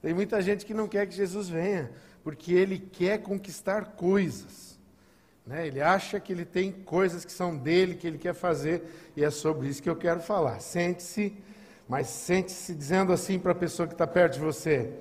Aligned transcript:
Tem 0.00 0.14
muita 0.14 0.40
gente 0.40 0.64
que 0.64 0.72
não 0.72 0.86
quer 0.86 1.06
que 1.06 1.14
Jesus 1.14 1.48
venha, 1.48 1.90
porque 2.22 2.52
ele 2.52 2.78
quer 2.78 3.18
conquistar 3.18 3.94
coisas. 3.96 4.78
Né? 5.46 5.66
Ele 5.66 5.80
acha 5.80 6.20
que 6.20 6.32
ele 6.32 6.44
tem 6.44 6.70
coisas 6.70 7.24
que 7.24 7.32
são 7.32 7.56
dele, 7.56 7.94
que 7.94 8.06
ele 8.06 8.18
quer 8.18 8.34
fazer, 8.34 8.82
e 9.16 9.24
é 9.24 9.30
sobre 9.30 9.68
isso 9.68 9.82
que 9.82 9.90
eu 9.90 9.96
quero 9.96 10.20
falar. 10.20 10.60
Sente-se, 10.60 11.36
mas 11.88 12.06
sente-se 12.08 12.74
dizendo 12.74 13.12
assim 13.12 13.38
para 13.38 13.52
a 13.52 13.54
pessoa 13.54 13.88
que 13.88 13.94
está 13.94 14.06
perto 14.06 14.34
de 14.34 14.40
você: 14.40 14.92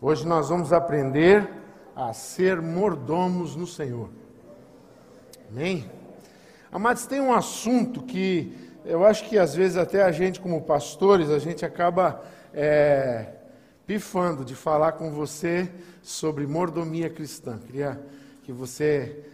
hoje 0.00 0.26
nós 0.26 0.48
vamos 0.48 0.72
aprender 0.72 1.48
a 1.94 2.12
ser 2.12 2.62
mordomos 2.62 3.56
no 3.56 3.66
Senhor. 3.66 4.10
Amém? 5.50 5.90
Amados, 6.70 7.06
tem 7.06 7.20
um 7.20 7.32
assunto 7.32 8.02
que 8.02 8.56
eu 8.84 9.04
acho 9.04 9.28
que 9.28 9.38
às 9.38 9.54
vezes 9.54 9.76
até 9.76 10.02
a 10.02 10.12
gente, 10.12 10.40
como 10.40 10.62
pastores, 10.62 11.30
a 11.30 11.38
gente 11.38 11.64
acaba 11.64 12.22
é, 12.54 13.35
pifando 13.86 14.44
de 14.44 14.54
falar 14.54 14.92
com 14.92 15.12
você 15.12 15.70
sobre 16.02 16.46
mordomia 16.46 17.08
cristã. 17.08 17.58
Queria 17.58 18.04
que 18.42 18.52
você 18.52 19.24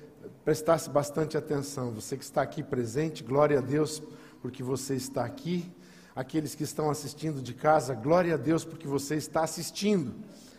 prestasse 0.45 0.91
bastante 0.91 1.37
atenção. 1.37 1.91
Você 1.93 2.17
que 2.17 2.25
está 2.25 2.43
aqui 2.43 2.63
presente, 2.63 3.23
glória 3.23 3.59
a 3.59 3.63
Deus 3.63 4.03
porque 4.43 4.63
você 4.63 4.95
está 4.95 5.25
aqui. 5.25 5.71
Aqueles 6.15 6.55
que 6.55 6.65
estão 6.65 6.91
assistindo 6.91 7.41
de 7.41 7.55
casa, 7.55 7.95
glória 7.95 8.35
a 8.35 8.37
Deus 8.37 8.65
porque 8.65 8.87
você 8.87 9.17
está 9.17 9.43
assistindo. 9.43 10.15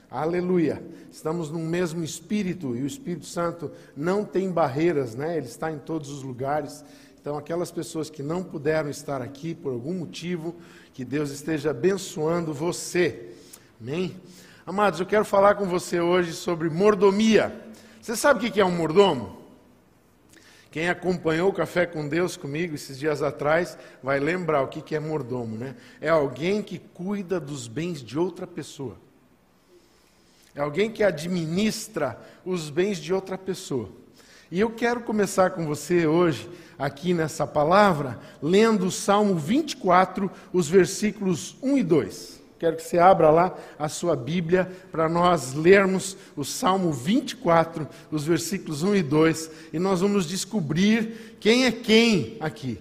Aleluia. 0.10 0.84
Estamos 1.12 1.52
no 1.52 1.60
mesmo 1.60 2.04
espírito 2.04 2.76
e 2.76 2.82
o 2.82 2.88
Espírito 2.88 3.28
Santo 3.28 3.72
não 3.96 4.26
tem 4.26 4.52
barreiras, 4.52 5.14
né? 5.14 5.38
Ele 5.38 5.46
está 5.46 5.72
em 5.72 5.78
todos 5.78 6.10
os 6.10 6.24
lugares. 6.24 6.84
Então, 7.22 7.38
aquelas 7.38 7.72
pessoas 7.72 8.10
que 8.10 8.24
não 8.24 8.44
puderam 8.44 8.90
estar 8.90 9.22
aqui 9.22 9.54
por 9.54 9.72
algum 9.72 9.94
motivo, 9.94 10.56
que 10.94 11.06
Deus 11.06 11.30
esteja 11.30 11.70
abençoando 11.70 12.54
você. 12.54 13.34
Amém? 13.86 14.16
Amados, 14.66 15.02
eu 15.02 15.06
quero 15.06 15.26
falar 15.26 15.56
com 15.56 15.66
você 15.66 16.00
hoje 16.00 16.32
sobre 16.32 16.70
mordomia. 16.70 17.54
Você 18.02 18.16
sabe 18.16 18.48
o 18.48 18.50
que 18.50 18.62
é 18.62 18.64
um 18.64 18.72
mordomo? 18.72 19.38
Quem 20.72 20.88
acompanhou 20.88 21.50
o 21.50 21.54
Café 21.54 21.86
com 21.86 22.08
Deus 22.08 22.38
comigo 22.38 22.76
esses 22.76 22.98
dias 22.98 23.22
atrás 23.22 23.78
vai 24.02 24.22
lembrar 24.22 24.62
o 24.62 24.70
que 24.70 24.96
é 24.96 25.02
mordomo, 25.02 25.58
né? 25.58 25.76
É 26.00 26.08
alguém 26.08 26.64
que 26.64 26.80
cuida 26.80 27.42
dos 27.42 27.68
bens 27.68 28.02
de 28.02 28.18
outra 28.18 28.48
pessoa. 28.48 28.96
É 30.56 30.62
alguém 30.62 30.90
que 30.90 31.04
administra 31.04 32.18
os 32.46 32.70
bens 32.70 33.00
de 33.00 33.14
outra 33.14 33.38
pessoa. 33.38 33.90
E 34.50 34.62
eu 34.62 34.70
quero 34.70 35.02
começar 35.02 35.50
com 35.50 35.66
você 35.66 36.08
hoje, 36.08 36.50
aqui 36.80 37.14
nessa 37.14 37.46
palavra, 37.46 38.18
lendo 38.42 38.86
o 38.86 38.92
Salmo 38.92 39.36
24, 39.36 40.32
os 40.54 40.70
versículos 40.70 41.58
1 41.62 41.78
e 41.80 41.84
2. 41.84 42.43
Quero 42.64 42.78
que 42.78 42.84
você 42.84 42.98
abra 42.98 43.30
lá 43.30 43.58
a 43.78 43.90
sua 43.90 44.16
Bíblia 44.16 44.72
para 44.90 45.10
nós 45.10 45.54
lermos 45.54 46.16
o 46.34 46.46
Salmo 46.46 46.94
24, 46.94 47.86
os 48.10 48.24
versículos 48.24 48.84
1 48.84 48.96
e 48.96 49.04
2, 49.04 49.52
e 49.74 49.80
nós 49.80 50.00
vamos 50.00 50.26
descobrir 50.26 51.36
quem 51.42 51.66
é 51.66 51.72
quem 51.74 52.38
aqui, 52.40 52.80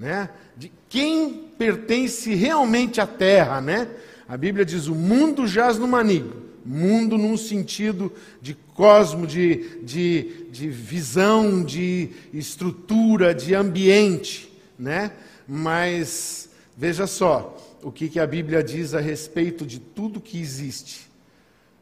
né? 0.00 0.30
De 0.56 0.72
quem 0.88 1.44
pertence 1.58 2.34
realmente 2.34 3.02
à 3.02 3.06
terra, 3.06 3.60
né? 3.60 3.88
A 4.26 4.34
Bíblia 4.34 4.64
diz: 4.64 4.86
"O 4.86 4.94
mundo 4.94 5.46
jaz 5.46 5.78
no 5.78 5.86
maligno, 5.86 6.44
Mundo 6.64 7.18
num 7.18 7.36
sentido 7.36 8.10
de 8.40 8.54
cosmo, 8.54 9.26
de, 9.26 9.78
de, 9.82 10.46
de 10.50 10.70
visão, 10.70 11.62
de 11.62 12.08
estrutura, 12.32 13.34
de 13.34 13.54
ambiente, 13.54 14.50
né? 14.78 15.12
Mas 15.46 16.48
veja 16.78 17.06
só 17.06 17.67
o 17.82 17.92
que, 17.92 18.08
que 18.08 18.20
a 18.20 18.26
Bíblia 18.26 18.62
diz 18.62 18.94
a 18.94 19.00
respeito 19.00 19.64
de 19.64 19.78
tudo 19.78 20.20
que 20.20 20.40
existe. 20.40 21.08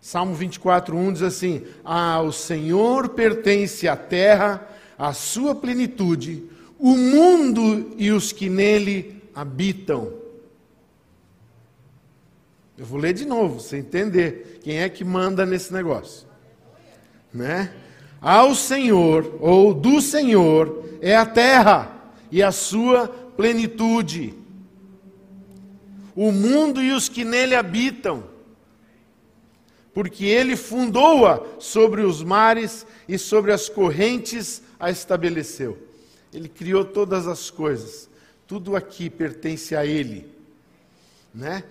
Salmo 0.00 0.34
24, 0.34 0.96
1 0.96 1.12
diz 1.12 1.22
assim: 1.22 1.64
Ao 1.84 2.30
Senhor 2.30 3.08
pertence 3.10 3.88
a 3.88 3.96
terra, 3.96 4.66
a 4.98 5.12
sua 5.12 5.54
plenitude, 5.54 6.44
o 6.78 6.96
mundo 6.96 7.94
e 7.96 8.10
os 8.10 8.32
que 8.32 8.48
nele 8.48 9.22
habitam. 9.34 10.12
Eu 12.78 12.84
vou 12.84 13.00
ler 13.00 13.14
de 13.14 13.24
novo, 13.24 13.60
você 13.60 13.78
entender 13.78 14.60
quem 14.62 14.78
é 14.78 14.88
que 14.88 15.02
manda 15.02 15.46
nesse 15.46 15.72
negócio. 15.72 16.26
Né? 17.32 17.72
Ao 18.20 18.54
Senhor, 18.54 19.38
ou 19.40 19.72
do 19.72 20.00
Senhor, 20.00 20.84
é 21.00 21.16
a 21.16 21.24
terra 21.24 21.90
e 22.30 22.42
a 22.42 22.52
sua 22.52 23.08
plenitude, 23.08 24.34
o 26.16 26.32
mundo 26.32 26.82
e 26.82 26.92
os 26.92 27.08
que 27.08 27.24
nele 27.24 27.54
habitam, 27.54 28.24
porque 29.92 30.24
ele 30.24 30.56
fundou-a 30.56 31.42
sobre 31.60 32.00
os 32.00 32.22
mares 32.22 32.86
e 33.06 33.18
sobre 33.18 33.52
as 33.52 33.68
correntes 33.68 34.62
a 34.80 34.90
estabeleceu. 34.90 35.78
Ele 36.32 36.48
criou 36.48 36.84
todas 36.84 37.26
as 37.26 37.50
coisas, 37.50 38.08
tudo 38.46 38.74
aqui 38.74 39.10
pertence 39.10 39.76
a 39.76 39.84
ele, 39.84 40.26
né? 41.34 41.64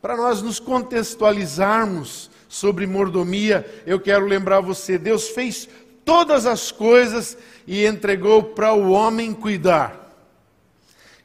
Para 0.00 0.16
nós 0.16 0.40
nos 0.40 0.60
contextualizarmos 0.60 2.30
sobre 2.48 2.86
mordomia, 2.86 3.82
eu 3.84 4.00
quero 4.00 4.26
lembrar 4.26 4.60
você: 4.60 4.96
Deus 4.96 5.28
fez 5.28 5.68
todas 6.04 6.46
as 6.46 6.70
coisas 6.72 7.36
e 7.66 7.84
entregou 7.84 8.42
para 8.42 8.72
o 8.72 8.90
homem 8.90 9.34
cuidar. 9.34 10.07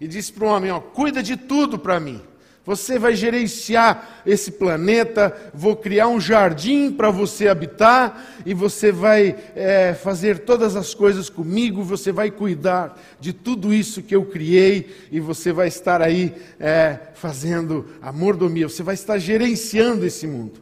E 0.04 0.08
disse 0.08 0.34
para 0.34 0.46
o 0.46 0.50
homem: 0.50 0.70
ó, 0.70 0.82
cuida 0.82 1.24
de 1.24 1.38
tudo 1.38 1.80
para 1.80 1.98
mim. 1.98 2.20
Você 2.66 3.00
vai 3.00 3.16
gerenciar 3.16 4.22
esse 4.26 4.52
planeta, 4.52 5.34
vou 5.54 5.78
criar 5.78 6.10
um 6.10 6.20
jardim 6.20 6.92
para 6.92 7.10
você 7.10 7.48
habitar, 7.48 8.42
e 8.46 8.54
você 8.54 8.92
vai 8.92 9.34
é, 9.56 9.94
fazer 9.94 10.40
todas 10.40 10.76
as 10.76 10.94
coisas 10.94 11.30
comigo, 11.30 11.84
você 11.84 12.12
vai 12.12 12.32
cuidar 12.32 13.02
de 13.18 13.32
tudo 13.32 13.74
isso 13.74 14.04
que 14.04 14.16
eu 14.16 14.26
criei, 14.26 14.94
e 15.10 15.22
você 15.22 15.54
vai 15.54 15.70
estar 15.70 16.02
aí 16.02 16.34
é, 16.60 17.00
fazendo 17.16 17.86
a 18.02 18.12
mordomia, 18.12 18.68
você 18.68 18.84
vai 18.84 18.96
estar 18.96 19.18
gerenciando 19.18 20.06
esse 20.06 20.28
mundo. 20.28 20.62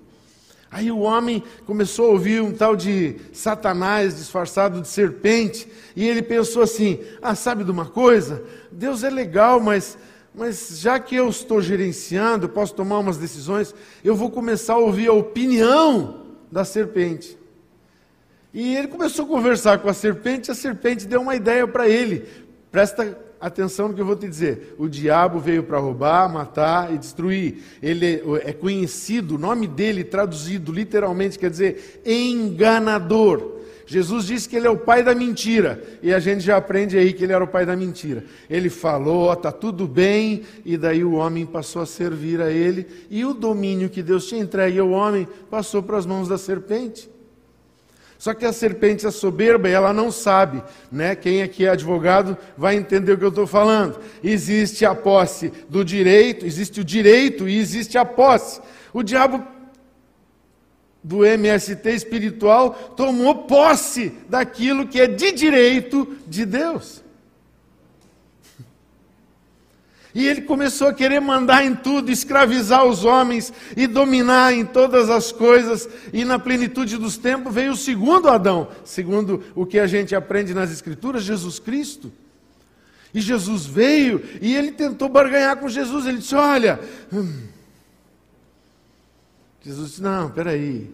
Aí 0.71 0.89
o 0.89 0.99
homem 0.99 1.43
começou 1.65 2.05
a 2.05 2.11
ouvir 2.13 2.41
um 2.41 2.53
tal 2.53 2.77
de 2.77 3.17
Satanás 3.33 4.15
disfarçado 4.15 4.79
de 4.79 4.87
serpente, 4.87 5.67
e 5.95 6.07
ele 6.07 6.21
pensou 6.21 6.63
assim: 6.63 6.99
ah, 7.21 7.35
sabe 7.35 7.65
de 7.65 7.71
uma 7.71 7.85
coisa? 7.85 8.41
Deus 8.71 9.03
é 9.03 9.09
legal, 9.09 9.59
mas 9.59 9.97
mas 10.33 10.79
já 10.79 10.97
que 10.97 11.13
eu 11.13 11.27
estou 11.27 11.61
gerenciando, 11.61 12.47
posso 12.47 12.73
tomar 12.73 12.99
umas 12.99 13.17
decisões, 13.17 13.75
eu 14.01 14.15
vou 14.15 14.31
começar 14.31 14.75
a 14.75 14.77
ouvir 14.77 15.09
a 15.09 15.13
opinião 15.13 16.25
da 16.49 16.63
serpente. 16.63 17.37
E 18.53 18.75
ele 18.75 18.87
começou 18.87 19.25
a 19.25 19.27
conversar 19.27 19.79
com 19.79 19.89
a 19.89 19.93
serpente, 19.93 20.49
e 20.49 20.51
a 20.51 20.55
serpente 20.55 21.05
deu 21.05 21.21
uma 21.21 21.35
ideia 21.35 21.67
para 21.67 21.87
ele. 21.87 22.25
Presta 22.71 23.17
atenção 23.41 23.87
no 23.87 23.93
que 23.93 24.01
eu 24.01 24.05
vou 24.05 24.15
te 24.15 24.27
dizer. 24.27 24.75
O 24.77 24.87
diabo 24.87 25.39
veio 25.39 25.63
para 25.63 25.79
roubar, 25.79 26.31
matar 26.31 26.93
e 26.93 26.97
destruir. 26.97 27.63
Ele 27.81 28.21
é 28.43 28.53
conhecido, 28.53 29.35
o 29.35 29.39
nome 29.39 29.67
dele 29.67 30.03
traduzido 30.03 30.71
literalmente 30.71 31.39
quer 31.39 31.49
dizer 31.49 32.01
enganador. 32.05 33.59
Jesus 33.91 34.27
disse 34.27 34.47
que 34.47 34.55
ele 34.55 34.67
é 34.67 34.69
o 34.69 34.77
pai 34.77 35.03
da 35.03 35.13
mentira, 35.13 35.83
e 36.01 36.13
a 36.13 36.19
gente 36.19 36.39
já 36.39 36.55
aprende 36.55 36.97
aí 36.97 37.11
que 37.11 37.25
ele 37.25 37.33
era 37.33 37.43
o 37.43 37.47
pai 37.47 37.65
da 37.65 37.75
mentira. 37.75 38.23
Ele 38.49 38.69
falou, 38.69 39.33
está 39.33 39.51
tudo 39.51 39.85
bem, 39.85 40.43
e 40.63 40.77
daí 40.77 41.03
o 41.03 41.15
homem 41.15 41.45
passou 41.45 41.81
a 41.81 41.85
servir 41.85 42.39
a 42.39 42.49
ele, 42.49 42.87
e 43.09 43.25
o 43.25 43.33
domínio 43.33 43.89
que 43.89 44.01
Deus 44.01 44.27
tinha 44.27 44.41
entregue 44.41 44.79
ao 44.79 44.91
homem 44.91 45.27
passou 45.49 45.83
para 45.83 45.97
as 45.97 46.05
mãos 46.05 46.29
da 46.29 46.37
serpente. 46.37 47.09
Só 48.21 48.35
que 48.35 48.45
a 48.45 48.53
serpente 48.53 49.07
é 49.07 49.09
soberba 49.09 49.67
e 49.67 49.71
ela 49.71 49.91
não 49.91 50.11
sabe, 50.11 50.61
né? 50.91 51.15
Quem 51.15 51.41
aqui 51.41 51.65
é 51.65 51.69
advogado 51.69 52.37
vai 52.55 52.75
entender 52.75 53.13
o 53.13 53.17
que 53.17 53.23
eu 53.23 53.29
estou 53.29 53.47
falando. 53.47 53.99
Existe 54.23 54.85
a 54.85 54.93
posse 54.93 55.51
do 55.67 55.83
direito, 55.83 56.45
existe 56.45 56.81
o 56.81 56.83
direito 56.83 57.49
e 57.49 57.57
existe 57.57 57.97
a 57.97 58.05
posse. 58.05 58.61
O 58.93 59.01
diabo 59.01 59.43
do 61.03 61.25
MST 61.25 61.89
espiritual 61.89 62.93
tomou 62.95 63.47
posse 63.47 64.13
daquilo 64.29 64.87
que 64.87 65.01
é 65.01 65.07
de 65.07 65.31
direito 65.31 66.15
de 66.27 66.45
Deus. 66.45 67.03
E 70.13 70.27
ele 70.27 70.41
começou 70.41 70.87
a 70.87 70.93
querer 70.93 71.21
mandar 71.21 71.63
em 71.63 71.73
tudo, 71.73 72.11
escravizar 72.11 72.85
os 72.85 73.05
homens 73.05 73.53
e 73.77 73.87
dominar 73.87 74.53
em 74.53 74.65
todas 74.65 75.09
as 75.09 75.31
coisas. 75.31 75.87
E 76.11 76.25
na 76.25 76.37
plenitude 76.37 76.97
dos 76.97 77.17
tempos 77.17 77.53
veio 77.53 77.71
o 77.71 77.77
segundo 77.77 78.27
Adão, 78.29 78.67
segundo 78.83 79.43
o 79.55 79.65
que 79.65 79.79
a 79.79 79.87
gente 79.87 80.13
aprende 80.13 80.53
nas 80.53 80.71
Escrituras, 80.71 81.23
Jesus 81.23 81.59
Cristo. 81.59 82.11
E 83.13 83.21
Jesus 83.21 83.65
veio 83.65 84.21
e 84.41 84.55
ele 84.55 84.71
tentou 84.71 85.07
barganhar 85.07 85.57
com 85.57 85.69
Jesus. 85.69 86.05
Ele 86.05 86.17
disse: 86.17 86.35
Olha, 86.35 86.79
hum, 87.11 87.47
Jesus 89.61 89.89
disse: 89.89 90.01
Não, 90.01 90.29
peraí, 90.29 90.89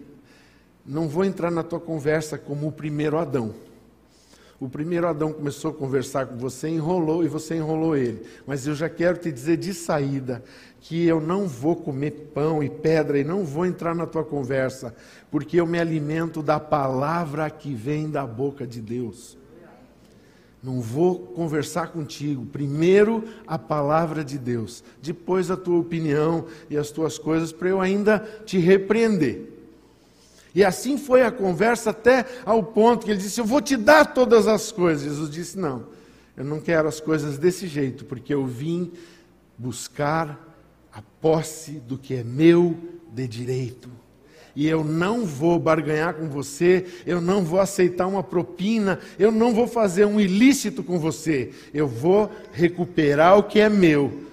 não 0.84 1.08
vou 1.08 1.24
entrar 1.24 1.50
na 1.50 1.62
tua 1.62 1.80
conversa 1.80 2.38
como 2.38 2.68
o 2.68 2.72
primeiro 2.72 3.18
Adão. 3.18 3.54
O 4.60 4.68
primeiro 4.68 5.06
Adão 5.06 5.32
começou 5.32 5.70
a 5.70 5.74
conversar 5.74 6.26
com 6.26 6.36
você, 6.36 6.68
enrolou 6.68 7.24
e 7.24 7.28
você 7.28 7.54
enrolou 7.54 7.96
ele. 7.96 8.22
Mas 8.44 8.66
eu 8.66 8.74
já 8.74 8.88
quero 8.88 9.16
te 9.16 9.30
dizer 9.30 9.56
de 9.56 9.72
saída 9.72 10.42
que 10.80 11.06
eu 11.06 11.20
não 11.20 11.46
vou 11.46 11.76
comer 11.76 12.30
pão 12.34 12.60
e 12.60 12.68
pedra 12.68 13.20
e 13.20 13.24
não 13.24 13.44
vou 13.44 13.64
entrar 13.64 13.94
na 13.94 14.04
tua 14.04 14.24
conversa, 14.24 14.94
porque 15.30 15.60
eu 15.60 15.66
me 15.66 15.78
alimento 15.78 16.42
da 16.42 16.58
palavra 16.58 17.48
que 17.50 17.72
vem 17.72 18.10
da 18.10 18.26
boca 18.26 18.66
de 18.66 18.80
Deus. 18.80 19.38
Não 20.60 20.80
vou 20.80 21.20
conversar 21.20 21.92
contigo. 21.92 22.44
Primeiro 22.44 23.22
a 23.46 23.56
palavra 23.56 24.24
de 24.24 24.36
Deus, 24.36 24.82
depois 25.00 25.52
a 25.52 25.56
tua 25.56 25.78
opinião 25.78 26.46
e 26.68 26.76
as 26.76 26.90
tuas 26.90 27.16
coisas, 27.16 27.52
para 27.52 27.68
eu 27.68 27.80
ainda 27.80 28.18
te 28.44 28.58
repreender. 28.58 29.57
E 30.54 30.64
assim 30.64 30.96
foi 30.96 31.22
a 31.22 31.30
conversa 31.30 31.90
até 31.90 32.24
ao 32.44 32.62
ponto 32.62 33.04
que 33.04 33.10
ele 33.10 33.20
disse: 33.20 33.40
Eu 33.40 33.44
vou 33.44 33.60
te 33.60 33.76
dar 33.76 34.14
todas 34.14 34.46
as 34.48 34.72
coisas. 34.72 35.04
Jesus 35.04 35.30
disse: 35.30 35.58
Não, 35.58 35.86
eu 36.36 36.44
não 36.44 36.60
quero 36.60 36.88
as 36.88 37.00
coisas 37.00 37.38
desse 37.38 37.66
jeito, 37.66 38.04
porque 38.04 38.32
eu 38.32 38.46
vim 38.46 38.92
buscar 39.56 40.38
a 40.92 41.02
posse 41.20 41.72
do 41.72 41.98
que 41.98 42.14
é 42.14 42.24
meu 42.24 42.76
de 43.12 43.26
direito. 43.28 43.90
E 44.56 44.66
eu 44.66 44.82
não 44.82 45.24
vou 45.24 45.56
barganhar 45.58 46.14
com 46.14 46.28
você, 46.28 46.84
eu 47.06 47.20
não 47.20 47.44
vou 47.44 47.60
aceitar 47.60 48.08
uma 48.08 48.24
propina, 48.24 48.98
eu 49.16 49.30
não 49.30 49.54
vou 49.54 49.68
fazer 49.68 50.04
um 50.04 50.18
ilícito 50.18 50.82
com 50.82 50.98
você, 50.98 51.52
eu 51.72 51.86
vou 51.86 52.28
recuperar 52.50 53.38
o 53.38 53.44
que 53.44 53.60
é 53.60 53.68
meu, 53.68 54.24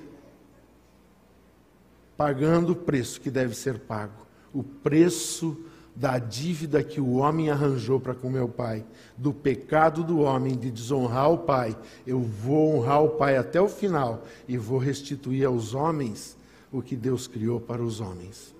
pagando 2.18 2.72
o 2.72 2.76
preço 2.76 3.22
que 3.22 3.30
deve 3.30 3.56
ser 3.56 3.78
pago 3.78 4.26
o 4.56 4.64
preço 4.64 5.58
da 5.96 6.20
dívida 6.20 6.84
que 6.84 7.00
o 7.00 7.14
homem 7.14 7.50
arranjou 7.50 8.00
para 8.00 8.14
com 8.14 8.30
meu 8.30 8.50
pai, 8.50 8.84
do 9.16 9.34
pecado 9.34 10.04
do 10.04 10.20
homem 10.20 10.58
de 10.58 10.70
desonrar 10.70 11.32
o 11.32 11.38
pai, 11.38 11.76
eu 12.06 12.20
vou 12.20 12.76
honrar 12.76 13.04
o 13.04 13.10
pai 13.12 13.38
até 13.38 13.62
o 13.62 13.70
final 13.70 14.26
e 14.48 14.58
vou 14.58 14.78
restituir 14.78 15.46
aos 15.46 15.74
homens 15.74 16.36
o 16.72 16.82
que 16.82 16.96
Deus 16.96 17.28
criou 17.28 17.62
para 17.62 17.82
os 17.82 18.02
homens. 18.02 18.54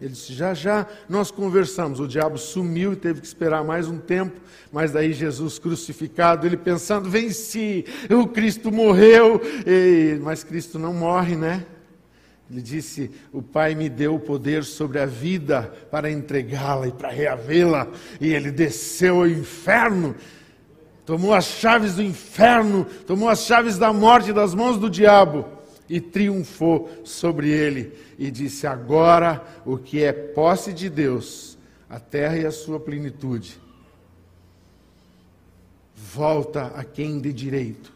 Ele 0.00 0.10
disse: 0.10 0.34
já 0.34 0.52
já 0.52 0.86
nós 1.08 1.30
conversamos. 1.30 2.00
O 2.00 2.06
diabo 2.06 2.36
sumiu 2.36 2.92
e 2.92 2.96
teve 2.96 3.20
que 3.20 3.26
esperar 3.26 3.64
mais 3.64 3.88
um 3.88 3.98
tempo. 3.98 4.38
Mas 4.70 4.92
daí 4.92 5.12
Jesus 5.12 5.58
crucificado, 5.58 6.46
ele 6.46 6.56
pensando: 6.56 7.08
venci, 7.08 7.84
o 8.10 8.26
Cristo 8.26 8.70
morreu. 8.70 9.40
E, 9.66 10.18
mas 10.20 10.44
Cristo 10.44 10.78
não 10.78 10.92
morre, 10.92 11.34
né? 11.34 11.64
Ele 12.50 12.62
disse: 12.62 13.10
O 13.32 13.42
Pai 13.42 13.74
me 13.74 13.88
deu 13.88 14.14
o 14.14 14.20
poder 14.20 14.64
sobre 14.64 15.00
a 15.00 15.06
vida 15.06 15.62
para 15.90 16.10
entregá-la 16.10 16.88
e 16.88 16.92
para 16.92 17.10
reavê-la. 17.10 17.88
E 18.20 18.32
ele 18.32 18.50
desceu 18.50 19.18
ao 19.18 19.28
inferno, 19.28 20.14
tomou 21.04 21.34
as 21.34 21.46
chaves 21.46 21.96
do 21.96 22.02
inferno, 22.02 22.86
tomou 23.06 23.28
as 23.28 23.40
chaves 23.40 23.78
da 23.78 23.92
morte 23.92 24.32
das 24.32 24.54
mãos 24.54 24.78
do 24.78 24.88
diabo 24.88 25.44
e 25.88 26.00
triunfou 26.00 26.88
sobre 27.04 27.50
ele. 27.50 27.92
E 28.16 28.30
disse: 28.30 28.66
Agora 28.66 29.44
o 29.64 29.76
que 29.76 30.02
é 30.02 30.12
posse 30.12 30.72
de 30.72 30.88
Deus, 30.88 31.58
a 31.90 31.98
terra 31.98 32.36
e 32.36 32.46
a 32.46 32.52
sua 32.52 32.78
plenitude, 32.78 33.60
volta 35.96 36.66
a 36.76 36.84
quem 36.84 37.20
de 37.20 37.32
direito 37.32 37.95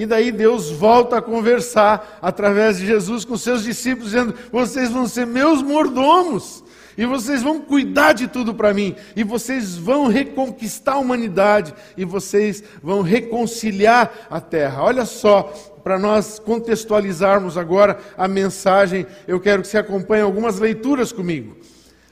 e 0.00 0.06
daí 0.06 0.32
Deus 0.32 0.70
volta 0.70 1.18
a 1.18 1.22
conversar 1.22 2.18
através 2.22 2.78
de 2.78 2.86
Jesus 2.86 3.22
com 3.22 3.36
seus 3.36 3.62
discípulos, 3.62 4.12
dizendo: 4.12 4.34
Vocês 4.50 4.90
vão 4.90 5.06
ser 5.06 5.26
meus 5.26 5.60
mordomos, 5.60 6.64
e 6.96 7.04
vocês 7.04 7.42
vão 7.42 7.60
cuidar 7.60 8.14
de 8.14 8.26
tudo 8.26 8.54
para 8.54 8.72
mim, 8.72 8.96
e 9.14 9.22
vocês 9.22 9.76
vão 9.76 10.06
reconquistar 10.06 10.94
a 10.94 10.98
humanidade, 10.98 11.74
e 11.98 12.06
vocês 12.06 12.64
vão 12.82 13.02
reconciliar 13.02 14.10
a 14.30 14.40
terra. 14.40 14.84
Olha 14.84 15.04
só, 15.04 15.52
para 15.84 15.98
nós 15.98 16.38
contextualizarmos 16.38 17.58
agora 17.58 17.98
a 18.16 18.26
mensagem, 18.26 19.06
eu 19.28 19.38
quero 19.38 19.60
que 19.60 19.68
você 19.68 19.76
acompanhe 19.76 20.22
algumas 20.22 20.58
leituras 20.58 21.12
comigo. 21.12 21.58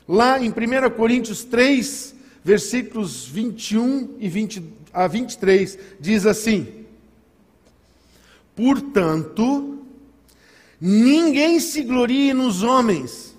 Lá 0.07 0.39
em 0.39 0.51
1 0.51 0.91
Coríntios 0.95 1.43
3, 1.43 2.15
versículos 2.45 3.27
21 3.27 4.17
e 4.19 4.29
20 4.29 4.63
a 4.93 5.07
23, 5.07 5.79
diz 5.99 6.27
assim. 6.27 6.78
Portanto, 8.59 9.85
ninguém 10.81 11.61
se 11.61 11.81
glorie 11.85 12.35
nos 12.35 12.65
homens, 12.65 13.39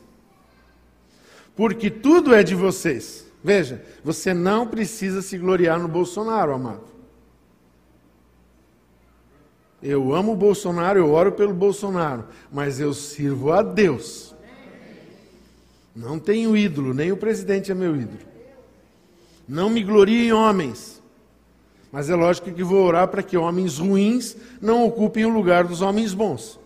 porque 1.57 1.89
tudo 1.89 2.33
é 2.33 2.42
de 2.42 2.56
vocês. 2.56 3.25
Veja, 3.44 3.83
você 4.01 4.33
não 4.33 4.66
precisa 4.66 5.21
se 5.21 5.38
gloriar 5.38 5.77
no 5.77 5.89
Bolsonaro, 5.89 6.54
amado. 6.54 6.86
Eu 9.83 10.16
amo 10.16 10.31
o 10.31 10.38
Bolsonaro, 10.38 10.98
eu 10.98 11.12
oro 11.12 11.33
pelo 11.33 11.54
Bolsonaro, 11.54 12.24
mas 12.50 12.80
eu 12.80 12.94
sirvo 12.94 13.51
a 13.51 13.62
Deus. 13.62 14.33
Não 15.94 16.18
tenho 16.18 16.56
ídolo, 16.56 16.94
nem 16.94 17.12
o 17.12 17.18
presidente 17.18 17.74
é 17.74 17.75
meu 17.75 17.94
ídolo. 17.94 18.21
Não 19.45 19.69
me 19.69 19.83
glorie 19.83 20.27
em 20.27 20.31
homens. 20.31 20.99
Mas 21.92 22.10
é 22.10 22.16
lógico 22.16 22.52
que 22.52 22.64
vou 22.64 22.86
orar 22.86 23.08
para 23.08 23.24
que 23.24 23.38
homens 23.38 23.80
ruins 23.80 24.36
não 24.62 24.86
ocupem 24.86 25.26
o 25.26 25.30
lugar 25.30 25.64
dos 25.64 25.82
homens 25.82 26.14
bons. 26.14 26.60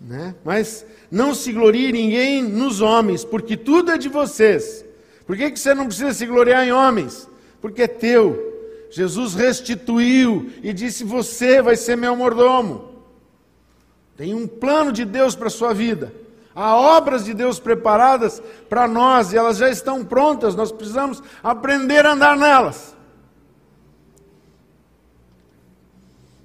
Né? 0.00 0.34
Mas 0.44 0.84
não 1.10 1.34
se 1.34 1.52
glorie 1.52 1.92
ninguém 1.92 2.42
nos 2.42 2.80
homens, 2.80 3.24
porque 3.24 3.56
tudo 3.56 3.92
é 3.92 3.98
de 3.98 4.08
vocês. 4.08 4.84
Por 5.26 5.36
que, 5.36 5.50
que 5.50 5.60
você 5.60 5.74
não 5.74 5.86
precisa 5.86 6.12
se 6.12 6.26
gloriar 6.26 6.66
em 6.66 6.72
homens? 6.72 7.28
Porque 7.60 7.82
é 7.82 7.86
teu. 7.86 8.48
Jesus 8.90 9.34
restituiu 9.34 10.50
e 10.62 10.72
disse: 10.72 11.04
Você 11.04 11.62
vai 11.62 11.76
ser 11.76 11.96
meu 11.96 12.16
mordomo. 12.16 12.90
Tem 14.16 14.34
um 14.34 14.46
plano 14.46 14.90
de 14.90 15.04
Deus 15.04 15.36
para 15.36 15.46
a 15.46 15.50
sua 15.50 15.72
vida. 15.72 16.12
Há 16.54 16.76
obras 16.76 17.24
de 17.24 17.32
Deus 17.32 17.60
preparadas 17.60 18.42
para 18.68 18.88
nós 18.88 19.32
e 19.32 19.36
elas 19.36 19.58
já 19.58 19.70
estão 19.70 20.04
prontas, 20.04 20.56
nós 20.56 20.72
precisamos 20.72 21.22
aprender 21.42 22.04
a 22.04 22.12
andar 22.12 22.36
nelas. 22.36 22.96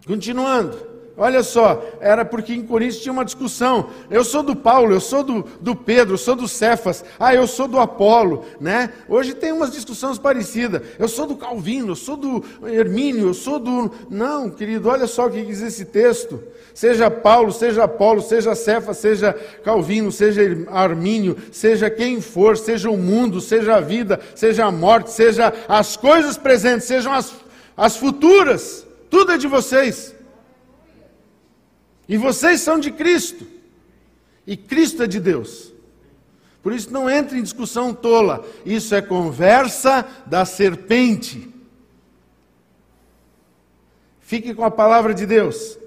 Continuando. 0.05 0.95
Olha 1.17 1.43
só, 1.43 1.81
era 2.01 2.25
porque 2.25 2.53
em 2.53 2.61
Coríntios 2.61 3.01
tinha 3.01 3.13
uma 3.13 3.23
discussão. 3.23 3.89
Eu 4.11 4.21
sou 4.25 4.43
do 4.43 4.53
Paulo, 4.53 4.93
eu 4.93 4.99
sou 4.99 5.23
do, 5.23 5.45
do 5.61 5.73
Pedro, 5.73 6.15
eu 6.15 6.17
sou 6.17 6.35
do 6.35 6.45
Cefas, 6.45 7.05
ah, 7.17 7.33
eu 7.33 7.47
sou 7.47 7.69
do 7.69 7.79
Apolo, 7.79 8.43
né? 8.59 8.91
Hoje 9.07 9.33
tem 9.33 9.53
umas 9.53 9.71
discussões 9.71 10.19
parecidas. 10.19 10.81
Eu 10.99 11.07
sou 11.07 11.25
do 11.25 11.37
Calvino, 11.37 11.91
eu 11.91 11.95
sou 11.95 12.17
do 12.17 12.43
Hermínio, 12.67 13.27
eu 13.27 13.33
sou 13.33 13.59
do. 13.59 13.89
Não, 14.09 14.49
querido, 14.49 14.89
olha 14.89 15.07
só 15.07 15.27
o 15.27 15.31
que 15.31 15.41
diz 15.41 15.61
esse 15.61 15.85
texto. 15.85 16.43
Seja 16.73 17.09
Paulo, 17.09 17.53
seja 17.53 17.85
Apolo, 17.85 18.21
seja 18.21 18.53
Cefas, 18.53 18.97
seja 18.97 19.31
Calvino, 19.63 20.12
seja 20.12 20.41
Armínio, 20.69 21.38
seja 21.50 21.89
quem 21.89 22.19
for, 22.19 22.57
seja 22.57 22.89
o 22.89 22.97
mundo, 22.97 23.39
seja 23.39 23.77
a 23.77 23.79
vida, 23.79 24.19
seja 24.35 24.65
a 24.65 24.71
morte, 24.71 25.12
seja 25.12 25.53
as 25.69 25.95
coisas 25.95 26.38
presentes, 26.38 26.85
sejam 26.85 27.13
as, 27.13 27.33
as 27.77 27.95
futuras 27.95 28.85
tudo 29.15 29.31
é 29.31 29.38
de 29.38 29.48
vocês. 29.48 30.13
E 32.05 32.17
vocês 32.17 32.60
são 32.60 32.77
de 32.77 32.91
Cristo. 32.91 33.48
E 34.45 34.57
Cristo 34.57 35.03
é 35.03 35.07
de 35.07 35.22
Deus. 35.22 35.74
Por 36.62 36.74
isso 36.74 36.91
não 36.91 37.10
entre 37.10 37.39
em 37.39 37.41
discussão 37.41 37.93
tola. 37.93 38.45
Isso 38.65 38.93
é 38.93 39.01
conversa 39.01 40.05
da 40.25 40.43
serpente. 40.43 41.50
Fique 44.19 44.53
com 44.53 44.65
a 44.65 44.72
palavra 44.72 45.13
de 45.13 45.25
Deus. 45.25 45.79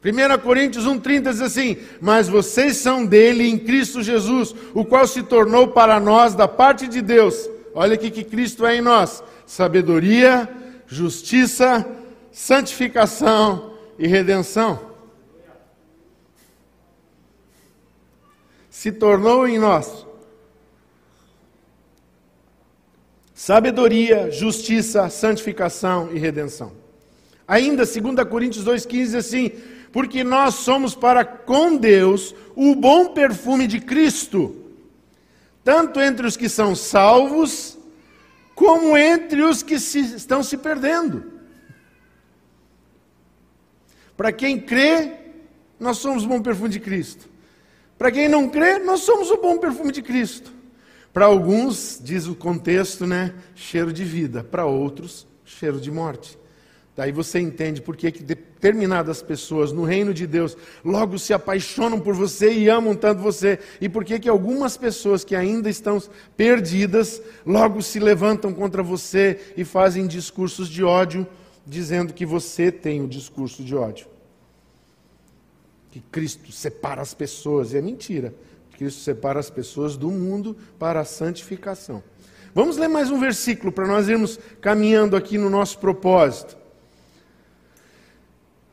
1 0.00 0.38
Coríntios 0.40 0.86
1,30 0.86 1.32
diz 1.32 1.40
assim: 1.40 1.78
Mas 2.00 2.28
vocês 2.28 2.76
são 2.76 3.04
dele 3.04 3.48
em 3.48 3.58
Cristo 3.58 4.04
Jesus, 4.04 4.54
o 4.72 4.84
qual 4.84 5.04
se 5.04 5.24
tornou 5.24 5.66
para 5.66 5.98
nós, 5.98 6.32
da 6.32 6.46
parte 6.46 6.86
de 6.86 7.02
Deus, 7.02 7.50
olha 7.74 7.94
aqui 7.94 8.08
que 8.08 8.22
Cristo 8.22 8.64
é 8.64 8.76
em 8.76 8.80
nós: 8.80 9.20
sabedoria, 9.44 10.48
justiça, 10.86 11.84
santificação 12.38 13.74
e 13.98 14.06
redenção. 14.06 14.80
Se 18.70 18.92
tornou 18.92 19.46
em 19.48 19.58
nós 19.58 20.06
sabedoria, 23.34 24.30
justiça, 24.30 25.10
santificação 25.10 26.10
e 26.12 26.18
redenção. 26.18 26.72
Ainda, 27.46 27.84
2 27.84 28.28
Coríntios 28.30 28.64
2,15 28.64 29.16
assim: 29.16 29.50
porque 29.92 30.22
nós 30.22 30.54
somos 30.54 30.94
para 30.94 31.24
com 31.24 31.76
Deus 31.76 32.36
o 32.54 32.76
bom 32.76 33.08
perfume 33.08 33.66
de 33.66 33.80
Cristo, 33.80 34.54
tanto 35.64 36.00
entre 36.00 36.24
os 36.24 36.36
que 36.36 36.48
são 36.48 36.76
salvos, 36.76 37.76
como 38.54 38.96
entre 38.96 39.42
os 39.42 39.60
que 39.60 39.80
se, 39.80 39.98
estão 40.14 40.40
se 40.44 40.56
perdendo. 40.56 41.37
Para 44.18 44.32
quem 44.32 44.58
crê, 44.58 45.12
nós 45.78 45.98
somos 45.98 46.24
o 46.24 46.28
bom 46.28 46.42
perfume 46.42 46.70
de 46.70 46.80
Cristo. 46.80 47.28
Para 47.96 48.10
quem 48.10 48.28
não 48.28 48.48
crê, 48.48 48.80
nós 48.80 49.02
somos 49.02 49.30
o 49.30 49.36
bom 49.36 49.58
perfume 49.58 49.92
de 49.92 50.02
Cristo. 50.02 50.52
Para 51.12 51.26
alguns, 51.26 52.00
diz 52.02 52.26
o 52.26 52.34
contexto, 52.34 53.06
né, 53.06 53.32
cheiro 53.54 53.92
de 53.92 54.02
vida, 54.02 54.42
para 54.42 54.66
outros, 54.66 55.24
cheiro 55.44 55.80
de 55.80 55.88
morte. 55.92 56.36
Daí 56.96 57.12
você 57.12 57.38
entende 57.38 57.80
por 57.80 57.96
que 57.96 58.10
determinadas 58.10 59.22
pessoas 59.22 59.70
no 59.70 59.84
reino 59.84 60.12
de 60.12 60.26
Deus 60.26 60.56
logo 60.84 61.16
se 61.16 61.32
apaixonam 61.32 62.00
por 62.00 62.12
você 62.12 62.52
e 62.52 62.68
amam 62.68 62.96
tanto 62.96 63.22
você, 63.22 63.60
e 63.80 63.88
por 63.88 64.04
que 64.04 64.28
algumas 64.28 64.76
pessoas 64.76 65.22
que 65.22 65.36
ainda 65.36 65.70
estão 65.70 66.02
perdidas 66.36 67.22
logo 67.46 67.80
se 67.82 68.00
levantam 68.00 68.52
contra 68.52 68.82
você 68.82 69.52
e 69.56 69.64
fazem 69.64 70.08
discursos 70.08 70.68
de 70.68 70.82
ódio, 70.82 71.24
dizendo 71.68 72.14
que 72.14 72.24
você 72.24 72.72
tem 72.72 73.02
o 73.02 73.06
discurso 73.06 73.62
de 73.62 73.76
ódio. 73.76 74.06
Que 75.90 76.00
Cristo 76.00 76.50
separa 76.50 77.02
as 77.02 77.12
pessoas, 77.12 77.72
e 77.72 77.76
é 77.76 77.82
mentira. 77.82 78.34
Cristo 78.72 79.00
separa 79.00 79.38
as 79.38 79.50
pessoas 79.50 79.96
do 79.96 80.10
mundo 80.10 80.56
para 80.78 81.00
a 81.00 81.04
santificação. 81.04 82.02
Vamos 82.54 82.76
ler 82.76 82.88
mais 82.88 83.10
um 83.10 83.20
versículo 83.20 83.70
para 83.70 83.86
nós 83.86 84.08
irmos 84.08 84.38
caminhando 84.60 85.14
aqui 85.14 85.36
no 85.36 85.50
nosso 85.50 85.78
propósito. 85.78 86.56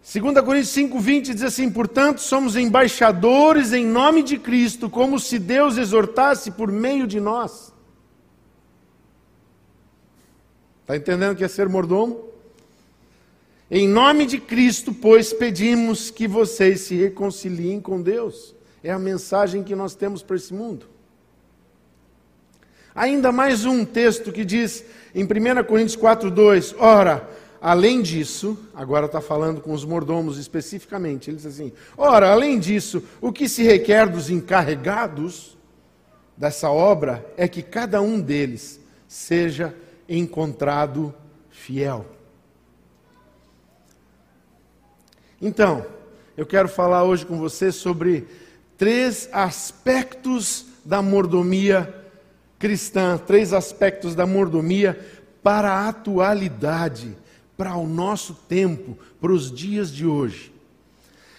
2 0.01 0.39
Coríntios 0.45 0.75
5,20 0.75 1.33
diz 1.33 1.41
assim: 1.43 1.69
Portanto, 1.69 2.21
somos 2.21 2.55
embaixadores 2.55 3.73
em 3.73 3.85
nome 3.85 4.23
de 4.23 4.37
Cristo, 4.37 4.89
como 4.89 5.19
se 5.19 5.37
Deus 5.39 5.77
exortasse 5.77 6.51
por 6.51 6.71
meio 6.71 7.07
de 7.07 7.19
nós. 7.19 7.73
Está 10.81 10.95
entendendo 10.95 11.35
que 11.35 11.43
é 11.43 11.47
ser 11.47 11.67
mordomo? 11.67 12.34
Em 13.69 13.87
nome 13.87 14.25
de 14.25 14.39
Cristo, 14.39 14.93
pois, 14.93 15.33
pedimos 15.33 16.11
que 16.11 16.27
vocês 16.27 16.81
se 16.81 16.95
reconciliem 16.95 17.81
com 17.81 18.01
Deus. 18.01 18.55
É 18.83 18.91
a 18.91 18.99
mensagem 18.99 19.63
que 19.63 19.75
nós 19.75 19.95
temos 19.95 20.21
para 20.21 20.35
esse 20.35 20.53
mundo. 20.53 20.87
Ainda 22.93 23.31
mais 23.31 23.65
um 23.65 23.83
texto 23.83 24.31
que 24.31 24.45
diz 24.45 24.85
em 25.13 25.23
1 25.23 25.63
Coríntios 25.65 25.97
4,2: 25.97 26.75
Ora, 26.77 27.27
Além 27.65 28.03
disso, 28.03 28.55
agora 28.75 29.07
está 29.07 29.19
falando 29.19 29.59
com 29.59 29.73
os 29.73 29.83
mordomos 29.83 30.37
especificamente, 30.37 31.31
ele 31.31 31.37
diz 31.37 31.47
assim: 31.47 31.73
ora, 31.97 32.29
além 32.29 32.59
disso, 32.59 33.01
o 33.19 33.31
que 33.33 33.49
se 33.49 33.63
requer 33.63 34.07
dos 34.07 34.29
encarregados 34.29 35.57
dessa 36.37 36.69
obra 36.69 37.25
é 37.35 37.47
que 37.47 37.63
cada 37.63 38.03
um 38.03 38.21
deles 38.21 38.79
seja 39.07 39.73
encontrado 40.07 41.11
fiel. 41.49 42.05
Então, 45.41 45.85
eu 46.37 46.45
quero 46.45 46.67
falar 46.67 47.03
hoje 47.03 47.25
com 47.25 47.37
você 47.37 47.71
sobre 47.71 48.27
três 48.77 49.29
aspectos 49.31 50.65
da 50.83 51.01
mordomia 51.01 51.93
cristã, 52.57 53.17
três 53.17 53.53
aspectos 53.53 54.15
da 54.15 54.25
mordomia 54.25 54.99
para 55.43 55.71
a 55.71 55.89
atualidade 55.89 57.15
para 57.57 57.75
o 57.75 57.87
nosso 57.87 58.33
tempo, 58.33 58.97
para 59.19 59.31
os 59.31 59.51
dias 59.51 59.91
de 59.91 60.05
hoje. 60.05 60.51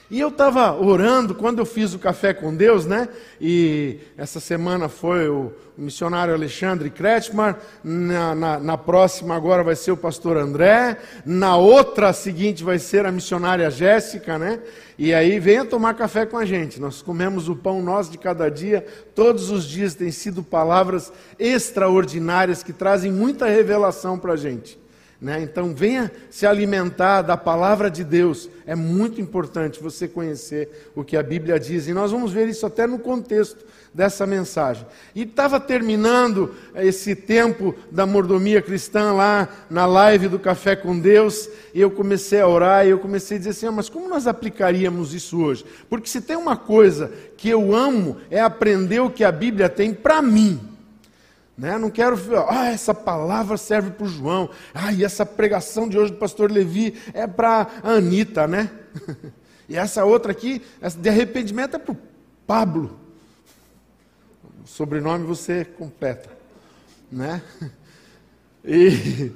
E 0.08 0.20
eu 0.20 0.28
estava 0.28 0.72
orando 0.72 1.34
quando 1.34 1.58
eu 1.58 1.66
fiz 1.66 1.92
o 1.92 1.98
café 1.98 2.32
com 2.32 2.54
Deus, 2.54 2.86
né? 2.86 3.08
E 3.40 3.98
essa 4.16 4.38
semana 4.38 4.88
foi 4.88 5.28
o 5.28 5.52
missionário 5.76 6.32
Alexandre 6.32 6.90
Kretschmar, 6.90 7.58
na, 7.82 8.34
na, 8.34 8.58
na, 8.60 8.78
próxima 8.78 9.34
agora 9.34 9.64
vai 9.64 9.74
ser 9.74 9.90
o 9.90 9.96
pastor 9.96 10.36
André, 10.36 10.96
na 11.24 11.56
outra 11.56 12.12
seguinte 12.12 12.62
vai 12.62 12.78
ser 12.78 13.04
a 13.04 13.10
missionária 13.10 13.68
Jéssica, 13.68 14.38
né? 14.38 14.60
E 14.96 15.12
aí 15.12 15.40
venha 15.40 15.64
tomar 15.64 15.94
café 15.94 16.24
com 16.24 16.38
a 16.38 16.44
gente. 16.44 16.80
Nós 16.80 17.02
comemos 17.02 17.48
o 17.48 17.56
pão 17.56 17.82
nosso 17.82 18.10
de 18.10 18.16
cada 18.16 18.48
dia, 18.48 18.86
todos 19.12 19.50
os 19.50 19.64
dias 19.66 19.96
tem 19.96 20.12
sido 20.12 20.40
palavras 20.40 21.12
extraordinárias 21.36 22.62
que 22.62 22.72
trazem 22.72 23.10
muita 23.10 23.46
revelação 23.46 24.16
para 24.18 24.34
a 24.34 24.36
gente. 24.36 24.85
Né? 25.20 25.40
Então, 25.42 25.74
venha 25.74 26.12
se 26.30 26.46
alimentar 26.46 27.22
da 27.22 27.36
palavra 27.36 27.90
de 27.90 28.04
Deus. 28.04 28.50
É 28.66 28.74
muito 28.74 29.20
importante 29.20 29.82
você 29.82 30.06
conhecer 30.06 30.90
o 30.94 31.02
que 31.02 31.16
a 31.16 31.22
Bíblia 31.22 31.58
diz. 31.58 31.88
E 31.88 31.94
nós 31.94 32.10
vamos 32.12 32.32
ver 32.32 32.48
isso 32.48 32.66
até 32.66 32.86
no 32.86 32.98
contexto 32.98 33.64
dessa 33.94 34.26
mensagem. 34.26 34.86
E 35.14 35.22
estava 35.22 35.58
terminando 35.58 36.54
esse 36.74 37.16
tempo 37.16 37.74
da 37.90 38.04
mordomia 38.04 38.60
cristã 38.60 39.12
lá 39.12 39.48
na 39.70 39.86
live 39.86 40.28
do 40.28 40.38
Café 40.38 40.76
com 40.76 40.98
Deus. 40.98 41.48
E 41.72 41.80
eu 41.80 41.90
comecei 41.90 42.40
a 42.40 42.48
orar 42.48 42.86
e 42.86 42.90
eu 42.90 42.98
comecei 42.98 43.36
a 43.36 43.38
dizer 43.38 43.50
assim: 43.50 43.66
ah, 43.66 43.72
mas 43.72 43.88
como 43.88 44.08
nós 44.08 44.26
aplicaríamos 44.26 45.14
isso 45.14 45.40
hoje? 45.40 45.64
Porque 45.88 46.10
se 46.10 46.20
tem 46.20 46.36
uma 46.36 46.58
coisa 46.58 47.10
que 47.38 47.48
eu 47.48 47.74
amo 47.74 48.18
é 48.30 48.38
aprender 48.38 49.00
o 49.00 49.10
que 49.10 49.24
a 49.24 49.32
Bíblia 49.32 49.70
tem 49.70 49.94
para 49.94 50.20
mim. 50.20 50.75
Né? 51.56 51.78
Não 51.78 51.90
quero, 51.90 52.18
ah, 52.48 52.66
essa 52.66 52.92
palavra 52.92 53.56
serve 53.56 53.90
para 53.90 54.04
o 54.04 54.08
João. 54.08 54.50
Ah, 54.74 54.92
e 54.92 55.04
essa 55.04 55.24
pregação 55.24 55.88
de 55.88 55.98
hoje 55.98 56.12
do 56.12 56.18
pastor 56.18 56.50
Levi 56.50 56.94
é 57.14 57.26
para 57.26 57.66
a 57.82 57.92
Anitta, 57.92 58.46
né? 58.46 58.70
e 59.68 59.76
essa 59.76 60.04
outra 60.04 60.32
aqui, 60.32 60.62
essa 60.80 60.98
de 60.98 61.08
arrependimento 61.08 61.76
é 61.76 61.78
para 61.78 61.92
o 61.92 61.98
Pablo. 62.46 62.98
Sobrenome 64.66 65.24
você 65.24 65.64
completa, 65.64 66.28
né? 67.10 67.40
E 68.68 69.30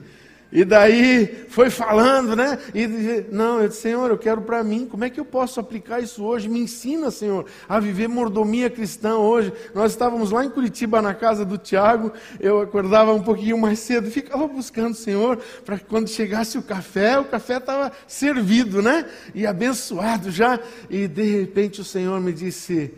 e 0.52 0.64
daí 0.64 1.46
foi 1.48 1.70
falando, 1.70 2.34
né? 2.34 2.58
E 2.74 3.24
não, 3.30 3.60
eu 3.60 3.68
disse, 3.68 3.82
Senhor, 3.82 4.10
eu 4.10 4.18
quero 4.18 4.42
para 4.42 4.64
mim. 4.64 4.84
Como 4.84 5.04
é 5.04 5.10
que 5.10 5.20
eu 5.20 5.24
posso 5.24 5.60
aplicar 5.60 6.00
isso 6.00 6.24
hoje? 6.24 6.48
Me 6.48 6.58
ensina, 6.58 7.10
Senhor, 7.10 7.46
a 7.68 7.78
viver 7.78 8.08
mordomia 8.08 8.68
cristã 8.68 9.16
hoje. 9.16 9.52
Nós 9.72 9.92
estávamos 9.92 10.32
lá 10.32 10.44
em 10.44 10.50
Curitiba 10.50 11.00
na 11.00 11.14
casa 11.14 11.44
do 11.44 11.56
Tiago. 11.56 12.12
Eu 12.40 12.60
acordava 12.60 13.12
um 13.12 13.22
pouquinho 13.22 13.56
mais 13.58 13.78
cedo, 13.78 14.10
ficava 14.10 14.48
buscando 14.48 14.92
o 14.92 14.96
Senhor 14.96 15.38
para 15.64 15.78
que 15.78 15.84
quando 15.84 16.08
chegasse 16.08 16.58
o 16.58 16.62
café, 16.62 17.18
o 17.18 17.26
café 17.26 17.58
estava 17.58 17.92
servido, 18.08 18.82
né? 18.82 19.06
E 19.32 19.46
abençoado 19.46 20.32
já. 20.32 20.58
E 20.88 21.06
de 21.06 21.22
repente 21.22 21.80
o 21.80 21.84
Senhor 21.84 22.20
me 22.20 22.32
disse: 22.32 22.92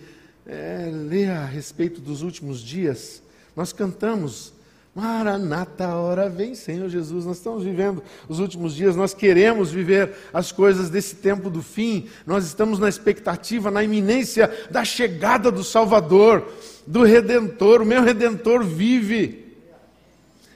é, 0.47 0.91
a 1.31 1.45
respeito 1.45 2.01
dos 2.01 2.23
últimos 2.23 2.61
dias. 2.61 3.23
Nós 3.55 3.73
cantamos 3.73 4.55
Maranata, 4.95 5.89
hora 5.89 6.29
vem, 6.29 6.55
Senhor 6.55 6.87
Jesus. 6.87 7.25
Nós 7.25 7.39
estamos 7.39 7.65
vivendo 7.65 8.03
os 8.29 8.39
últimos 8.39 8.75
dias, 8.75 8.95
nós 8.95 9.15
queremos 9.15 9.71
viver 9.71 10.13
as 10.35 10.53
coisas 10.53 10.91
desse 10.91 11.17
tempo 11.17 11.49
do 11.49 11.63
fim, 11.63 12.09
nós 12.27 12.45
estamos 12.45 12.79
na 12.79 12.91
expectativa, 12.91 13.71
na 13.71 13.83
iminência 13.83 14.51
da 14.71 14.85
chegada 14.85 15.51
do 15.51 15.65
Salvador, 15.65 16.47
do 16.87 17.05
Redentor. 17.05 17.81
O 17.81 17.87
meu 17.87 18.03
Redentor 18.03 18.63
vive. 18.65 19.41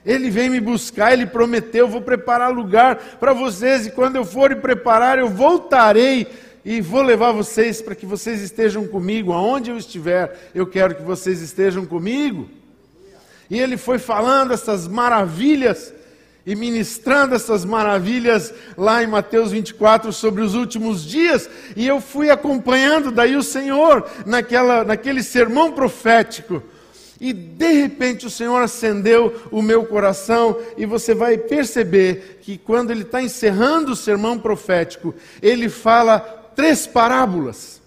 Ele 0.05 0.31
vem 0.31 0.51
me 0.51 0.61
buscar, 0.61 1.15
ele 1.15 1.27
prometeu: 1.27 1.89
vou 1.89 2.03
preparar 2.03 2.53
lugar 2.53 3.17
para 3.19 3.33
vocês, 3.33 3.87
e 3.87 3.91
quando 3.91 4.17
eu 4.17 4.25
for 4.25 4.53
e 4.53 4.57
preparar, 4.57 5.19
eu 5.19 5.31
voltarei 5.31 6.27
e 6.63 6.83
vou 6.83 7.01
levar 7.01 7.33
vocês 7.33 7.81
para 7.81 7.95
que 7.95 8.05
vocês 8.05 8.43
estejam 8.43 8.87
comigo, 8.87 9.33
aonde 9.33 9.71
eu 9.71 9.79
estiver, 9.79 10.51
eu 10.55 10.67
quero 10.67 10.95
que 10.95 11.03
vocês 11.03 11.41
estejam 11.41 11.87
comigo. 11.87 12.51
E 13.51 13.59
ele 13.59 13.77
foi 13.77 13.99
falando 13.99 14.53
essas 14.53 14.89
maravilhas 14.89 15.93
e 16.47 16.55
ministrando 16.55 17.35
essas 17.35 17.65
maravilhas 17.65 18.55
lá 18.77 19.03
em 19.03 19.09
Mateus 19.09 19.51
24 19.51 20.13
sobre 20.13 20.43
os 20.43 20.55
últimos 20.55 21.05
dias, 21.05 21.51
e 21.75 21.87
eu 21.87 22.01
fui 22.01 22.31
acompanhando 22.31 23.11
daí 23.11 23.35
o 23.35 23.43
Senhor 23.43 24.09
naquela, 24.25 24.85
naquele 24.85 25.25
sermão 25.25 25.73
profético. 25.73 26.63
E 27.21 27.33
de 27.33 27.73
repente 27.73 28.27
o 28.27 28.31
Senhor 28.31 28.63
acendeu 28.63 29.35
o 29.51 29.61
meu 29.61 29.87
coração, 29.87 30.57
e 30.77 30.87
você 30.87 31.15
vai 31.15 31.37
perceber 31.37 32.39
que 32.43 32.57
quando 32.57 32.93
ele 32.93 33.03
está 33.03 33.21
encerrando 33.21 33.93
o 33.93 33.97
sermão 33.97 34.39
profético, 34.39 35.13
ele 35.43 35.69
fala 35.69 36.21
três 36.55 36.87
parábolas. 36.87 37.83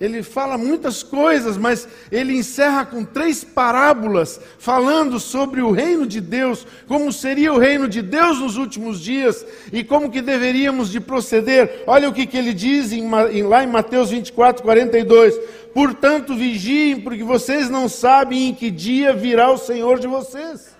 Ele 0.00 0.22
fala 0.22 0.56
muitas 0.56 1.02
coisas, 1.02 1.58
mas 1.58 1.86
ele 2.10 2.34
encerra 2.34 2.86
com 2.86 3.04
três 3.04 3.44
parábolas 3.44 4.40
falando 4.58 5.20
sobre 5.20 5.60
o 5.60 5.70
reino 5.70 6.06
de 6.06 6.22
Deus, 6.22 6.66
como 6.88 7.12
seria 7.12 7.52
o 7.52 7.58
reino 7.58 7.86
de 7.86 8.00
Deus 8.00 8.40
nos 8.40 8.56
últimos 8.56 8.98
dias 8.98 9.44
e 9.70 9.84
como 9.84 10.10
que 10.10 10.22
deveríamos 10.22 10.90
de 10.90 11.00
proceder. 11.00 11.84
Olha 11.86 12.08
o 12.08 12.14
que, 12.14 12.26
que 12.26 12.38
ele 12.38 12.54
diz 12.54 12.92
em, 12.92 13.02
em, 13.30 13.42
lá 13.42 13.62
em 13.62 13.66
Mateus 13.66 14.08
24, 14.08 14.62
42. 14.62 15.38
Portanto, 15.74 16.34
vigiem, 16.34 17.02
porque 17.02 17.22
vocês 17.22 17.68
não 17.68 17.86
sabem 17.86 18.48
em 18.48 18.54
que 18.54 18.70
dia 18.70 19.12
virá 19.12 19.50
o 19.50 19.58
Senhor 19.58 20.00
de 20.00 20.06
vocês. 20.06 20.74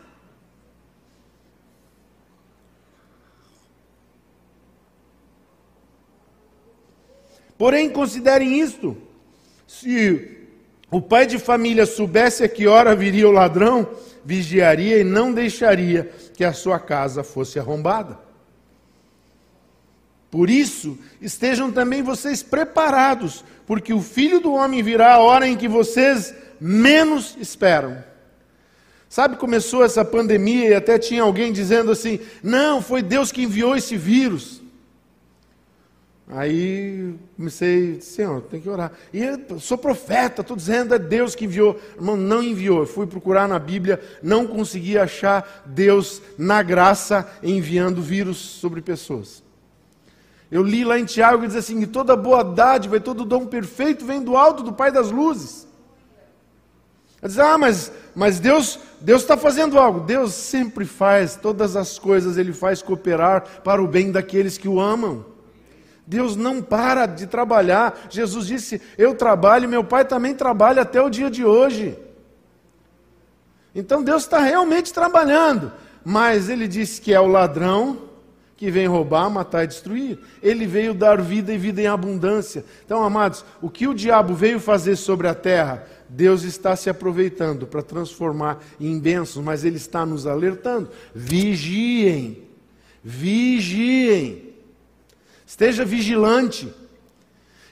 Porém, 7.58 7.90
considerem 7.90 8.58
isto 8.58 9.09
se 9.70 10.48
o 10.90 11.00
pai 11.00 11.26
de 11.26 11.38
família 11.38 11.86
soubesse 11.86 12.42
a 12.42 12.48
que 12.48 12.66
hora 12.66 12.96
viria 12.96 13.28
o 13.28 13.30
ladrão, 13.30 13.88
vigiaria 14.24 14.98
e 14.98 15.04
não 15.04 15.32
deixaria 15.32 16.10
que 16.34 16.42
a 16.42 16.52
sua 16.52 16.80
casa 16.80 17.22
fosse 17.22 17.56
arrombada. 17.56 18.18
Por 20.28 20.50
isso, 20.50 20.98
estejam 21.22 21.70
também 21.70 22.02
vocês 22.02 22.42
preparados, 22.42 23.44
porque 23.64 23.92
o 23.92 24.02
filho 24.02 24.40
do 24.40 24.52
homem 24.54 24.82
virá 24.82 25.14
a 25.14 25.20
hora 25.20 25.46
em 25.46 25.56
que 25.56 25.68
vocês 25.68 26.34
menos 26.60 27.36
esperam. 27.40 28.02
Sabe, 29.08 29.36
começou 29.36 29.84
essa 29.84 30.04
pandemia 30.04 30.68
e 30.68 30.74
até 30.74 30.98
tinha 30.98 31.22
alguém 31.22 31.52
dizendo 31.52 31.92
assim: 31.92 32.18
não, 32.42 32.82
foi 32.82 33.02
Deus 33.02 33.30
que 33.30 33.44
enviou 33.44 33.76
esse 33.76 33.96
vírus. 33.96 34.59
Aí 36.32 37.16
comecei, 37.36 38.00
Senhor, 38.00 38.40
tem 38.42 38.60
que 38.60 38.68
orar. 38.68 38.92
E 39.12 39.20
eu 39.20 39.58
sou 39.58 39.76
profeta, 39.76 40.42
estou 40.42 40.56
dizendo, 40.56 40.94
é 40.94 40.98
Deus 40.98 41.34
que 41.34 41.44
enviou. 41.44 41.78
Irmão, 41.96 42.16
não 42.16 42.40
enviou. 42.40 42.80
Eu 42.80 42.86
fui 42.86 43.04
procurar 43.04 43.48
na 43.48 43.58
Bíblia, 43.58 44.00
não 44.22 44.46
consegui 44.46 44.96
achar 44.96 45.64
Deus 45.66 46.22
na 46.38 46.62
graça 46.62 47.28
enviando 47.42 48.00
vírus 48.00 48.36
sobre 48.36 48.80
pessoas. 48.80 49.42
Eu 50.50 50.62
li 50.62 50.84
lá 50.84 51.00
em 51.00 51.04
Tiago 51.04 51.42
que 51.42 51.48
diz 51.48 51.56
assim: 51.56 51.84
toda 51.86 52.14
boa 52.14 52.44
dádiva 52.44 52.96
e 52.96 53.00
todo 53.00 53.24
dom 53.24 53.46
perfeito 53.46 54.06
vem 54.06 54.22
do 54.22 54.36
alto 54.36 54.62
do 54.62 54.72
Pai 54.72 54.92
das 54.92 55.10
luzes. 55.10 55.66
Diz, 57.22 57.38
ah, 57.38 57.58
mas, 57.58 57.92
mas 58.14 58.38
Deus 58.38 58.78
Deus 59.00 59.22
está 59.22 59.36
fazendo 59.36 59.80
algo. 59.80 60.00
Deus 60.00 60.32
sempre 60.32 60.84
faz, 60.84 61.34
todas 61.34 61.74
as 61.74 61.98
coisas 61.98 62.38
Ele 62.38 62.52
faz 62.52 62.82
cooperar 62.82 63.62
para 63.64 63.82
o 63.82 63.88
bem 63.88 64.12
daqueles 64.12 64.56
que 64.56 64.68
o 64.68 64.78
amam. 64.78 65.29
Deus 66.10 66.34
não 66.34 66.60
para 66.60 67.06
de 67.06 67.28
trabalhar. 67.28 68.08
Jesus 68.10 68.48
disse: 68.48 68.82
Eu 68.98 69.14
trabalho, 69.14 69.68
meu 69.68 69.84
Pai 69.84 70.04
também 70.04 70.34
trabalha 70.34 70.82
até 70.82 71.00
o 71.00 71.08
dia 71.08 71.30
de 71.30 71.44
hoje. 71.44 71.96
Então 73.72 74.02
Deus 74.02 74.24
está 74.24 74.40
realmente 74.40 74.92
trabalhando. 74.92 75.70
Mas 76.04 76.48
Ele 76.48 76.66
disse 76.66 77.00
que 77.00 77.14
é 77.14 77.20
o 77.20 77.28
ladrão 77.28 78.08
que 78.56 78.72
vem 78.72 78.88
roubar, 78.88 79.30
matar 79.30 79.62
e 79.62 79.68
destruir. 79.68 80.18
Ele 80.42 80.66
veio 80.66 80.92
dar 80.94 81.22
vida 81.22 81.54
e 81.54 81.58
vida 81.58 81.80
em 81.80 81.86
abundância. 81.86 82.64
Então, 82.84 83.04
amados, 83.04 83.44
o 83.62 83.70
que 83.70 83.86
o 83.86 83.94
diabo 83.94 84.34
veio 84.34 84.58
fazer 84.58 84.96
sobre 84.96 85.28
a 85.28 85.34
terra? 85.34 85.86
Deus 86.08 86.42
está 86.42 86.74
se 86.74 86.90
aproveitando 86.90 87.68
para 87.68 87.82
transformar 87.82 88.58
em 88.80 88.98
bênçãos, 88.98 89.44
mas 89.44 89.64
Ele 89.64 89.76
está 89.76 90.04
nos 90.04 90.26
alertando. 90.26 90.90
Vigiem, 91.14 92.42
vigiem, 93.04 94.49
esteja 95.50 95.84
vigilante. 95.84 96.72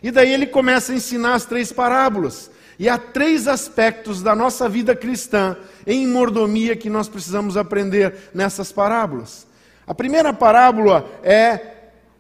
E 0.02 0.10
daí 0.10 0.34
ele 0.34 0.48
começa 0.48 0.90
a 0.90 0.96
ensinar 0.96 1.34
as 1.34 1.44
três 1.44 1.70
parábolas. 1.70 2.50
E 2.76 2.88
há 2.88 2.98
três 2.98 3.46
aspectos 3.46 4.20
da 4.20 4.34
nossa 4.34 4.68
vida 4.68 4.96
cristã 4.96 5.56
em 5.86 6.04
mordomia 6.04 6.74
que 6.74 6.90
nós 6.90 7.08
precisamos 7.08 7.56
aprender 7.56 8.30
nessas 8.34 8.72
parábolas. 8.72 9.46
A 9.86 9.94
primeira 9.94 10.32
parábola 10.32 11.08
é 11.22 11.60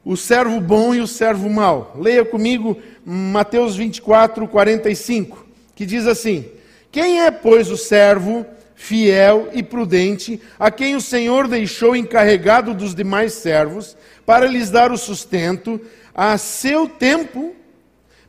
o 0.04 0.16
servo 0.16 0.60
bom 0.60 0.94
e 0.94 1.00
o 1.00 1.08
servo 1.08 1.50
mau. 1.50 1.92
Leia 1.98 2.24
comigo 2.24 2.80
Mateus 3.04 3.74
24, 3.74 4.46
45 4.46 5.44
que 5.74 5.84
diz 5.84 6.06
assim: 6.06 6.48
Quem 6.92 7.22
é, 7.22 7.32
pois, 7.32 7.68
o 7.68 7.76
servo 7.76 8.46
fiel 8.78 9.48
e 9.52 9.60
prudente, 9.60 10.40
a 10.56 10.70
quem 10.70 10.94
o 10.94 11.00
Senhor 11.00 11.48
deixou 11.48 11.96
encarregado 11.96 12.72
dos 12.72 12.94
demais 12.94 13.32
servos, 13.32 13.96
para 14.24 14.46
lhes 14.46 14.70
dar 14.70 14.92
o 14.92 14.96
sustento 14.96 15.80
a 16.14 16.38
seu 16.38 16.88
tempo? 16.88 17.56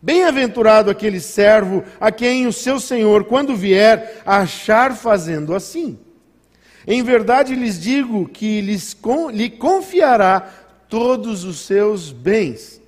Bem-aventurado 0.02 0.90
aquele 0.90 1.20
servo 1.20 1.84
a 2.02 2.12
quem 2.12 2.48
o 2.48 2.52
seu 2.52 2.80
Senhor, 2.80 3.26
quando 3.26 3.56
vier, 3.56 4.24
achar 4.26 4.96
fazendo 4.96 5.54
assim. 5.54 6.00
Em 6.88 7.04
verdade 7.04 7.54
lhes 7.54 7.80
digo 7.80 8.28
que 8.28 8.60
lhes, 8.60 8.98
lhe 9.32 9.52
confiará 9.52 10.50
todos 10.90 11.44
os 11.44 11.60
seus 11.60 12.12
bens. 12.12 12.79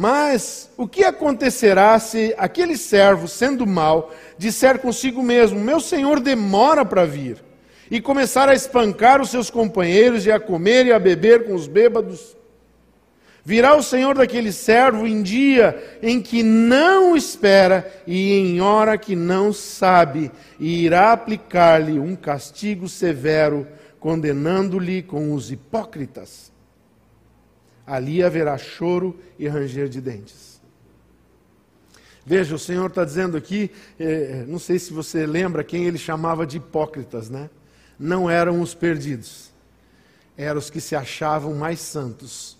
Mas 0.00 0.70
o 0.78 0.88
que 0.88 1.04
acontecerá 1.04 1.98
se 1.98 2.34
aquele 2.38 2.74
servo, 2.74 3.28
sendo 3.28 3.66
mau, 3.66 4.10
disser 4.38 4.78
consigo 4.78 5.22
mesmo: 5.22 5.60
Meu 5.60 5.78
senhor 5.78 6.20
demora 6.20 6.86
para 6.86 7.04
vir, 7.04 7.36
e 7.90 8.00
começar 8.00 8.48
a 8.48 8.54
espancar 8.54 9.20
os 9.20 9.28
seus 9.28 9.50
companheiros, 9.50 10.24
e 10.24 10.32
a 10.32 10.40
comer 10.40 10.86
e 10.86 10.92
a 10.94 10.98
beber 10.98 11.44
com 11.44 11.54
os 11.54 11.66
bêbados? 11.66 12.34
Virá 13.44 13.76
o 13.76 13.82
senhor 13.82 14.14
daquele 14.14 14.52
servo 14.52 15.06
em 15.06 15.22
dia 15.22 15.98
em 16.02 16.18
que 16.22 16.42
não 16.42 17.14
espera 17.14 17.86
e 18.06 18.32
em 18.32 18.58
hora 18.58 18.96
que 18.96 19.14
não 19.14 19.52
sabe, 19.52 20.32
e 20.58 20.82
irá 20.82 21.12
aplicar-lhe 21.12 22.00
um 22.00 22.16
castigo 22.16 22.88
severo, 22.88 23.66
condenando-lhe 23.98 25.02
com 25.02 25.34
os 25.34 25.52
hipócritas 25.52 26.49
ali 27.90 28.22
haverá 28.22 28.56
choro 28.56 29.18
e 29.36 29.48
ranger 29.48 29.88
de 29.88 30.00
dentes. 30.00 30.60
Veja, 32.24 32.54
o 32.54 32.58
Senhor 32.58 32.86
está 32.86 33.04
dizendo 33.04 33.36
aqui, 33.36 33.68
é, 33.98 34.44
não 34.46 34.60
sei 34.60 34.78
se 34.78 34.92
você 34.92 35.26
lembra 35.26 35.64
quem 35.64 35.86
ele 35.86 35.98
chamava 35.98 36.46
de 36.46 36.58
hipócritas, 36.58 37.28
né? 37.28 37.50
Não 37.98 38.30
eram 38.30 38.60
os 38.60 38.74
perdidos, 38.74 39.50
eram 40.36 40.60
os 40.60 40.70
que 40.70 40.80
se 40.80 40.94
achavam 40.94 41.52
mais 41.54 41.80
santos 41.80 42.56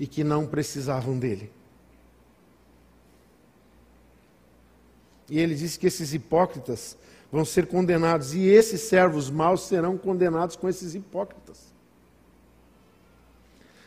e 0.00 0.06
que 0.06 0.24
não 0.24 0.44
precisavam 0.44 1.16
dele. 1.16 1.52
E 5.28 5.38
ele 5.38 5.54
disse 5.54 5.78
que 5.78 5.86
esses 5.86 6.12
hipócritas 6.12 6.96
vão 7.30 7.44
ser 7.44 7.68
condenados, 7.68 8.34
e 8.34 8.48
esses 8.48 8.80
servos 8.80 9.30
maus 9.30 9.68
serão 9.68 9.96
condenados 9.96 10.56
com 10.56 10.68
esses 10.68 10.96
hipócritas. 10.96 11.70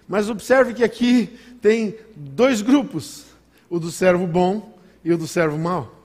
Mas 0.08 0.30
observe 0.30 0.74
que 0.74 0.84
aqui 0.84 1.38
tem 1.62 1.96
dois 2.16 2.62
grupos: 2.62 3.26
o 3.70 3.80
do 3.80 3.92
servo 3.92 4.28
bom 4.28 4.78
e 5.04 5.12
o 5.12 5.18
do 5.18 5.28
servo 5.28 5.58
mau. 5.58 6.04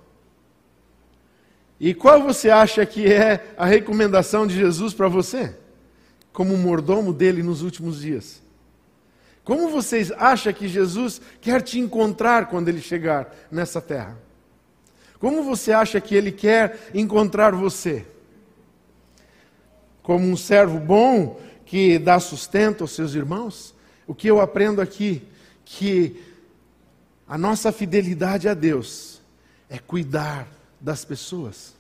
E 1.81 1.95
qual 1.95 2.23
você 2.23 2.51
acha 2.51 2.85
que 2.85 3.07
é 3.07 3.55
a 3.57 3.65
recomendação 3.65 4.47
de 4.47 4.55
Jesus 4.55 4.93
para 4.93 5.09
você, 5.09 5.55
como 6.33 6.57
mordomo 6.57 7.13
dele 7.13 7.43
nos 7.43 7.63
últimos 7.63 8.01
dias? 8.01 8.43
Como 9.45 9.71
vocês 9.71 10.13
acham 10.13 10.53
que 10.53 10.69
Jesus 10.69 11.23
quer 11.41 11.63
te 11.63 11.79
encontrar 11.79 12.49
quando 12.49 12.69
ele 12.69 12.83
chegar 12.83 13.35
nessa 13.51 13.81
terra? 13.81 14.19
Como 15.19 15.43
você 15.43 15.73
acha 15.73 16.01
que 16.01 16.15
ele 16.15 16.31
quer 16.31 16.91
encontrar 16.93 17.55
você? 17.55 18.05
Como 20.03 20.27
um 20.27 20.37
servo 20.37 20.79
bom 20.79 21.41
que 21.65 21.99
dá 21.99 22.21
sustento 22.21 22.83
aos 22.83 22.93
seus 22.93 23.15
irmãos? 23.15 23.75
O 24.09 24.15
que 24.15 24.27
eu 24.27 24.41
aprendo 24.41 24.81
aqui? 24.81 25.23
Que 25.67 26.17
a 27.29 27.37
nossa 27.37 27.71
fidelidade 27.71 28.49
a 28.49 28.55
Deus 28.55 29.21
é 29.69 29.79
cuidar 29.79 30.49
das 30.81 31.05
pessoas. 31.05 31.75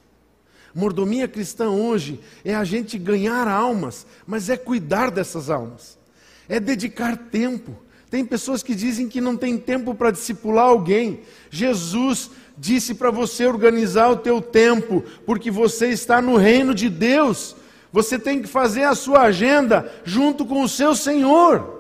Mordomia 0.75 1.27
cristã 1.27 1.71
hoje 1.71 2.21
é 2.45 2.55
a 2.55 2.65
gente 2.65 2.99
ganhar 2.99 3.49
almas, 3.49 4.07
mas 4.27 4.51
é 4.51 4.59
cuidar 4.59 5.11
dessas 5.11 5.49
almas, 5.49 5.99
é 6.47 6.61
dedicar 6.61 7.17
tempo. 7.17 7.75
Tem 8.11 8.25
pessoas 8.25 8.63
que 8.63 8.75
dizem 8.75 9.09
que 9.09 9.23
não 9.23 9.35
tem 9.35 9.57
tempo 9.57 9.95
para 9.95 10.11
discipular 10.11 10.67
alguém. 10.67 11.21
Jesus 11.51 12.31
disse 12.59 12.95
para 12.95 13.11
você 13.11 13.47
organizar 13.47 14.09
o 14.11 14.17
teu 14.17 14.43
tempo, 14.43 15.03
porque 15.25 15.51
você 15.51 15.89
está 15.89 16.21
no 16.21 16.37
reino 16.37 16.75
de 16.75 16.91
Deus. 16.91 17.57
Você 17.91 18.19
tem 18.19 18.43
que 18.43 18.49
fazer 18.49 18.85
a 18.85 18.95
sua 18.95 19.23
agenda 19.23 19.91
junto 20.05 20.45
com 20.45 20.63
o 20.63 20.69
seu 20.69 20.95
Senhor. 20.95 21.78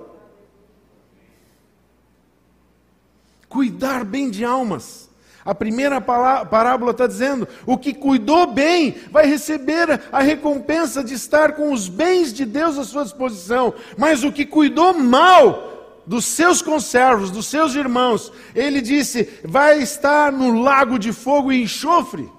Cuidar 3.48 4.04
bem 4.04 4.30
de 4.30 4.44
almas. 4.44 5.08
A 5.44 5.54
primeira 5.54 5.98
parábola 6.00 6.90
está 6.90 7.06
dizendo: 7.06 7.48
o 7.64 7.78
que 7.78 7.94
cuidou 7.94 8.52
bem 8.52 8.96
vai 9.10 9.26
receber 9.26 10.00
a 10.12 10.20
recompensa 10.20 11.02
de 11.02 11.14
estar 11.14 11.52
com 11.52 11.72
os 11.72 11.88
bens 11.88 12.34
de 12.34 12.44
Deus 12.44 12.76
à 12.76 12.84
sua 12.84 13.04
disposição. 13.04 13.72
Mas 13.96 14.22
o 14.22 14.30
que 14.30 14.44
cuidou 14.44 14.92
mal 14.92 16.02
dos 16.06 16.26
seus 16.26 16.60
conservos, 16.60 17.30
dos 17.30 17.46
seus 17.46 17.74
irmãos, 17.74 18.30
ele 18.54 18.82
disse: 18.82 19.40
vai 19.42 19.80
estar 19.80 20.30
no 20.30 20.60
lago 20.60 20.98
de 20.98 21.12
fogo 21.12 21.50
e 21.50 21.62
enxofre. 21.62 22.30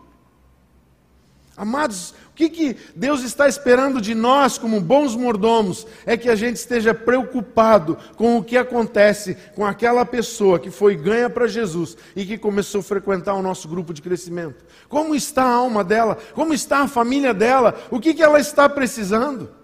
Amados, 1.57 2.13
que, 2.39 2.49
que 2.49 2.77
Deus 2.95 3.21
está 3.21 3.49
esperando 3.49 3.99
de 3.99 4.15
nós, 4.15 4.57
como 4.57 4.79
bons 4.79 5.13
mordomos, 5.13 5.85
é 6.05 6.15
que 6.15 6.29
a 6.29 6.35
gente 6.35 6.55
esteja 6.55 6.93
preocupado 6.93 7.97
com 8.15 8.37
o 8.37 8.43
que 8.43 8.55
acontece 8.55 9.35
com 9.55 9.65
aquela 9.65 10.05
pessoa 10.05 10.57
que 10.57 10.71
foi 10.71 10.95
ganha 10.95 11.29
para 11.29 11.47
Jesus 11.47 11.97
e 12.15 12.25
que 12.25 12.37
começou 12.37 12.79
a 12.79 12.83
frequentar 12.83 13.33
o 13.33 13.41
nosso 13.41 13.67
grupo 13.67 13.93
de 13.93 14.01
crescimento. 14.01 14.63
Como 14.87 15.13
está 15.13 15.43
a 15.43 15.53
alma 15.53 15.83
dela? 15.83 16.17
Como 16.33 16.53
está 16.53 16.79
a 16.79 16.87
família 16.87 17.33
dela? 17.33 17.77
O 17.91 17.99
que, 17.99 18.13
que 18.13 18.23
ela 18.23 18.39
está 18.39 18.69
precisando? 18.69 19.58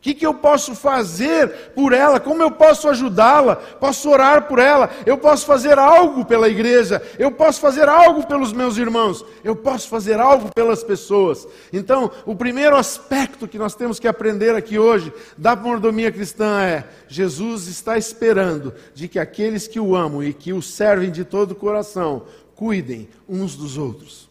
O 0.00 0.02
que, 0.02 0.14
que 0.14 0.24
eu 0.24 0.32
posso 0.32 0.74
fazer 0.74 1.72
por 1.74 1.92
ela? 1.92 2.18
Como 2.18 2.42
eu 2.42 2.50
posso 2.50 2.88
ajudá-la? 2.88 3.54
Posso 3.54 4.08
orar 4.08 4.48
por 4.48 4.58
ela? 4.58 4.88
Eu 5.04 5.18
posso 5.18 5.44
fazer 5.44 5.78
algo 5.78 6.24
pela 6.24 6.48
igreja? 6.48 7.02
Eu 7.18 7.30
posso 7.30 7.60
fazer 7.60 7.86
algo 7.86 8.26
pelos 8.26 8.50
meus 8.50 8.78
irmãos? 8.78 9.22
Eu 9.44 9.54
posso 9.54 9.90
fazer 9.90 10.18
algo 10.18 10.48
pelas 10.54 10.82
pessoas? 10.82 11.46
Então, 11.70 12.10
o 12.24 12.34
primeiro 12.34 12.76
aspecto 12.76 13.46
que 13.46 13.58
nós 13.58 13.74
temos 13.74 13.98
que 13.98 14.08
aprender 14.08 14.54
aqui 14.54 14.78
hoje 14.78 15.12
da 15.36 15.54
mordomia 15.54 16.10
cristã 16.10 16.62
é: 16.62 16.88
Jesus 17.06 17.66
está 17.66 17.98
esperando 17.98 18.72
de 18.94 19.06
que 19.06 19.18
aqueles 19.18 19.68
que 19.68 19.78
o 19.78 19.94
amam 19.94 20.24
e 20.24 20.32
que 20.32 20.54
o 20.54 20.62
servem 20.62 21.10
de 21.10 21.26
todo 21.26 21.50
o 21.50 21.56
coração 21.56 22.22
cuidem 22.56 23.06
uns 23.28 23.54
dos 23.54 23.76
outros. 23.76 24.29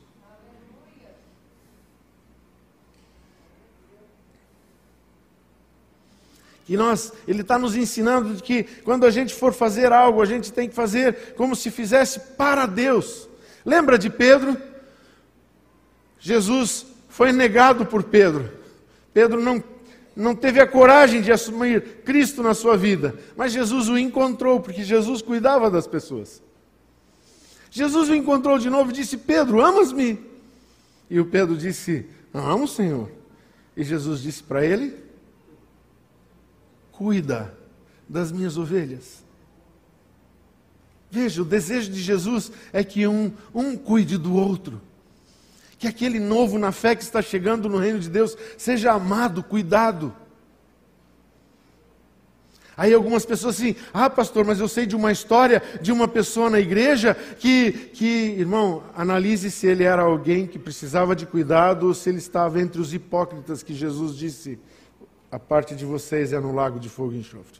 E 6.69 6.77
nós, 6.77 7.11
ele 7.27 7.41
está 7.41 7.57
nos 7.57 7.75
ensinando 7.75 8.35
de 8.35 8.43
que 8.43 8.63
quando 8.83 9.03
a 9.03 9.09
gente 9.09 9.33
for 9.33 9.51
fazer 9.51 9.91
algo, 9.91 10.21
a 10.21 10.25
gente 10.25 10.53
tem 10.53 10.69
que 10.69 10.75
fazer 10.75 11.33
como 11.35 11.55
se 11.55 11.71
fizesse 11.71 12.19
para 12.37 12.67
Deus. 12.67 13.27
Lembra 13.65 13.97
de 13.97 14.07
Pedro? 14.07 14.55
Jesus 16.19 16.85
foi 17.09 17.31
negado 17.31 17.87
por 17.87 18.03
Pedro. 18.03 18.51
Pedro 19.11 19.41
não, 19.41 19.63
não 20.15 20.35
teve 20.35 20.61
a 20.61 20.67
coragem 20.67 21.23
de 21.23 21.31
assumir 21.31 22.03
Cristo 22.05 22.43
na 22.43 22.53
sua 22.53 22.77
vida, 22.77 23.15
mas 23.35 23.51
Jesus 23.51 23.89
o 23.89 23.97
encontrou, 23.97 24.59
porque 24.59 24.83
Jesus 24.83 25.23
cuidava 25.23 25.71
das 25.71 25.87
pessoas. 25.87 26.39
Jesus 27.71 28.09
o 28.09 28.15
encontrou 28.15 28.59
de 28.59 28.69
novo 28.69 28.91
e 28.91 28.93
disse: 28.93 29.17
Pedro, 29.17 29.59
amas-me? 29.59 30.19
E 31.09 31.19
o 31.19 31.25
Pedro 31.25 31.57
disse: 31.57 32.05
Amo, 32.31 32.67
Senhor. 32.67 33.09
E 33.75 33.83
Jesus 33.83 34.21
disse 34.21 34.43
para 34.43 34.63
ele: 34.63 35.08
cuida 36.99 37.57
das 38.09 38.29
minhas 38.29 38.57
ovelhas. 38.57 39.23
Veja, 41.09 41.41
o 41.41 41.45
desejo 41.45 41.89
de 41.89 42.01
Jesus 42.01 42.51
é 42.73 42.83
que 42.83 43.07
um, 43.07 43.31
um 43.55 43.77
cuide 43.77 44.17
do 44.17 44.35
outro. 44.35 44.81
Que 45.77 45.87
aquele 45.87 46.19
novo 46.19 46.59
na 46.59 46.73
fé 46.73 46.93
que 46.95 47.01
está 47.01 47.21
chegando 47.21 47.69
no 47.69 47.77
reino 47.77 47.99
de 47.99 48.09
Deus 48.09 48.35
seja 48.57 48.91
amado, 48.91 49.41
cuidado. 49.41 50.13
Aí 52.75 52.93
algumas 52.93 53.25
pessoas 53.25 53.55
assim, 53.55 53.77
ah 53.93 54.09
pastor, 54.09 54.43
mas 54.43 54.59
eu 54.59 54.67
sei 54.67 54.85
de 54.85 54.95
uma 54.95 55.13
história 55.13 55.63
de 55.81 55.93
uma 55.93 56.07
pessoa 56.07 56.49
na 56.49 56.59
igreja 56.59 57.15
que, 57.39 57.71
que 57.93 58.35
irmão, 58.37 58.83
analise 58.93 59.49
se 59.49 59.67
ele 59.67 59.85
era 59.85 60.01
alguém 60.01 60.45
que 60.45 60.59
precisava 60.59 61.15
de 61.15 61.25
cuidado 61.25 61.87
ou 61.87 61.93
se 61.93 62.09
ele 62.09 62.17
estava 62.17 62.59
entre 62.59 62.81
os 62.81 62.93
hipócritas 62.93 63.63
que 63.63 63.73
Jesus 63.73 64.17
disse 64.17 64.59
a 65.31 65.37
parte 65.39 65.75
de 65.75 65.85
vocês 65.85 66.33
é 66.33 66.39
no 66.39 66.53
lago 66.53 66.79
de 66.79 66.89
fogo 66.89 67.13
e 67.13 67.19
enxofre. 67.19 67.59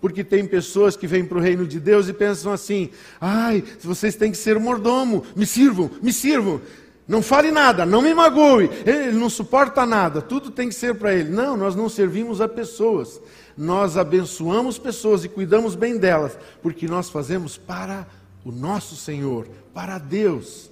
Porque 0.00 0.22
tem 0.22 0.46
pessoas 0.46 0.96
que 0.96 1.06
vêm 1.06 1.24
para 1.24 1.38
o 1.38 1.40
reino 1.40 1.66
de 1.66 1.80
Deus 1.80 2.08
e 2.08 2.12
pensam 2.12 2.52
assim: 2.52 2.90
ai, 3.20 3.64
vocês 3.80 4.14
têm 4.14 4.30
que 4.30 4.36
ser 4.38 4.58
mordomo, 4.58 5.24
me 5.34 5.44
sirvam, 5.46 5.90
me 6.00 6.12
sirvam. 6.12 6.60
Não 7.06 7.22
fale 7.22 7.50
nada, 7.50 7.86
não 7.86 8.02
me 8.02 8.12
magoe, 8.12 8.68
ele 8.84 9.12
não 9.12 9.30
suporta 9.30 9.86
nada, 9.86 10.20
tudo 10.20 10.50
tem 10.50 10.68
que 10.68 10.74
ser 10.74 10.94
para 10.94 11.14
ele. 11.14 11.30
Não, 11.30 11.56
nós 11.56 11.74
não 11.74 11.88
servimos 11.88 12.42
a 12.42 12.46
pessoas, 12.46 13.18
nós 13.56 13.96
abençoamos 13.96 14.78
pessoas 14.78 15.24
e 15.24 15.28
cuidamos 15.28 15.74
bem 15.74 15.96
delas, 15.96 16.38
porque 16.62 16.86
nós 16.86 17.08
fazemos 17.08 17.56
para 17.56 18.06
o 18.44 18.52
nosso 18.52 18.94
Senhor, 18.94 19.48
para 19.72 19.96
Deus. 19.96 20.70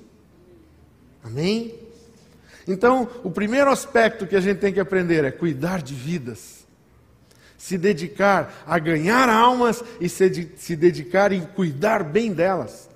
Amém? 1.24 1.85
Então, 2.66 3.08
o 3.22 3.30
primeiro 3.30 3.70
aspecto 3.70 4.26
que 4.26 4.34
a 4.34 4.40
gente 4.40 4.58
tem 4.58 4.72
que 4.72 4.80
aprender 4.80 5.24
é 5.24 5.30
cuidar 5.30 5.80
de 5.80 5.94
vidas. 5.94 6.66
Se 7.56 7.78
dedicar 7.78 8.64
a 8.66 8.78
ganhar 8.78 9.28
almas 9.28 9.82
e 10.00 10.08
se, 10.08 10.52
se 10.56 10.74
dedicar 10.74 11.32
em 11.32 11.42
cuidar 11.42 12.02
bem 12.02 12.32
delas. 12.32 12.88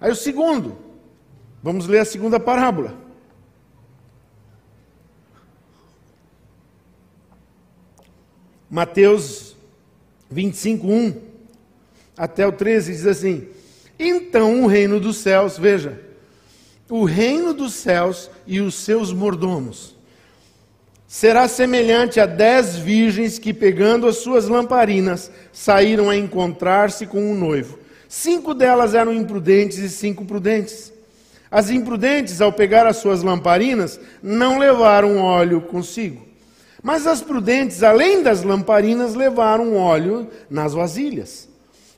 Aí 0.00 0.10
o 0.10 0.16
segundo, 0.16 0.78
vamos 1.62 1.86
ler 1.86 2.00
a 2.00 2.04
segunda 2.04 2.38
parábola. 2.38 2.96
Mateus 8.70 9.54
25, 10.30 10.86
1 10.86 11.22
até 12.16 12.46
o 12.46 12.52
13 12.52 12.92
diz 12.92 13.06
assim: 13.06 13.48
Então 13.98 14.64
o 14.64 14.66
reino 14.66 14.98
dos 14.98 15.18
céus, 15.18 15.58
veja, 15.58 16.01
o 16.92 17.04
reino 17.04 17.54
dos 17.54 17.72
céus 17.72 18.30
e 18.46 18.60
os 18.60 18.74
seus 18.74 19.14
mordomos. 19.14 19.96
Será 21.08 21.48
semelhante 21.48 22.20
a 22.20 22.26
dez 22.26 22.76
virgens 22.76 23.38
que, 23.38 23.54
pegando 23.54 24.06
as 24.06 24.18
suas 24.18 24.46
lamparinas, 24.46 25.30
saíram 25.54 26.10
a 26.10 26.16
encontrar-se 26.18 27.06
com 27.06 27.32
um 27.32 27.34
noivo. 27.34 27.78
Cinco 28.10 28.52
delas 28.52 28.94
eram 28.94 29.10
imprudentes 29.10 29.78
e 29.78 29.88
cinco 29.88 30.26
prudentes. 30.26 30.92
As 31.50 31.70
imprudentes, 31.70 32.42
ao 32.42 32.52
pegar 32.52 32.86
as 32.86 32.98
suas 32.98 33.22
lamparinas, 33.22 33.98
não 34.22 34.58
levaram 34.58 35.16
óleo 35.16 35.62
consigo. 35.62 36.20
Mas 36.82 37.06
as 37.06 37.22
prudentes, 37.22 37.82
além 37.82 38.22
das 38.22 38.42
lamparinas, 38.42 39.14
levaram 39.14 39.76
óleo 39.76 40.28
nas 40.50 40.74
vasilhas. 40.74 41.48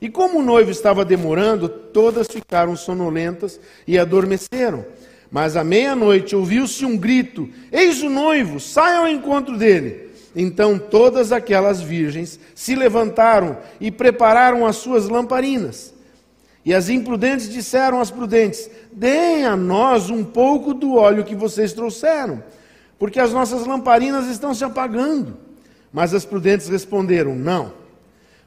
E 0.01 0.09
como 0.09 0.39
o 0.39 0.43
noivo 0.43 0.71
estava 0.71 1.05
demorando, 1.05 1.69
todas 1.69 2.27
ficaram 2.27 2.75
sonolentas 2.75 3.59
e 3.87 3.97
adormeceram. 3.97 4.85
Mas 5.31 5.55
à 5.55 5.63
meia-noite 5.63 6.35
ouviu-se 6.35 6.85
um 6.85 6.97
grito: 6.97 7.49
Eis 7.71 8.01
o 8.03 8.09
noivo, 8.09 8.59
saia 8.59 8.99
ao 8.99 9.07
encontro 9.07 9.57
dele. 9.57 10.11
Então 10.35 10.77
todas 10.77 11.31
aquelas 11.31 11.81
virgens 11.81 12.39
se 12.53 12.75
levantaram 12.75 13.57
e 13.79 13.89
prepararam 13.89 14.65
as 14.65 14.75
suas 14.75 15.07
lamparinas. 15.07 15.93
E 16.63 16.73
as 16.73 16.89
imprudentes 16.89 17.49
disseram 17.49 18.01
às 18.01 18.11
prudentes: 18.11 18.69
Deem 18.91 19.45
a 19.45 19.55
nós 19.55 20.09
um 20.09 20.23
pouco 20.23 20.73
do 20.73 20.95
óleo 20.95 21.23
que 21.23 21.35
vocês 21.35 21.71
trouxeram, 21.71 22.43
porque 22.99 23.19
as 23.19 23.31
nossas 23.31 23.65
lamparinas 23.65 24.27
estão 24.27 24.53
se 24.53 24.63
apagando. 24.63 25.37
Mas 25.91 26.13
as 26.13 26.25
prudentes 26.25 26.67
responderam: 26.67 27.33
Não 27.33 27.84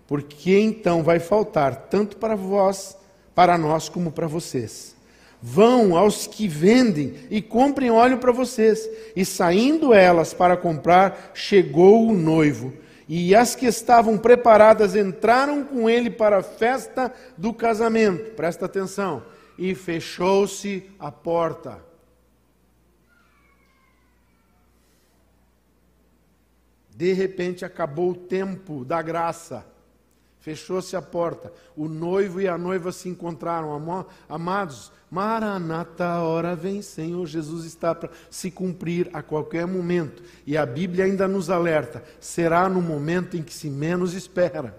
porque 0.08 0.58
então 0.58 1.02
vai 1.02 1.20
faltar 1.20 1.76
tanto 1.90 2.16
para 2.16 2.34
vós, 2.34 2.96
para 3.34 3.58
nós, 3.58 3.90
como 3.90 4.10
para 4.10 4.26
vocês. 4.26 4.96
Vão 5.40 5.94
aos 5.94 6.26
que 6.26 6.48
vendem 6.48 7.14
e 7.30 7.42
comprem 7.42 7.90
óleo 7.90 8.16
para 8.16 8.32
vocês. 8.32 8.88
E 9.14 9.22
saindo 9.22 9.92
elas 9.92 10.32
para 10.32 10.56
comprar, 10.56 11.30
chegou 11.34 12.08
o 12.08 12.14
noivo. 12.14 12.72
E 13.06 13.34
as 13.34 13.54
que 13.54 13.66
estavam 13.66 14.16
preparadas 14.16 14.96
entraram 14.96 15.62
com 15.62 15.88
ele 15.90 16.10
para 16.10 16.38
a 16.38 16.42
festa 16.42 17.12
do 17.36 17.52
casamento. 17.52 18.34
Presta 18.34 18.64
atenção. 18.64 19.22
E 19.58 19.74
fechou-se 19.74 20.90
a 20.98 21.12
porta. 21.12 21.82
De 26.96 27.12
repente 27.12 27.62
acabou 27.62 28.12
o 28.12 28.16
tempo 28.16 28.86
da 28.86 29.02
graça. 29.02 29.77
Fechou-se 30.48 30.96
a 30.96 31.02
porta. 31.02 31.52
O 31.76 31.88
noivo 31.88 32.40
e 32.40 32.48
a 32.48 32.56
noiva 32.56 32.90
se 32.90 33.06
encontraram. 33.06 34.06
Amados, 34.26 34.90
Maranata, 35.10 36.22
hora 36.22 36.56
vem, 36.56 36.80
Senhor 36.80 37.26
Jesus 37.26 37.66
está 37.66 37.94
para 37.94 38.08
se 38.30 38.50
cumprir 38.50 39.10
a 39.12 39.20
qualquer 39.20 39.66
momento. 39.66 40.22
E 40.46 40.56
a 40.56 40.64
Bíblia 40.64 41.04
ainda 41.04 41.28
nos 41.28 41.50
alerta: 41.50 42.02
será 42.18 42.66
no 42.66 42.80
momento 42.80 43.36
em 43.36 43.42
que 43.42 43.52
se 43.52 43.68
menos 43.68 44.14
espera. 44.14 44.74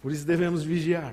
Por 0.00 0.12
isso 0.12 0.24
devemos 0.24 0.62
vigiar. 0.62 1.12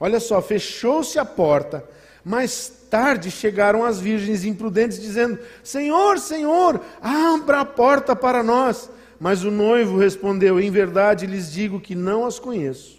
Olha 0.00 0.18
só, 0.18 0.42
fechou-se 0.42 1.20
a 1.20 1.24
porta. 1.24 1.88
Mais 2.24 2.68
tarde 2.90 3.30
chegaram 3.30 3.84
as 3.84 4.00
virgens 4.00 4.44
imprudentes, 4.44 5.00
dizendo: 5.00 5.38
Senhor, 5.62 6.18
Senhor, 6.18 6.80
abra 7.00 7.60
a 7.60 7.64
porta 7.64 8.16
para 8.16 8.42
nós. 8.42 8.90
Mas 9.20 9.44
o 9.44 9.50
noivo 9.50 9.98
respondeu: 9.98 10.58
Em 10.58 10.70
verdade 10.70 11.26
lhes 11.26 11.52
digo 11.52 11.78
que 11.78 11.94
não 11.94 12.24
as 12.24 12.38
conheço. 12.38 12.98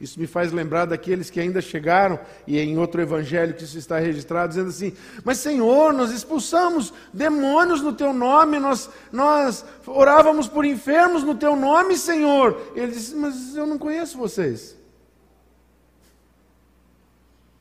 Isso 0.00 0.18
me 0.18 0.26
faz 0.26 0.50
lembrar 0.50 0.86
daqueles 0.86 1.30
que 1.30 1.38
ainda 1.38 1.60
chegaram, 1.60 2.18
e 2.44 2.58
em 2.58 2.76
outro 2.76 3.00
evangelho 3.00 3.54
que 3.54 3.62
isso 3.62 3.78
está 3.78 4.00
registrado, 4.00 4.48
dizendo 4.48 4.70
assim: 4.70 4.92
Mas 5.22 5.38
Senhor, 5.38 5.92
nós 5.92 6.10
expulsamos 6.10 6.92
demônios 7.14 7.80
no 7.80 7.92
teu 7.92 8.12
nome, 8.12 8.58
nós, 8.58 8.90
nós 9.12 9.64
orávamos 9.86 10.48
por 10.48 10.64
enfermos 10.64 11.22
no 11.22 11.36
teu 11.36 11.54
nome, 11.54 11.96
Senhor. 11.96 12.60
Ele 12.74 12.90
disse: 12.90 13.14
Mas 13.14 13.54
eu 13.54 13.64
não 13.64 13.78
conheço 13.78 14.18
vocês. 14.18 14.76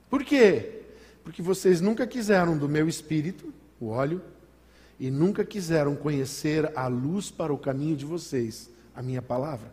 Por 0.10 0.24
quê? 0.24 0.82
Porque 1.24 1.44
vocês 1.44 1.80
nunca 1.80 2.08
quiseram 2.08 2.58
do 2.58 2.68
meu 2.68 2.88
espírito, 2.88 3.54
o 3.80 3.90
óleo, 3.90 4.20
e 5.02 5.10
nunca 5.10 5.44
quiseram 5.44 5.96
conhecer 5.96 6.72
a 6.78 6.86
luz 6.86 7.32
para 7.32 7.52
o 7.52 7.58
caminho 7.58 7.96
de 7.96 8.06
vocês, 8.06 8.70
a 8.96 9.02
minha 9.02 9.20
palavra. 9.20 9.72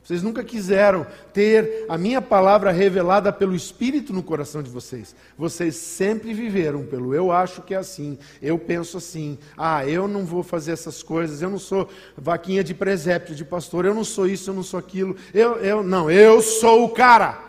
Vocês 0.00 0.22
nunca 0.22 0.44
quiseram 0.44 1.04
ter 1.32 1.86
a 1.88 1.98
minha 1.98 2.22
palavra 2.22 2.70
revelada 2.70 3.32
pelo 3.32 3.56
Espírito 3.56 4.12
no 4.12 4.22
coração 4.22 4.62
de 4.62 4.70
vocês. 4.70 5.16
Vocês 5.36 5.74
sempre 5.74 6.32
viveram 6.32 6.86
pelo 6.86 7.12
eu 7.12 7.32
acho 7.32 7.62
que 7.62 7.74
é 7.74 7.78
assim, 7.78 8.16
eu 8.40 8.56
penso 8.60 8.98
assim, 8.98 9.36
ah, 9.58 9.84
eu 9.84 10.06
não 10.06 10.24
vou 10.24 10.44
fazer 10.44 10.70
essas 10.70 11.02
coisas, 11.02 11.42
eu 11.42 11.50
não 11.50 11.58
sou 11.58 11.88
vaquinha 12.16 12.62
de 12.62 12.74
presépio 12.74 13.34
de 13.34 13.44
pastor, 13.44 13.84
eu 13.84 13.94
não 13.94 14.04
sou 14.04 14.28
isso, 14.28 14.50
eu 14.50 14.54
não 14.54 14.62
sou 14.62 14.78
aquilo, 14.78 15.16
eu, 15.34 15.56
eu 15.56 15.82
não, 15.82 16.08
eu 16.08 16.40
sou 16.40 16.84
o 16.84 16.90
cara. 16.90 17.42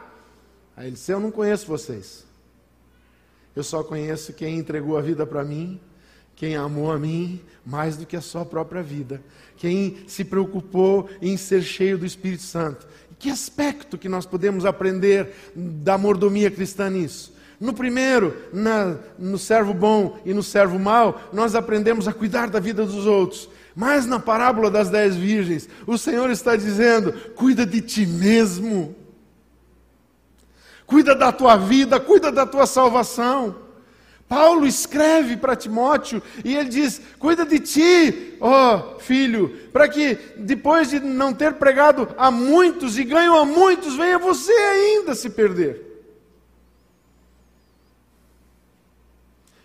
Aí 0.75 0.87
ele 0.87 0.95
disse: 0.95 1.11
Eu 1.11 1.19
não 1.19 1.29
conheço 1.29 1.67
vocês. 1.67 2.26
Eu 3.57 3.63
só 3.63 3.83
conheço 3.83 4.33
quem 4.33 4.57
entregou 4.57 4.97
a 4.97 5.01
vida 5.01 5.25
para 5.25 5.43
mim, 5.43 5.79
quem 6.35 6.55
amou 6.55 6.91
a 6.91 6.99
mim 6.99 7.41
mais 7.65 7.97
do 7.97 8.05
que 8.05 8.15
a 8.15 8.21
sua 8.21 8.45
própria 8.45 8.83
vida 8.83 9.21
quem 9.57 9.97
se 10.07 10.23
preocupou 10.23 11.09
em 11.21 11.35
ser 11.35 11.63
cheio 11.63 11.97
do 11.97 12.05
Espírito 12.05 12.43
Santo. 12.43 12.87
Que 13.19 13.29
aspecto 13.29 13.97
que 13.97 14.07
nós 14.07 14.25
podemos 14.25 14.65
aprender 14.65 15.33
da 15.55 15.97
mordomia 15.97 16.51
cristã 16.51 16.89
nisso? 16.89 17.35
No 17.59 17.73
primeiro, 17.73 18.37
na, 18.53 18.97
no 19.17 19.39
servo 19.39 19.73
bom 19.73 20.19
e 20.23 20.31
no 20.31 20.43
servo 20.43 20.77
mau, 20.77 21.19
nós 21.33 21.55
aprendemos 21.55 22.07
a 22.07 22.13
cuidar 22.13 22.51
da 22.51 22.59
vida 22.59 22.85
dos 22.85 23.07
outros. 23.07 23.49
Mas 23.75 24.05
na 24.05 24.19
parábola 24.19 24.69
das 24.69 24.89
dez 24.89 25.15
virgens, 25.15 25.67
o 25.87 25.97
Senhor 25.97 26.29
está 26.29 26.55
dizendo: 26.55 27.11
cuida 27.35 27.65
de 27.65 27.81
ti 27.81 28.05
mesmo, 28.05 28.95
cuida 30.87 31.13
da 31.13 31.31
tua 31.31 31.55
vida, 31.57 31.99
cuida 31.99 32.31
da 32.31 32.47
tua 32.47 32.65
salvação. 32.65 33.67
Paulo 34.27 34.65
escreve 34.65 35.37
para 35.37 35.55
Timóteo 35.55 36.21
e 36.43 36.55
ele 36.55 36.69
diz: 36.69 36.99
Cuida 37.19 37.45
de 37.45 37.59
ti, 37.59 38.37
ó 38.41 38.97
filho, 38.97 39.69
para 39.71 39.87
que 39.87 40.15
depois 40.37 40.89
de 40.89 40.99
não 40.99 41.33
ter 41.33 41.53
pregado 41.53 42.09
a 42.17 42.31
muitos 42.31 42.97
e 42.97 43.03
ganho 43.03 43.37
a 43.37 43.45
muitos, 43.45 43.95
venha 43.95 44.17
você 44.17 44.51
ainda 44.51 45.13
se 45.13 45.29
perder. 45.29 45.85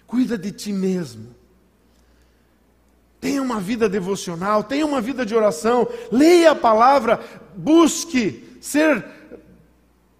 Cuida 0.06 0.36
de 0.36 0.52
ti 0.52 0.72
mesmo. 0.72 1.34
Tenha 3.20 3.40
uma 3.40 3.60
vida 3.60 3.88
devocional, 3.88 4.62
tenha 4.62 4.84
uma 4.84 5.00
vida 5.00 5.24
de 5.24 5.34
oração, 5.34 5.88
leia 6.10 6.50
a 6.50 6.56
palavra, 6.56 7.20
busque 7.56 8.58
ser 8.60 9.04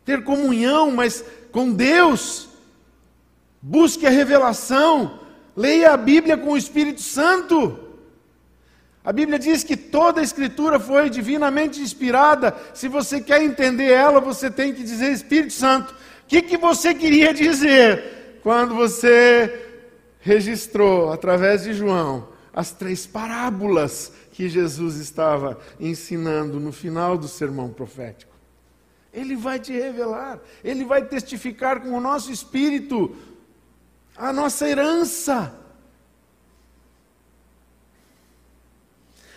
ter 0.04 0.24
comunhão, 0.24 0.90
mas 0.90 1.24
com 1.50 1.72
Deus 1.72 2.52
Busque 3.62 4.04
a 4.04 4.10
revelação. 4.10 5.20
Leia 5.56 5.92
a 5.92 5.96
Bíblia 5.96 6.36
com 6.36 6.50
o 6.52 6.56
Espírito 6.56 7.00
Santo. 7.00 7.78
A 9.04 9.12
Bíblia 9.12 9.38
diz 9.38 9.62
que 9.62 9.76
toda 9.76 10.20
a 10.20 10.24
Escritura 10.24 10.80
foi 10.80 11.08
divinamente 11.08 11.80
inspirada. 11.80 12.56
Se 12.74 12.88
você 12.88 13.20
quer 13.20 13.40
entender 13.40 13.90
ela, 13.90 14.20
você 14.20 14.50
tem 14.50 14.74
que 14.74 14.82
dizer 14.82 15.12
Espírito 15.12 15.52
Santo. 15.52 15.92
O 15.92 16.26
que, 16.26 16.42
que 16.42 16.56
você 16.56 16.92
queria 16.92 17.32
dizer 17.32 18.40
quando 18.42 18.74
você 18.74 19.68
registrou, 20.18 21.12
através 21.12 21.64
de 21.64 21.72
João, 21.72 22.28
as 22.52 22.72
três 22.72 23.06
parábolas 23.06 24.12
que 24.32 24.48
Jesus 24.48 24.96
estava 24.96 25.58
ensinando 25.78 26.58
no 26.58 26.72
final 26.72 27.16
do 27.16 27.28
sermão 27.28 27.70
profético? 27.70 28.31
Ele 29.12 29.36
vai 29.36 29.58
te 29.58 29.72
revelar, 29.72 30.40
ele 30.64 30.84
vai 30.84 31.04
testificar 31.04 31.80
com 31.80 31.90
o 31.90 32.00
nosso 32.00 32.32
espírito 32.32 33.14
a 34.16 34.32
nossa 34.32 34.68
herança. 34.68 35.54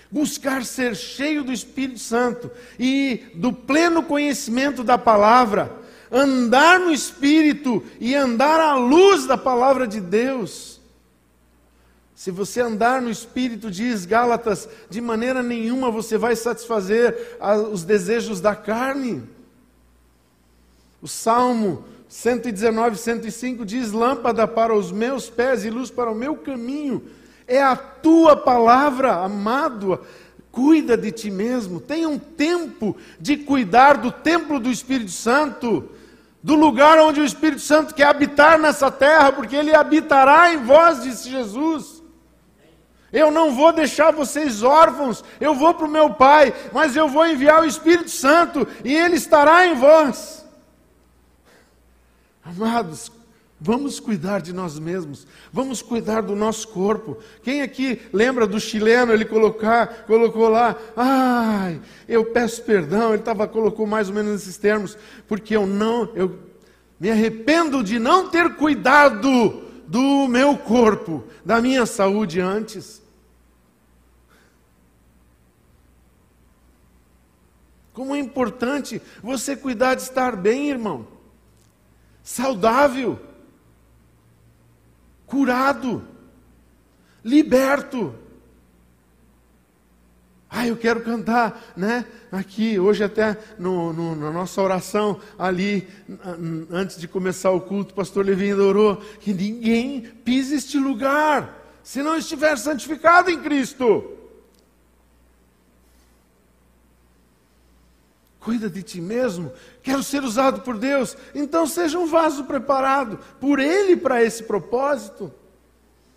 Buscar 0.10 0.64
ser 0.64 0.96
cheio 0.96 1.44
do 1.44 1.52
Espírito 1.52 2.00
Santo 2.00 2.50
e 2.80 3.26
do 3.34 3.52
pleno 3.52 4.04
conhecimento 4.04 4.84
da 4.84 4.98
palavra, 4.98 5.76
andar 6.12 6.80
no 6.80 6.92
Espírito 6.92 7.84
e 8.00 8.16
andar 8.16 8.60
à 8.60 8.76
luz 8.76 9.26
da 9.26 9.38
palavra 9.38 9.88
de 9.88 10.00
Deus. 10.00 10.80
Se 12.14 12.32
você 12.32 12.62
andar 12.62 13.02
no 13.02 13.10
Espírito, 13.10 13.70
diz 13.70 14.06
Gálatas, 14.06 14.70
de 14.90 15.02
maneira 15.02 15.44
nenhuma 15.44 15.92
você 15.92 16.18
vai 16.18 16.36
satisfazer 16.36 17.38
os 17.72 17.84
desejos 17.84 18.40
da 18.40 18.56
carne. 18.56 19.35
O 21.02 21.08
Salmo 21.08 21.84
119, 22.08 22.98
105 22.98 23.66
diz: 23.66 23.92
Lâmpada 23.92 24.48
para 24.48 24.74
os 24.74 24.92
meus 24.92 25.30
pés 25.30 25.66
e 25.66 25.70
luz 25.70 25.90
para 25.90 26.12
o 26.12 26.16
meu 26.16 26.36
caminho. 26.36 27.04
É 27.48 27.62
a 27.62 27.76
tua 27.76 28.36
palavra, 28.36 29.14
amado. 29.14 30.00
Cuida 30.52 30.96
de 30.96 31.12
ti 31.12 31.30
mesmo. 31.30 31.82
Tenha 31.82 32.08
um 32.08 32.18
tempo 32.18 32.96
de 33.20 33.36
cuidar 33.36 33.98
do 33.98 34.12
templo 34.12 34.60
do 34.60 34.72
Espírito 34.72 35.12
Santo, 35.12 35.90
do 36.42 36.56
lugar 36.56 36.98
onde 37.00 37.20
o 37.20 37.26
Espírito 37.26 37.62
Santo 37.62 37.94
quer 37.94 38.08
habitar 38.08 38.58
nessa 38.58 38.90
terra, 38.90 39.34
porque 39.34 39.56
ele 39.56 39.76
habitará 39.76 40.54
em 40.54 40.64
vós, 40.64 41.04
disse 41.04 41.30
Jesus. 41.30 42.02
Eu 43.12 43.32
não 43.32 43.54
vou 43.54 43.74
deixar 43.74 44.12
vocês 44.12 44.64
órfãos, 44.64 45.24
eu 45.40 45.54
vou 45.54 45.74
para 45.74 45.86
o 45.86 45.92
meu 45.92 46.12
Pai, 46.12 46.54
mas 46.72 46.96
eu 46.96 47.08
vou 47.08 47.28
enviar 47.28 47.62
o 47.62 47.68
Espírito 47.68 48.10
Santo 48.10 48.68
e 48.84 48.94
ele 48.94 49.16
estará 49.16 49.68
em 49.68 49.76
vós. 49.76 50.45
Amados, 52.46 53.12
vamos 53.60 54.00
cuidar 54.00 54.40
de 54.40 54.54
nós 54.54 54.78
mesmos, 54.78 55.26
vamos 55.52 55.82
cuidar 55.82 56.22
do 56.22 56.36
nosso 56.36 56.68
corpo. 56.68 57.18
Quem 57.42 57.64
aqui 57.64 58.00
lembra 58.14 58.46
do 58.46 58.60
chileno, 58.60 59.12
ele 59.12 59.26
colocar, 59.26 60.06
colocou 60.06 60.48
lá, 60.48 60.78
ai, 60.96 61.82
eu 62.08 62.24
peço 62.26 62.62
perdão, 62.62 63.16
ele 63.16 63.24
tava, 63.24 63.48
colocou 63.48 63.88
mais 63.88 64.10
ou 64.10 64.14
menos 64.14 64.32
nesses 64.32 64.58
termos, 64.58 64.96
porque 65.28 65.56
eu 65.56 65.66
não, 65.66 66.08
eu 66.14 66.38
me 67.00 67.10
arrependo 67.10 67.84
de 67.84 67.98
não 67.98 68.30
ter 68.30 68.54
cuidado 68.54 69.64
do 69.88 70.28
meu 70.28 70.56
corpo, 70.56 71.24
da 71.44 71.60
minha 71.60 71.88
saúde 71.88 72.40
antes. 72.40 73.02
Como 77.92 78.14
é 78.14 78.20
importante 78.20 79.02
você 79.24 79.56
cuidar 79.56 79.96
de 79.96 80.04
estar 80.04 80.36
bem, 80.36 80.70
irmão 80.70 81.15
saudável, 82.26 83.20
curado, 85.28 86.04
liberto. 87.24 88.16
Ah, 90.50 90.66
eu 90.66 90.76
quero 90.76 91.02
cantar, 91.02 91.74
né? 91.78 92.04
Aqui, 92.32 92.80
hoje 92.80 93.04
até 93.04 93.38
no, 93.60 93.94
no, 93.94 94.16
na 94.16 94.32
nossa 94.32 94.60
oração 94.60 95.20
ali, 95.38 95.88
antes 96.72 96.98
de 96.98 97.08
começar 97.08 97.52
o 97.52 97.62
culto, 97.62 97.92
o 97.92 97.96
pastor 97.96 98.26
Levi 98.26 98.54
orou 98.54 98.98
que 99.20 99.32
ninguém 99.32 100.02
pise 100.02 100.56
este 100.56 100.80
lugar, 100.80 101.64
se 101.84 102.02
não 102.02 102.18
estiver 102.18 102.58
santificado 102.58 103.30
em 103.30 103.40
Cristo. 103.40 104.15
Cuida 108.46 108.70
de 108.70 108.84
ti 108.84 109.02
mesmo. 109.02 109.52
Quero 109.82 110.04
ser 110.04 110.24
usado 110.24 110.62
por 110.62 110.78
Deus. 110.78 111.18
Então 111.34 111.66
seja 111.66 111.98
um 111.98 112.06
vaso 112.06 112.44
preparado 112.44 113.18
por 113.42 113.58
Ele 113.58 113.98
para 113.98 114.24
esse 114.24 114.44
propósito. 114.44 115.34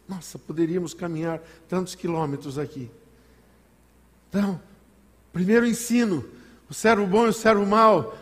Nossa, 0.07 0.39
poderíamos 0.39 0.93
caminhar 0.93 1.41
tantos 1.67 1.95
quilômetros 1.95 2.59
aqui. 2.59 2.91
Então, 4.29 4.61
primeiro 5.33 5.67
ensino: 5.67 6.23
o 6.69 6.75
servo 6.75 7.07
bom 7.07 7.25
e 7.25 7.31
o 7.31 7.33
servo 7.33 7.65
mau. 7.65 8.15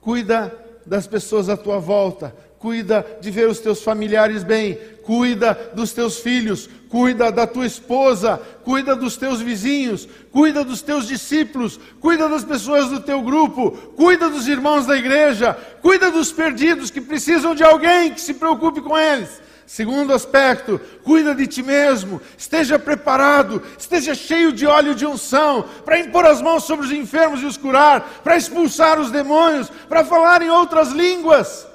Cuida 0.00 0.56
das 0.86 1.08
pessoas 1.08 1.48
à 1.48 1.56
tua 1.56 1.80
volta. 1.80 2.36
Cuida 2.62 3.04
de 3.20 3.30
ver 3.30 3.48
os 3.48 3.58
teus 3.58 3.82
familiares 3.82 4.42
bem. 4.42 4.78
Cuida 5.02 5.72
dos 5.74 5.92
teus 5.92 6.20
filhos 6.20 6.70
cuida 6.92 7.32
da 7.32 7.46
tua 7.46 7.64
esposa, 7.64 8.38
cuida 8.62 8.94
dos 8.94 9.16
teus 9.16 9.40
vizinhos, 9.40 10.06
cuida 10.30 10.62
dos 10.62 10.82
teus 10.82 11.08
discípulos, 11.08 11.80
cuida 11.98 12.28
das 12.28 12.44
pessoas 12.44 12.90
do 12.90 13.00
teu 13.00 13.22
grupo, 13.22 13.70
cuida 13.96 14.28
dos 14.28 14.46
irmãos 14.46 14.84
da 14.84 14.94
igreja, 14.94 15.54
cuida 15.80 16.10
dos 16.10 16.30
perdidos 16.30 16.90
que 16.90 17.00
precisam 17.00 17.54
de 17.54 17.64
alguém 17.64 18.12
que 18.12 18.20
se 18.20 18.34
preocupe 18.34 18.82
com 18.82 18.98
eles. 18.98 19.40
Segundo 19.66 20.12
aspecto, 20.12 20.78
cuida 21.02 21.34
de 21.34 21.46
ti 21.46 21.62
mesmo, 21.62 22.20
esteja 22.36 22.78
preparado, 22.78 23.62
esteja 23.78 24.14
cheio 24.14 24.52
de 24.52 24.66
óleo 24.66 24.94
de 24.94 25.06
unção, 25.06 25.64
para 25.86 25.98
impor 25.98 26.26
as 26.26 26.42
mãos 26.42 26.64
sobre 26.64 26.84
os 26.84 26.92
enfermos 26.92 27.40
e 27.40 27.46
os 27.46 27.56
curar, 27.56 28.20
para 28.22 28.36
expulsar 28.36 29.00
os 29.00 29.10
demônios, 29.10 29.70
para 29.88 30.04
falar 30.04 30.42
em 30.42 30.50
outras 30.50 30.90
línguas, 30.90 31.71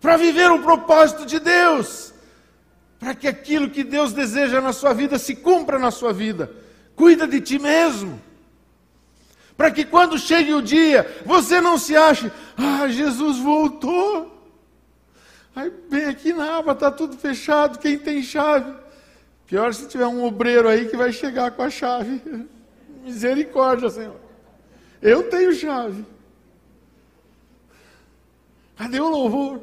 para 0.00 0.16
viver 0.16 0.50
o 0.50 0.62
propósito 0.62 1.26
de 1.26 1.38
Deus 1.38 2.08
para 2.98 3.14
que 3.14 3.28
aquilo 3.28 3.70
que 3.70 3.84
Deus 3.84 4.12
deseja 4.12 4.60
na 4.60 4.72
sua 4.72 4.92
vida 4.92 5.18
se 5.18 5.36
cumpra 5.36 5.78
na 5.78 5.90
sua 5.90 6.12
vida. 6.12 6.50
Cuida 6.96 7.26
de 7.26 7.40
ti 7.40 7.58
mesmo. 7.58 8.20
Para 9.56 9.70
que 9.70 9.84
quando 9.84 10.18
chegue 10.18 10.52
o 10.52 10.62
dia, 10.62 11.22
você 11.24 11.60
não 11.60 11.78
se 11.78 11.96
ache, 11.96 12.30
ah, 12.56 12.88
Jesus 12.88 13.38
voltou. 13.38 14.36
Aí 15.54 15.72
bem 15.88 16.06
aqui 16.06 16.32
na 16.32 16.58
aba 16.58 16.72
está 16.72 16.90
tudo 16.90 17.16
fechado, 17.16 17.78
quem 17.78 17.98
tem 17.98 18.22
chave? 18.22 18.72
Pior 19.46 19.72
se 19.72 19.88
tiver 19.88 20.06
um 20.06 20.24
obreiro 20.24 20.68
aí 20.68 20.88
que 20.88 20.96
vai 20.96 21.12
chegar 21.12 21.52
com 21.52 21.62
a 21.62 21.70
chave. 21.70 22.20
Misericórdia, 23.02 23.90
Senhor. 23.90 24.20
Eu 25.00 25.28
tenho 25.30 25.54
chave. 25.54 26.04
Cadê 28.76 29.00
o 29.00 29.08
louvor? 29.08 29.62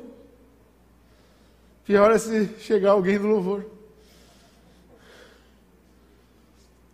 Pior 1.86 2.12
é 2.12 2.18
se 2.18 2.50
chegar 2.60 2.92
alguém 2.92 3.20
do 3.20 3.28
louvor. 3.28 3.64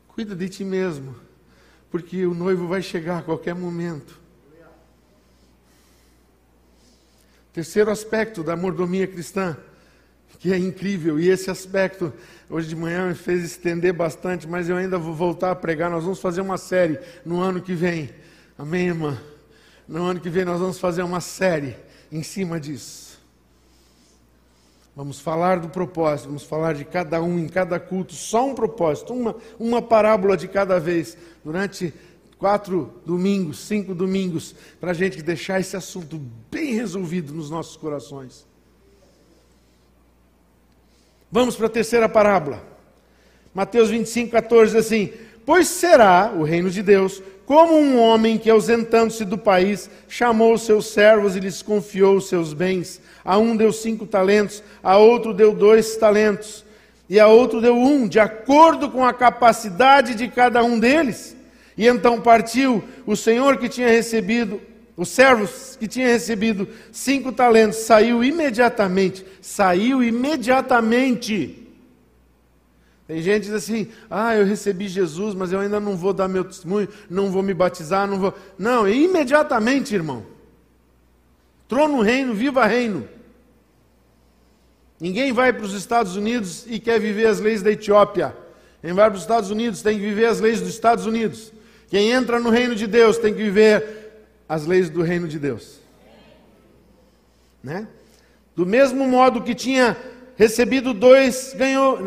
Cuida 0.10 0.36
de 0.36 0.49
ti 0.49 0.65
mesmo, 0.65 1.15
porque 1.89 2.25
o 2.25 2.34
noivo 2.34 2.67
vai 2.67 2.82
chegar 2.82 3.19
a 3.19 3.21
qualquer 3.21 3.56
momento. 3.56 4.19
Terceiro 7.54 7.89
aspecto 7.89 8.43
da 8.43 8.56
mordomia 8.56 9.08
cristã, 9.08 9.58
que 10.39 10.51
é 10.51 10.58
incrível, 10.58 11.19
e 11.19 11.30
esse 11.30 11.49
aspecto 11.49 12.13
hoje 12.49 12.67
de 12.67 12.75
manhã 12.75 13.08
me 13.08 13.15
fez 13.15 13.43
estender 13.43 13.93
bastante, 13.93 14.47
mas 14.47 14.67
eu 14.67 14.75
ainda 14.75 14.97
vou 14.97 15.13
voltar 15.13 15.51
a 15.51 15.56
pregar. 15.56 15.89
Nós 15.89 16.04
vamos 16.04 16.19
fazer 16.19 16.41
uma 16.41 16.58
série 16.58 16.99
no 17.25 17.39
ano 17.39 17.62
que 17.62 17.73
vem. 17.73 18.10
Amém, 18.58 18.88
irmã? 18.88 19.21
No 19.88 20.04
ano 20.06 20.19
que 20.19 20.30
vem 20.30 20.43
nós 20.43 20.60
vamos 20.60 20.80
fazer 20.80 21.04
uma 21.04 21.21
série 21.21 21.77
em 22.12 22.23
cima 22.23 22.60
disso. 22.60 23.11
Vamos 25.02 25.20
falar 25.20 25.60
do 25.60 25.68
propósito, 25.68 26.28
vamos 26.28 26.44
falar 26.44 26.76
de 26.76 26.86
cada 26.86 27.20
um 27.24 27.40
em 27.40 27.48
cada 27.48 27.80
culto, 27.80 28.14
só 28.14 28.46
um 28.46 28.54
propósito, 28.54 29.12
uma, 29.12 29.36
uma 29.60 29.82
parábola 29.82 30.38
de 30.38 30.48
cada 30.48 30.80
vez, 30.80 31.18
durante 31.44 31.92
quatro 32.38 32.94
domingos, 33.04 33.58
cinco 33.62 33.96
domingos, 33.96 34.54
para 34.80 34.92
a 34.92 34.94
gente 34.94 35.20
deixar 35.24 35.60
esse 35.60 35.76
assunto 35.76 36.22
bem 36.52 36.76
resolvido 36.76 37.34
nos 37.34 37.50
nossos 37.50 37.76
corações. 37.76 38.46
Vamos 41.32 41.56
para 41.56 41.66
a 41.66 41.72
terceira 41.72 42.08
parábola. 42.08 42.64
Mateus 43.56 43.90
25, 43.90 44.30
14 44.30 44.76
diz 44.76 44.86
assim: 44.86 45.12
Pois 45.44 45.68
será 45.68 46.32
o 46.32 46.44
reino 46.44 46.70
de 46.70 46.84
Deus 46.84 47.24
como 47.45 47.73
um 47.73 47.99
homem 47.99 48.38
que, 48.38 48.49
ausentando-se 48.49 49.25
do 49.25 49.38
país, 49.38 49.89
chamou 50.08 50.54
os 50.54 50.62
seus 50.62 50.88
servos 50.88 51.36
e 51.36 51.39
lhes 51.39 51.62
confiou 51.62 52.17
os 52.17 52.30
seus 52.30 52.54
bens. 52.54 53.01
A 53.23 53.38
um 53.38 53.56
deu 53.56 53.71
cinco 53.73 54.06
talentos, 54.06 54.63
a 54.82 54.97
outro 54.97 55.34
deu 55.34 55.54
dois 55.54 55.95
talentos, 55.97 56.63
e 57.10 57.19
a 57.19 57.27
outro 57.27 57.60
deu 57.60 57.75
um, 57.75 58.08
de 58.08 58.19
acordo 58.19 58.89
com 58.89 59.06
a 59.06 59.13
capacidade 59.13 60.15
de 60.15 60.27
cada 60.27 60.63
um 60.63 60.80
deles. 60.80 61.36
E 61.77 61.88
então 61.88 62.21
partiu 62.21 62.84
o 63.06 63.15
senhor 63.15 63.58
que 63.58 63.67
tinha 63.67 63.89
recebido, 63.89 64.62
os 64.95 65.10
servos 65.10 65.75
que 65.80 65.88
tinha 65.88 66.08
recebido 66.08 66.67
cinco 66.91 67.32
talentos, 67.32 67.80
saiu 67.80 68.23
imediatamente, 68.23 69.25
saiu 69.41 70.04
imediatamente 70.04 71.61
tem 73.12 73.21
gente 73.21 73.41
que 73.41 73.47
diz 73.47 73.56
assim: 73.56 73.89
ah, 74.10 74.38
eu 74.38 74.45
recebi 74.45 74.88
Jesus, 74.88 75.36
mas 75.36 75.52
eu 75.52 75.60
ainda 75.60 75.82
não 75.82 75.97
vou 75.97 76.13
dar 76.13 76.30
meu 76.30 76.45
testemunho, 76.45 76.88
não 77.10 77.30
vou 77.30 77.43
me 77.43 77.54
batizar, 77.54 78.08
não 78.08 78.17
vou. 78.17 78.34
Não, 78.58 78.88
imediatamente, 78.88 79.93
irmão. 79.93 80.26
Trono 81.67 82.02
reino, 82.02 82.34
viva 82.34 82.65
reino. 82.65 83.06
Ninguém 84.97 85.34
vai 85.34 85.52
para 85.52 85.65
os 85.65 85.74
Estados 85.74 86.15
Unidos 86.15 86.65
e 86.69 86.80
quer 86.80 87.02
viver 87.02 87.26
as 87.26 87.41
leis 87.41 87.62
da 87.62 87.69
Etiópia. 87.69 88.34
Quem 88.82 88.93
vai 88.93 89.10
para 89.10 89.17
os 89.17 89.24
Estados 89.24 89.52
Unidos 89.52 89.82
tem 89.82 90.00
que 90.00 90.06
viver 90.06 90.28
as 90.28 90.39
leis 90.39 90.62
dos 90.62 90.69
Estados 90.69 91.06
Unidos. 91.06 91.52
Quem 91.89 92.12
entra 92.12 92.39
no 92.39 92.50
reino 92.50 92.74
de 92.76 92.88
Deus 92.88 93.17
tem 93.17 93.34
que 93.34 93.43
viver 93.43 94.24
as 94.47 94.65
leis 94.65 94.89
do 94.89 95.02
reino 95.02 95.28
de 95.28 95.38
Deus. 95.38 95.82
Né? 97.62 97.89
Do 98.56 98.65
mesmo 98.65 99.06
modo 99.06 99.41
que 99.41 99.54
tinha 99.54 99.97
recebido 100.36 100.94
dois, 100.94 101.54
ganhou, 101.58 102.00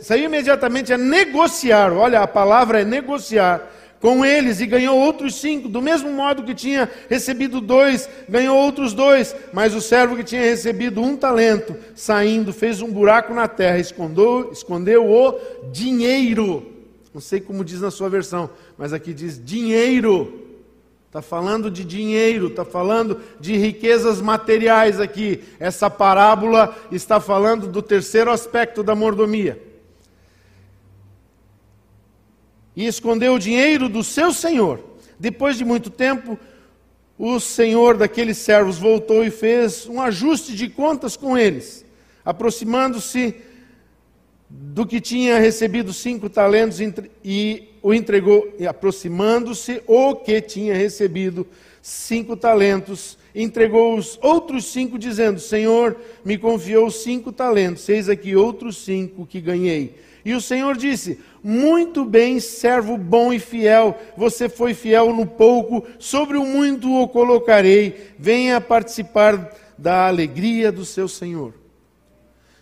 saiu 0.00 0.24
imediatamente 0.24 0.92
a 0.92 0.98
negociar, 0.98 1.92
olha, 1.92 2.20
a 2.20 2.26
palavra 2.26 2.80
é 2.80 2.84
negociar, 2.84 3.68
com 4.00 4.24
eles 4.24 4.60
e 4.60 4.66
ganhou 4.66 4.98
outros 4.98 5.34
cinco, 5.34 5.68
do 5.68 5.82
mesmo 5.82 6.10
modo 6.10 6.42
que 6.42 6.54
tinha 6.54 6.88
recebido 7.08 7.60
dois, 7.60 8.08
ganhou 8.28 8.56
outros 8.56 8.94
dois, 8.94 9.36
mas 9.52 9.74
o 9.74 9.80
servo 9.80 10.16
que 10.16 10.24
tinha 10.24 10.40
recebido 10.40 11.02
um 11.02 11.16
talento, 11.16 11.76
saindo, 11.94 12.52
fez 12.52 12.80
um 12.80 12.90
buraco 12.90 13.34
na 13.34 13.46
terra, 13.46 13.78
escondeu, 13.78 14.50
escondeu 14.52 15.06
o 15.06 15.38
dinheiro. 15.70 16.66
Não 17.12 17.20
sei 17.20 17.40
como 17.40 17.64
diz 17.64 17.80
na 17.80 17.90
sua 17.90 18.08
versão, 18.08 18.48
mas 18.78 18.92
aqui 18.92 19.12
diz 19.12 19.42
dinheiro. 19.44 20.39
Está 21.10 21.20
falando 21.20 21.72
de 21.72 21.84
dinheiro, 21.84 22.46
está 22.46 22.64
falando 22.64 23.20
de 23.40 23.56
riquezas 23.56 24.20
materiais 24.20 25.00
aqui. 25.00 25.42
Essa 25.58 25.90
parábola 25.90 26.72
está 26.92 27.18
falando 27.18 27.66
do 27.66 27.82
terceiro 27.82 28.30
aspecto 28.30 28.80
da 28.80 28.94
mordomia. 28.94 29.60
E 32.76 32.86
escondeu 32.86 33.34
o 33.34 33.40
dinheiro 33.40 33.88
do 33.88 34.04
seu 34.04 34.32
senhor. 34.32 34.78
Depois 35.18 35.58
de 35.58 35.64
muito 35.64 35.90
tempo, 35.90 36.38
o 37.18 37.40
senhor 37.40 37.96
daqueles 37.96 38.38
servos 38.38 38.78
voltou 38.78 39.24
e 39.24 39.32
fez 39.32 39.88
um 39.88 40.00
ajuste 40.00 40.54
de 40.54 40.68
contas 40.68 41.16
com 41.16 41.36
eles. 41.36 41.84
Aproximando-se 42.24 43.34
do 44.48 44.86
que 44.86 45.00
tinha 45.00 45.40
recebido 45.40 45.92
cinco 45.92 46.30
talentos 46.30 46.78
e 47.24 47.69
o 47.82 47.94
entregou, 47.94 48.54
e 48.58 48.66
aproximando-se, 48.66 49.82
o 49.86 50.14
que 50.14 50.40
tinha 50.40 50.74
recebido 50.74 51.46
cinco 51.82 52.36
talentos, 52.36 53.18
entregou 53.34 53.96
os 53.96 54.18
outros 54.22 54.66
cinco, 54.66 54.98
dizendo: 54.98 55.40
Senhor, 55.40 55.96
me 56.24 56.36
confiou 56.36 56.90
cinco 56.90 57.32
talentos, 57.32 57.88
eis 57.88 58.08
aqui 58.08 58.36
outros 58.36 58.76
cinco 58.78 59.26
que 59.26 59.40
ganhei. 59.40 59.94
E 60.24 60.34
o 60.34 60.40
Senhor 60.40 60.76
disse: 60.76 61.18
Muito 61.42 62.04
bem, 62.04 62.40
servo 62.40 62.96
bom 62.96 63.32
e 63.32 63.38
fiel, 63.38 63.98
você 64.16 64.48
foi 64.48 64.74
fiel 64.74 65.14
no 65.14 65.26
pouco, 65.26 65.86
sobre 65.98 66.36
o 66.36 66.44
muito 66.44 66.92
o 66.92 67.08
colocarei, 67.08 68.12
venha 68.18 68.60
participar 68.60 69.56
da 69.78 70.06
alegria 70.06 70.70
do 70.70 70.84
seu 70.84 71.08
Senhor. 71.08 71.54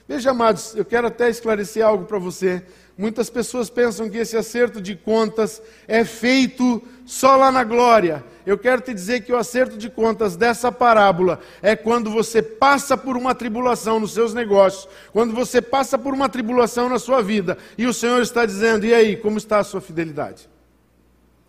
Veja, 0.06 0.30
amados, 0.30 0.74
eu 0.74 0.84
quero 0.84 1.08
até 1.08 1.28
esclarecer 1.28 1.84
algo 1.84 2.04
para 2.04 2.18
você. 2.18 2.62
Muitas 2.98 3.30
pessoas 3.30 3.70
pensam 3.70 4.10
que 4.10 4.18
esse 4.18 4.36
acerto 4.36 4.80
de 4.80 4.96
contas 4.96 5.62
é 5.86 6.04
feito 6.04 6.82
só 7.06 7.36
lá 7.36 7.52
na 7.52 7.62
glória. 7.62 8.24
Eu 8.44 8.58
quero 8.58 8.82
te 8.82 8.92
dizer 8.92 9.20
que 9.20 9.32
o 9.32 9.36
acerto 9.36 9.78
de 9.78 9.88
contas 9.88 10.34
dessa 10.34 10.72
parábola 10.72 11.38
é 11.62 11.76
quando 11.76 12.10
você 12.10 12.42
passa 12.42 12.96
por 12.96 13.16
uma 13.16 13.36
tribulação 13.36 14.00
nos 14.00 14.14
seus 14.14 14.34
negócios, 14.34 14.88
quando 15.12 15.32
você 15.32 15.62
passa 15.62 15.96
por 15.96 16.12
uma 16.12 16.28
tribulação 16.28 16.88
na 16.88 16.98
sua 16.98 17.22
vida, 17.22 17.56
e 17.78 17.86
o 17.86 17.94
Senhor 17.94 18.20
está 18.20 18.44
dizendo: 18.44 18.84
e 18.84 18.92
aí, 18.92 19.16
como 19.16 19.38
está 19.38 19.60
a 19.60 19.64
sua 19.64 19.80
fidelidade? 19.80 20.50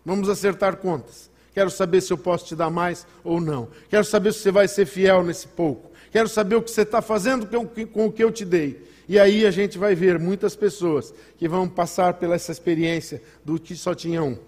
Vamos 0.04 0.28
acertar 0.28 0.76
contas. 0.76 1.28
Quero 1.52 1.68
saber 1.68 2.00
se 2.00 2.12
eu 2.12 2.18
posso 2.18 2.46
te 2.46 2.54
dar 2.54 2.70
mais 2.70 3.04
ou 3.24 3.40
não. 3.40 3.68
Quero 3.88 4.04
saber 4.04 4.32
se 4.32 4.38
você 4.38 4.52
vai 4.52 4.68
ser 4.68 4.86
fiel 4.86 5.24
nesse 5.24 5.48
pouco. 5.48 5.90
Quero 6.12 6.28
saber 6.28 6.54
o 6.54 6.62
que 6.62 6.70
você 6.70 6.82
está 6.82 7.02
fazendo 7.02 7.44
com 7.88 8.06
o 8.06 8.12
que 8.12 8.22
eu 8.22 8.30
te 8.30 8.44
dei. 8.44 8.88
E 9.10 9.18
aí 9.18 9.44
a 9.44 9.50
gente 9.50 9.76
vai 9.76 9.92
ver 9.92 10.20
muitas 10.20 10.54
pessoas 10.54 11.12
que 11.36 11.48
vão 11.48 11.68
passar 11.68 12.14
pela 12.14 12.36
essa 12.36 12.52
experiência 12.52 13.20
do 13.44 13.58
que 13.58 13.74
só 13.74 13.92
tinha 13.92 14.22
um. 14.22 14.38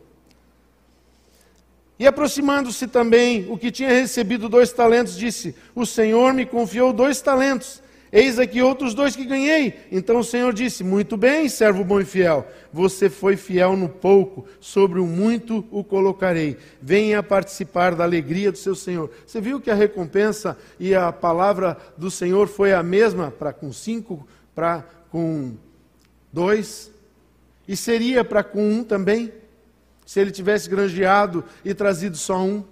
E 1.98 2.06
aproximando-se 2.06 2.86
também 2.86 3.44
o 3.50 3.58
que 3.58 3.72
tinha 3.72 3.88
recebido 3.88 4.48
dois 4.48 4.72
talentos, 4.72 5.18
disse: 5.18 5.52
O 5.74 5.84
Senhor 5.84 6.32
me 6.32 6.46
confiou 6.46 6.92
dois 6.92 7.20
talentos. 7.20 7.82
Eis 8.12 8.38
aqui 8.38 8.62
outros 8.62 8.94
dois 8.94 9.16
que 9.16 9.24
ganhei. 9.24 9.80
Então 9.90 10.20
o 10.20 10.24
Senhor 10.24 10.52
disse: 10.52 10.84
Muito 10.84 11.16
bem, 11.16 11.48
servo 11.48 11.82
bom 11.82 12.00
e 12.00 12.04
fiel. 12.04 12.46
Você 12.72 13.10
foi 13.10 13.36
fiel 13.36 13.76
no 13.76 13.88
pouco, 13.88 14.46
sobre 14.60 15.00
o 15.00 15.06
muito 15.06 15.66
o 15.72 15.82
colocarei. 15.82 16.56
Venha 16.80 17.20
participar 17.20 17.96
da 17.96 18.04
alegria 18.04 18.52
do 18.52 18.58
seu 18.58 18.76
Senhor. 18.76 19.10
Você 19.26 19.40
viu 19.40 19.60
que 19.60 19.72
a 19.72 19.74
recompensa 19.74 20.56
e 20.78 20.94
a 20.94 21.10
palavra 21.10 21.76
do 21.98 22.12
Senhor 22.12 22.46
foi 22.46 22.72
a 22.72 22.80
mesma 22.80 23.32
para 23.32 23.52
com 23.52 23.72
cinco 23.72 24.24
para 24.54 24.84
com 25.10 25.54
dois, 26.32 26.90
e 27.66 27.76
seria 27.76 28.24
para 28.24 28.42
com 28.42 28.66
um 28.66 28.84
também, 28.84 29.32
se 30.04 30.20
ele 30.20 30.30
tivesse 30.30 30.68
granjeado 30.68 31.44
e 31.64 31.74
trazido 31.74 32.16
só 32.16 32.38
um. 32.38 32.64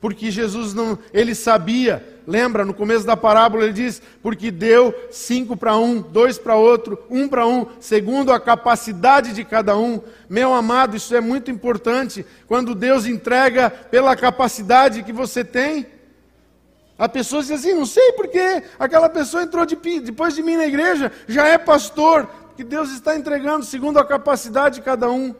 Porque 0.00 0.32
Jesus 0.32 0.74
não, 0.74 0.98
ele 1.12 1.32
sabia, 1.32 2.04
lembra, 2.26 2.64
no 2.64 2.74
começo 2.74 3.06
da 3.06 3.16
parábola 3.16 3.62
ele 3.62 3.72
diz, 3.72 4.02
porque 4.20 4.50
deu 4.50 4.92
cinco 5.12 5.56
para 5.56 5.76
um, 5.76 6.00
dois 6.00 6.38
para 6.38 6.56
outro, 6.56 6.98
um 7.08 7.28
para 7.28 7.46
um, 7.46 7.66
segundo 7.78 8.32
a 8.32 8.40
capacidade 8.40 9.32
de 9.32 9.44
cada 9.44 9.76
um. 9.76 10.00
Meu 10.28 10.52
amado, 10.52 10.96
isso 10.96 11.14
é 11.14 11.20
muito 11.20 11.52
importante, 11.52 12.26
quando 12.48 12.74
Deus 12.74 13.06
entrega 13.06 13.70
pela 13.70 14.16
capacidade 14.16 15.04
que 15.04 15.12
você 15.12 15.44
tem. 15.44 15.86
A 16.98 17.08
pessoa 17.08 17.42
diz 17.42 17.50
assim, 17.50 17.74
não 17.74 17.86
sei 17.86 18.12
porque 18.12 18.62
aquela 18.78 19.08
pessoa 19.08 19.42
entrou 19.42 19.64
de, 19.64 19.76
depois 20.00 20.34
de 20.34 20.42
mim 20.42 20.56
na 20.56 20.66
igreja, 20.66 21.10
já 21.26 21.48
é 21.48 21.58
pastor, 21.58 22.28
que 22.56 22.62
Deus 22.62 22.90
está 22.90 23.16
entregando 23.16 23.64
segundo 23.64 23.98
a 23.98 24.04
capacidade 24.04 24.76
de 24.76 24.82
cada 24.82 25.10
um. 25.10 25.34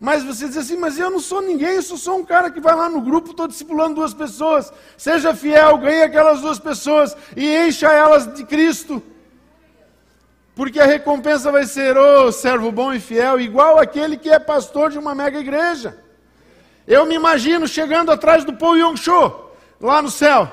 Mas 0.00 0.22
você 0.22 0.46
diz 0.46 0.56
assim, 0.56 0.76
mas 0.76 0.98
eu 0.98 1.10
não 1.10 1.18
sou 1.18 1.42
ninguém, 1.42 1.76
eu 1.76 1.82
sou 1.82 1.96
só 1.96 2.16
um 2.16 2.24
cara 2.24 2.50
que 2.50 2.60
vai 2.60 2.74
lá 2.74 2.88
no 2.88 3.00
grupo, 3.00 3.30
estou 3.30 3.48
discipulando 3.48 3.96
duas 3.96 4.14
pessoas. 4.14 4.72
Seja 4.96 5.34
fiel, 5.34 5.78
ganhe 5.78 6.02
aquelas 6.02 6.40
duas 6.40 6.58
pessoas 6.58 7.16
e 7.36 7.66
encha 7.66 7.88
elas 7.88 8.32
de 8.32 8.44
Cristo. 8.44 9.02
Porque 10.54 10.78
a 10.78 10.86
recompensa 10.86 11.50
vai 11.50 11.64
ser, 11.64 11.96
ô 11.96 12.26
oh, 12.26 12.32
servo 12.32 12.70
bom 12.70 12.92
e 12.92 13.00
fiel, 13.00 13.40
igual 13.40 13.78
aquele 13.78 14.16
que 14.16 14.30
é 14.30 14.38
pastor 14.38 14.90
de 14.90 14.98
uma 14.98 15.14
mega 15.14 15.40
igreja. 15.40 15.98
Eu 16.86 17.04
me 17.04 17.14
imagino 17.14 17.66
chegando 17.66 18.12
atrás 18.12 18.44
do 18.44 18.52
Paul 18.52 18.76
Yong-cho, 18.76 19.50
lá 19.80 20.00
no 20.00 20.10
céu, 20.10 20.50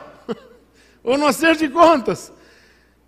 ou 1.06 1.18
no 1.18 1.28
acerto 1.28 1.60
de 1.60 1.70
contas. 1.70 2.34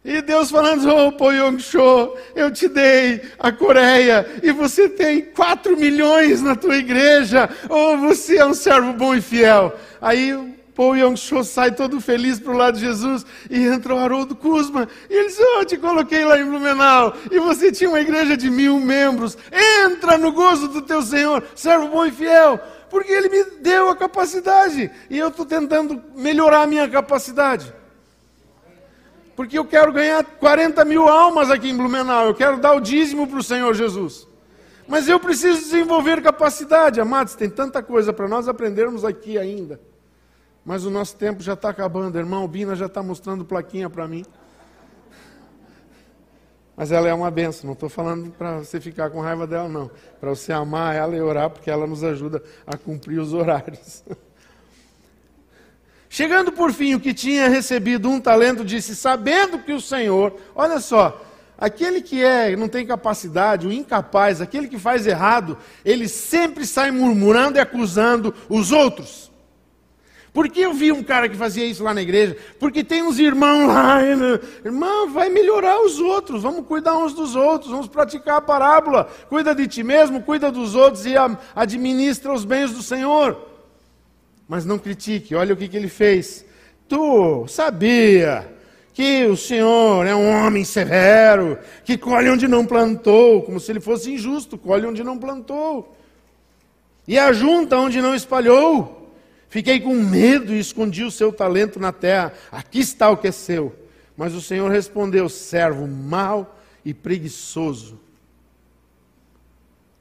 E 0.06 0.22
Deus 0.22 0.50
falando, 0.50 0.88
oh, 0.88 1.12
Paul 1.12 1.34
Yong-cho, 1.34 2.16
eu 2.34 2.50
te 2.50 2.70
dei 2.70 3.22
a 3.38 3.52
Coreia, 3.52 4.26
e 4.42 4.54
você 4.54 4.88
tem 4.88 5.22
4 5.22 5.76
milhões 5.76 6.42
na 6.42 6.56
tua 6.56 6.78
igreja, 6.78 7.50
ou 7.68 7.96
oh, 7.96 7.98
você 7.98 8.38
é 8.38 8.46
um 8.46 8.54
servo 8.54 8.94
bom 8.94 9.14
e 9.14 9.20
fiel. 9.20 9.76
Aí 10.00 10.56
Paul 10.74 10.96
Yong-cho 10.96 11.44
sai 11.44 11.72
todo 11.72 12.00
feliz 12.00 12.40
para 12.40 12.54
o 12.54 12.56
lado 12.56 12.76
de 12.76 12.86
Jesus 12.86 13.26
e 13.50 13.66
entra 13.66 13.96
o 13.96 13.98
Haroldo 13.98 14.36
Kuzma. 14.36 14.88
E 15.10 15.14
ele 15.14 15.26
diz: 15.26 15.40
oh, 15.40 15.62
Eu 15.62 15.66
te 15.66 15.76
coloquei 15.76 16.24
lá 16.24 16.38
em 16.38 16.46
Blumenau 16.46 17.16
e 17.32 17.40
você 17.40 17.72
tinha 17.72 17.90
uma 17.90 18.00
igreja 18.00 18.38
de 18.38 18.48
mil 18.48 18.80
membros. 18.80 19.36
Entra 19.84 20.20
no 20.20 20.32
gozo 20.32 20.68
do 20.68 20.84
teu 20.84 21.02
Senhor, 21.02 21.44
servo 21.56 21.88
bom 21.88 22.06
e 22.06 22.12
fiel. 22.12 22.60
Porque 22.92 23.12
ele 23.12 23.28
me 23.28 23.44
deu 23.60 23.90
a 23.90 23.96
capacidade 23.96 24.92
e 25.10 25.18
eu 25.18 25.30
estou 25.30 25.46
tentando 25.46 26.02
melhorar 26.16 26.62
a 26.62 26.68
minha 26.68 26.88
capacidade. 26.88 27.74
Porque 29.38 29.56
eu 29.56 29.64
quero 29.64 29.94
ganhar 29.94 30.26
40 30.26 30.84
mil 30.84 31.08
almas 31.08 31.52
aqui 31.52 31.70
em 31.70 31.78
Blumenau. 31.78 32.26
Eu 32.26 32.34
quero 32.34 32.60
dar 32.60 32.74
o 32.74 32.80
dízimo 32.80 33.28
para 33.28 33.38
o 33.38 33.44
Senhor 33.44 33.72
Jesus. 33.76 34.28
Mas 34.88 35.08
eu 35.08 35.20
preciso 35.20 35.60
desenvolver 35.60 36.24
capacidade, 36.24 37.00
amados. 37.00 37.36
Tem 37.36 37.48
tanta 37.48 37.84
coisa 37.84 38.12
para 38.12 38.28
nós 38.28 38.48
aprendermos 38.48 39.06
aqui 39.06 39.38
ainda. 39.38 39.80
Mas 40.66 40.86
o 40.86 40.90
nosso 40.90 41.16
tempo 41.18 41.44
já 41.44 41.54
está 41.54 41.70
acabando, 41.70 42.18
irmão. 42.18 42.48
Bina 42.48 42.76
já 42.76 42.88
está 42.88 43.04
mostrando 43.04 43.46
plaquinha 43.46 43.88
para 43.92 44.08
mim. 44.08 44.26
Mas 46.76 46.92
ela 46.92 47.08
é 47.08 47.14
uma 47.14 47.30
benção. 47.30 47.68
Não 47.68 47.74
estou 47.74 47.90
falando 47.90 48.32
para 48.32 48.58
você 48.58 48.82
ficar 48.82 49.12
com 49.12 49.22
raiva 49.22 49.46
dela, 49.46 49.70
não. 49.70 49.92
Para 50.20 50.32
você 50.32 50.52
amar 50.52 50.96
ela 50.96 51.16
e 51.16 51.22
orar, 51.22 51.52
porque 51.52 51.70
ela 51.70 51.86
nos 51.86 52.04
ajuda 52.04 52.42
a 52.66 52.76
cumprir 52.76 53.20
os 53.20 53.34
horários. 53.34 54.04
Chegando 56.10 56.52
por 56.52 56.72
fim, 56.72 56.96
o 56.96 57.00
que 57.00 57.14
tinha 57.14 57.50
recebido 57.50 58.10
um 58.10 58.20
talento 58.20 58.64
disse: 58.64 58.96
Sabendo 58.96 59.60
que 59.60 59.74
o 59.74 59.82
Senhor, 59.82 60.34
olha 60.56 60.80
só, 60.80 61.22
aquele 61.58 62.02
que 62.02 62.24
é, 62.24 62.56
não 62.56 62.68
tem 62.68 62.86
capacidade, 62.86 63.68
o 63.68 63.74
incapaz, 63.74 64.40
aquele 64.40 64.68
que 64.68 64.80
faz 64.80 65.06
errado, 65.06 65.58
ele 65.84 66.08
sempre 66.08 66.66
sai 66.66 66.92
murmurando 66.92 67.58
e 67.58 67.62
acusando 67.62 68.34
os 68.50 68.72
outros. 68.72 69.28
Porque 70.38 70.62
eu 70.62 70.72
vi 70.72 70.92
um 70.92 71.02
cara 71.02 71.28
que 71.28 71.36
fazia 71.36 71.66
isso 71.66 71.84
lá 71.84 71.96
na 71.96 72.02
igreja? 72.04 72.38
Porque 72.60 72.84
tem 72.84 73.02
uns 73.02 73.18
irmãos 73.18 73.68
lá, 73.68 74.04
irmão, 74.64 75.10
vai 75.10 75.30
melhorar 75.30 75.82
os 75.82 76.00
outros, 76.00 76.44
vamos 76.44 76.68
cuidar 76.68 76.96
uns 76.96 77.12
dos 77.12 77.36
outros, 77.36 77.72
vamos 77.72 77.88
praticar 77.88 78.38
a 78.38 78.42
parábola. 78.42 79.10
Cuida 79.30 79.56
de 79.56 79.68
ti 79.68 79.82
mesmo, 79.82 80.22
cuida 80.22 80.52
dos 80.52 80.76
outros 80.76 81.08
e 81.08 81.16
administra 81.56 82.32
os 82.32 82.46
bens 82.46 82.72
do 82.72 82.84
Senhor. 82.84 83.57
Mas 84.48 84.66
não 84.66 84.80
critique, 84.80 85.36
olha 85.36 85.54
o 85.54 85.58
que, 85.58 85.68
que 85.68 85.78
ele 85.78 85.90
fez. 85.90 86.46
Tu 86.88 87.46
sabia 87.48 88.48
que 88.94 89.26
o 89.26 89.38
Senhor 89.38 90.06
é 90.06 90.16
um 90.16 90.28
homem 90.28 90.64
severo, 90.64 91.60
que 91.84 91.98
colhe 91.98 92.30
onde 92.30 92.48
não 92.48 92.66
plantou, 92.66 93.44
como 93.44 93.60
se 93.60 93.72
ele 93.72 93.80
fosse 93.80 94.12
injusto, 94.12 94.58
colhe 94.58 94.88
onde 94.88 95.04
não 95.04 95.18
plantou, 95.20 95.96
e 97.08 97.18
ajunta 97.18 97.78
onde 97.78 98.02
não 98.02 98.16
espalhou. 98.16 99.14
Fiquei 99.50 99.80
com 99.80 99.94
medo 99.96 100.54
e 100.54 100.60
escondi 100.60 101.04
o 101.04 101.12
seu 101.12 101.32
talento 101.32 101.80
na 101.80 101.92
terra. 101.92 102.34
Aqui 102.52 102.80
está 102.80 103.10
o 103.10 103.18
que 103.18 103.28
é 103.28 103.32
seu. 103.32 103.74
Mas 104.16 104.34
o 104.34 104.42
Senhor 104.42 104.70
respondeu: 104.70 105.30
servo 105.30 105.88
mau 105.88 106.60
e 106.84 106.94
preguiçoso. 106.94 108.00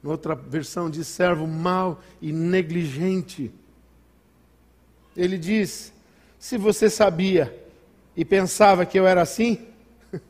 Outra 0.03 0.35
versão 0.35 0.89
diz 0.89 1.07
servo 1.07 1.45
mau 1.45 2.01
e 2.21 2.31
negligente. 2.31 3.51
Ele 5.17 5.37
diz: 5.37 5.91
se 6.37 6.57
você 6.57 6.89
sabia 6.89 7.53
e 8.15 8.23
pensava 8.23 8.85
que 8.85 8.99
eu 8.99 9.07
era 9.07 9.23
assim, 9.23 9.59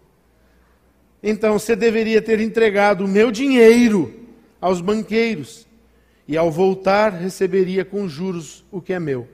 então 1.21 1.59
você 1.59 1.75
deveria 1.75 2.21
ter 2.21 2.39
entregado 2.39 3.03
o 3.03 3.07
meu 3.07 3.29
dinheiro 3.29 4.27
aos 4.61 4.79
banqueiros 4.79 5.67
e 6.25 6.37
ao 6.37 6.49
voltar 6.49 7.11
receberia 7.11 7.83
com 7.83 8.07
juros 8.07 8.63
o 8.71 8.81
que 8.81 8.93
é 8.93 8.99
meu. 8.99 9.27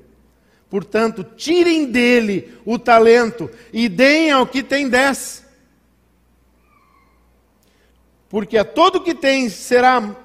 Portanto, 0.70 1.24
tirem 1.24 1.86
dele 1.92 2.52
o 2.66 2.80
talento 2.80 3.48
e 3.72 3.88
deem 3.88 4.32
ao 4.32 4.48
que 4.48 4.64
tem 4.64 4.90
dez. 4.90 5.46
Porque 8.28 8.58
a 8.58 8.66
todo 8.66 9.04
que 9.04 9.14
tem 9.14 9.50
será 9.50 10.16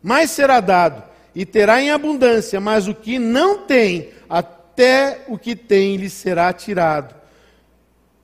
mais 0.00 0.30
será 0.30 0.60
dado 0.60 1.02
e 1.34 1.44
terá 1.44 1.82
em 1.82 1.90
abundância, 1.90 2.58
mas 2.60 2.88
o 2.88 2.94
que 2.94 3.18
não 3.18 3.58
tem, 3.66 4.10
até 4.76 5.24
o 5.26 5.38
que 5.38 5.56
tem 5.56 5.96
lhe 5.96 6.10
será 6.10 6.52
tirado. 6.52 7.14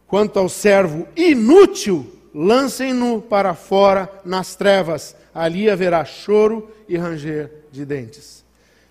Quanto 0.07 0.38
ao 0.38 0.50
servo 0.50 1.09
inútil, 1.16 2.14
lancem-no 2.34 3.22
para 3.22 3.55
fora 3.55 4.11
nas 4.22 4.55
trevas, 4.55 5.16
ali 5.34 5.70
haverá 5.70 6.05
choro 6.05 6.70
e 6.86 6.98
ranger 6.98 7.50
de 7.72 7.86
dentes. 7.86 8.44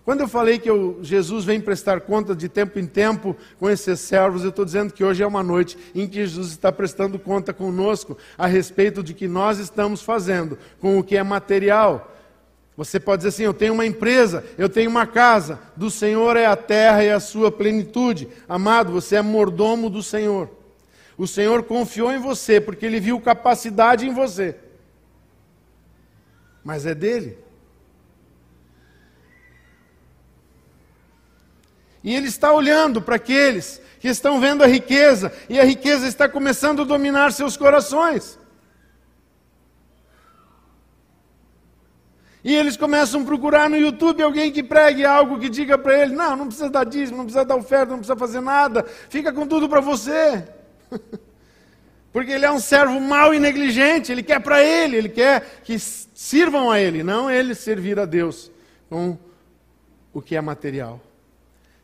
Quando 0.04 0.22
eu 0.22 0.28
falei 0.28 0.58
que 0.58 0.68
eu, 0.68 0.98
Jesus 1.04 1.46
vem 1.46 1.62
prestar 1.62 2.02
conta 2.02 2.36
de 2.36 2.50
tempo 2.50 2.80
em 2.80 2.88
tempo 2.88 3.38
com 3.60 3.70
esses 3.70 4.00
servos, 4.00 4.42
eu 4.44 4.50
estou 4.50 4.66
dizendo 4.66 4.92
que 4.92 5.04
hoje 5.04 5.22
é 5.22 5.28
uma 5.28 5.44
noite 5.44 5.78
em 5.94 6.08
que 6.08 6.16
Jesus 6.16 6.50
está 6.50 6.72
prestando 6.72 7.20
conta 7.20 7.54
conosco 7.54 8.18
a 8.36 8.48
respeito 8.48 9.04
de 9.04 9.14
que 9.14 9.28
nós 9.28 9.60
estamos 9.60 10.02
fazendo 10.02 10.58
com 10.80 10.98
o 10.98 11.04
que 11.04 11.16
é 11.16 11.22
material. 11.22 12.12
Você 12.76 13.00
pode 13.00 13.20
dizer 13.20 13.30
assim: 13.30 13.44
eu 13.44 13.54
tenho 13.54 13.74
uma 13.74 13.86
empresa, 13.86 14.44
eu 14.58 14.70
tenho 14.70 14.90
uma 14.90 15.06
casa, 15.06 15.60
do 15.76 15.90
Senhor 15.90 16.38
é 16.38 16.46
a 16.46 16.56
terra 16.56 17.04
e 17.04 17.12
a 17.12 17.20
sua 17.20 17.52
plenitude. 17.52 18.28
Amado, 18.48 18.92
você 18.92 19.18
é 19.18 19.22
mordomo 19.22 19.90
do 19.90 20.02
Senhor. 20.02 20.50
O 21.18 21.28
Senhor 21.28 21.64
confiou 21.64 22.12
em 22.12 22.20
você 22.20 22.60
porque 22.60 22.86
ele 22.86 23.00
viu 23.00 23.20
capacidade 23.20 24.08
em 24.08 24.14
você. 24.14 24.56
Mas 26.64 26.86
é 26.86 26.96
dele. 26.96 27.38
E 32.04 32.16
ele 32.16 32.28
está 32.28 32.52
olhando 32.52 33.02
para 33.02 33.18
aqueles 33.18 33.82
que 34.00 34.08
estão 34.08 34.42
vendo 34.42 34.64
a 34.64 34.68
riqueza, 34.68 35.32
e 35.48 35.60
a 35.60 35.64
riqueza 35.64 36.08
está 36.08 36.28
começando 36.28 36.82
a 36.82 36.86
dominar 36.86 37.32
seus 37.32 37.56
corações. 37.56 38.40
E 42.44 42.56
eles 42.56 42.76
começam 42.76 43.22
a 43.22 43.26
procurar 43.26 43.70
no 43.70 43.78
YouTube 43.78 44.24
alguém 44.24 44.52
que 44.52 44.64
pregue 44.64 45.06
algo 45.06 45.40
que 45.40 45.48
diga 45.48 45.78
para 45.78 46.02
ele: 46.02 46.16
não, 46.16 46.36
não 46.36 46.48
precisa 46.48 46.70
dar 46.70 46.86
dízimo, 46.86 47.18
não 47.18 47.26
precisa 47.26 47.46
dar 47.46 47.56
oferta, 47.56 47.92
não 47.92 48.00
precisa 48.00 48.18
fazer 48.18 48.42
nada, 48.42 48.84
fica 49.10 49.32
com 49.32 49.46
tudo 49.46 49.70
para 49.70 49.80
você. 49.80 50.44
Porque 52.12 52.32
ele 52.32 52.46
é 52.46 52.52
um 52.52 52.60
servo 52.60 53.00
mau 53.00 53.34
e 53.34 53.40
negligente, 53.40 54.12
ele 54.12 54.24
quer 54.24 54.40
para 54.40 54.62
ele, 54.62 54.98
ele 54.98 55.10
quer 55.10 55.62
que 55.64 55.80
sirvam 55.80 56.70
a 56.70 56.80
ele, 56.80 57.04
não 57.04 57.32
ele 57.32 57.56
servir 57.56 57.98
a 58.00 58.06
Deus 58.06 58.52
com 58.90 59.18
o 60.14 60.22
que 60.22 60.36
é 60.36 60.42
material. 60.42 61.00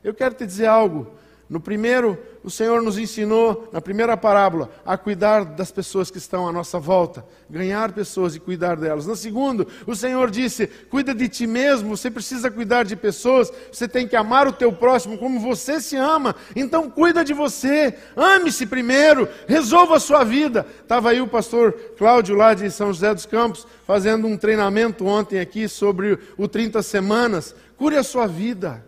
Eu 0.03 0.13
quero 0.13 0.35
te 0.35 0.45
dizer 0.45 0.65
algo. 0.65 1.11
No 1.49 1.61
primeiro, 1.61 2.17
o 2.43 2.49
Senhor 2.49 2.81
nos 2.81 2.97
ensinou, 2.97 3.69
na 3.71 3.79
primeira 3.79 4.17
parábola, 4.17 4.69
a 4.85 4.97
cuidar 4.97 5.45
das 5.45 5.71
pessoas 5.71 6.11
que 6.11 6.17
estão 6.17 6.45
à 6.45 6.51
nossa 6.51 6.77
volta, 6.77 7.25
ganhar 7.49 7.93
pessoas 7.93 8.35
e 8.35 8.39
cuidar 8.39 8.75
delas. 8.75 9.05
No 9.05 9.15
segundo, 9.15 9.65
o 9.85 9.95
Senhor 9.95 10.29
disse: 10.29 10.67
cuida 10.67 11.15
de 11.15 11.29
ti 11.29 11.47
mesmo, 11.47 11.95
você 11.95 12.11
precisa 12.11 12.51
cuidar 12.51 12.83
de 12.83 12.97
pessoas, 12.97 13.51
você 13.71 13.87
tem 13.87 14.05
que 14.05 14.15
amar 14.17 14.45
o 14.45 14.51
teu 14.51 14.73
próximo 14.73 15.17
como 15.17 15.39
você 15.39 15.79
se 15.79 15.95
ama. 15.95 16.35
Então, 16.53 16.89
cuida 16.89 17.23
de 17.23 17.33
você, 17.33 17.97
ame-se 18.13 18.65
primeiro, 18.65 19.29
resolva 19.47 19.95
a 19.95 20.01
sua 20.01 20.25
vida. 20.25 20.65
Estava 20.81 21.11
aí 21.11 21.21
o 21.21 21.27
pastor 21.27 21.71
Cláudio, 21.97 22.35
lá 22.35 22.53
de 22.53 22.69
São 22.69 22.91
José 22.91 23.13
dos 23.13 23.25
Campos, 23.25 23.65
fazendo 23.85 24.27
um 24.27 24.35
treinamento 24.35 25.05
ontem 25.05 25.39
aqui 25.39 25.69
sobre 25.69 26.19
o 26.37 26.45
30 26.45 26.81
Semanas. 26.81 27.55
Cure 27.77 27.95
a 27.95 28.03
sua 28.03 28.27
vida. 28.27 28.85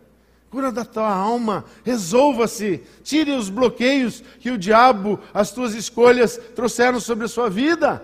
Cura 0.49 0.71
da 0.71 0.83
tua 0.83 1.13
alma, 1.13 1.63
resolva-se, 1.83 2.81
tire 3.03 3.31
os 3.31 3.49
bloqueios 3.49 4.23
que 4.39 4.49
o 4.49 4.57
diabo, 4.57 5.19
as 5.31 5.51
tuas 5.51 5.75
escolhas 5.75 6.39
trouxeram 6.55 6.99
sobre 6.99 7.25
a 7.25 7.27
sua 7.27 7.49
vida. 7.49 8.03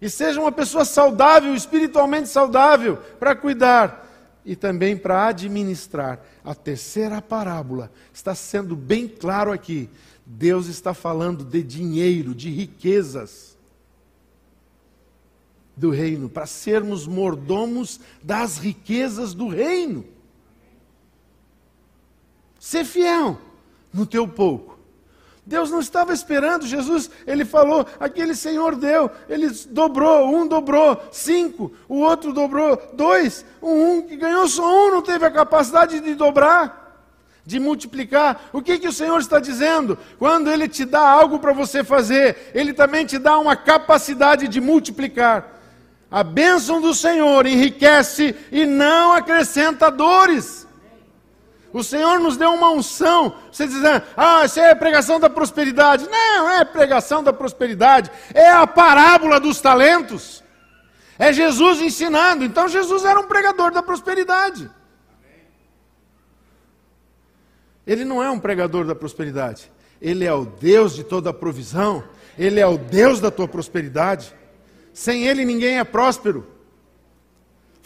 E 0.00 0.10
seja 0.10 0.40
uma 0.40 0.50
pessoa 0.50 0.84
saudável, 0.84 1.54
espiritualmente 1.54 2.28
saudável, 2.28 2.96
para 3.18 3.36
cuidar 3.36 4.08
e 4.44 4.56
também 4.56 4.96
para 4.96 5.26
administrar. 5.26 6.18
A 6.42 6.54
terceira 6.54 7.22
parábola 7.22 7.92
está 8.12 8.34
sendo 8.34 8.74
bem 8.74 9.06
claro 9.06 9.52
aqui. 9.52 9.88
Deus 10.26 10.66
está 10.66 10.94
falando 10.94 11.44
de 11.44 11.62
dinheiro, 11.62 12.34
de 12.34 12.50
riquezas 12.50 13.56
do 15.76 15.90
reino, 15.90 16.28
para 16.28 16.46
sermos 16.46 17.06
mordomos 17.06 18.00
das 18.22 18.58
riquezas 18.58 19.32
do 19.32 19.48
reino. 19.48 20.04
Ser 22.60 22.84
fiel 22.84 23.38
no 23.92 24.04
teu 24.04 24.28
pouco. 24.28 24.78
Deus 25.46 25.70
não 25.70 25.80
estava 25.80 26.12
esperando, 26.12 26.66
Jesus, 26.66 27.10
ele 27.26 27.44
falou, 27.44 27.86
aquele 27.98 28.34
Senhor 28.34 28.76
deu, 28.76 29.10
ele 29.28 29.48
dobrou, 29.70 30.28
um 30.28 30.46
dobrou 30.46 31.02
cinco, 31.10 31.72
o 31.88 32.00
outro 32.00 32.32
dobrou 32.32 32.80
dois, 32.92 33.44
um, 33.60 33.94
um 33.94 34.02
que 34.02 34.14
ganhou 34.14 34.46
só 34.46 34.62
um 34.62 34.90
não 34.92 35.02
teve 35.02 35.24
a 35.24 35.30
capacidade 35.30 35.98
de 35.98 36.14
dobrar, 36.14 37.02
de 37.44 37.58
multiplicar. 37.58 38.50
O 38.52 38.60
que, 38.60 38.78
que 38.78 38.86
o 38.86 38.92
Senhor 38.92 39.18
está 39.18 39.40
dizendo? 39.40 39.98
Quando 40.18 40.52
Ele 40.52 40.68
te 40.68 40.84
dá 40.84 41.00
algo 41.00 41.38
para 41.38 41.54
você 41.54 41.82
fazer, 41.82 42.52
Ele 42.54 42.74
também 42.74 43.06
te 43.06 43.18
dá 43.18 43.38
uma 43.38 43.56
capacidade 43.56 44.46
de 44.46 44.60
multiplicar. 44.60 45.58
A 46.10 46.22
bênção 46.22 46.80
do 46.80 46.94
Senhor 46.94 47.46
enriquece 47.46 48.36
e 48.52 48.66
não 48.66 49.14
acrescenta 49.14 49.90
dores. 49.90 50.68
O 51.72 51.84
Senhor 51.84 52.18
nos 52.18 52.36
deu 52.36 52.50
uma 52.50 52.70
unção. 52.70 53.34
Você 53.50 53.66
dizendo, 53.66 54.02
ah, 54.16 54.44
isso 54.44 54.58
é 54.58 54.74
pregação 54.74 55.20
da 55.20 55.30
prosperidade. 55.30 56.08
Não, 56.08 56.50
é 56.50 56.64
pregação 56.64 57.22
da 57.22 57.32
prosperidade. 57.32 58.10
É 58.34 58.50
a 58.50 58.66
parábola 58.66 59.38
dos 59.38 59.60
talentos. 59.60 60.42
É 61.18 61.32
Jesus 61.32 61.80
ensinando. 61.80 62.44
Então 62.44 62.68
Jesus 62.68 63.04
era 63.04 63.20
um 63.20 63.26
pregador 63.26 63.70
da 63.70 63.82
prosperidade. 63.82 64.70
Ele 67.86 68.04
não 68.04 68.22
é 68.22 68.30
um 68.30 68.38
pregador 68.38 68.84
da 68.84 68.94
prosperidade. 68.94 69.70
Ele 70.00 70.24
é 70.24 70.32
o 70.32 70.44
Deus 70.44 70.94
de 70.94 71.04
toda 71.04 71.30
a 71.30 71.34
provisão. 71.34 72.02
Ele 72.38 72.58
é 72.58 72.66
o 72.66 72.78
Deus 72.78 73.20
da 73.20 73.30
tua 73.30 73.46
prosperidade. 73.46 74.34
Sem 74.92 75.26
ele 75.26 75.44
ninguém 75.44 75.78
é 75.78 75.84
próspero. 75.84 76.46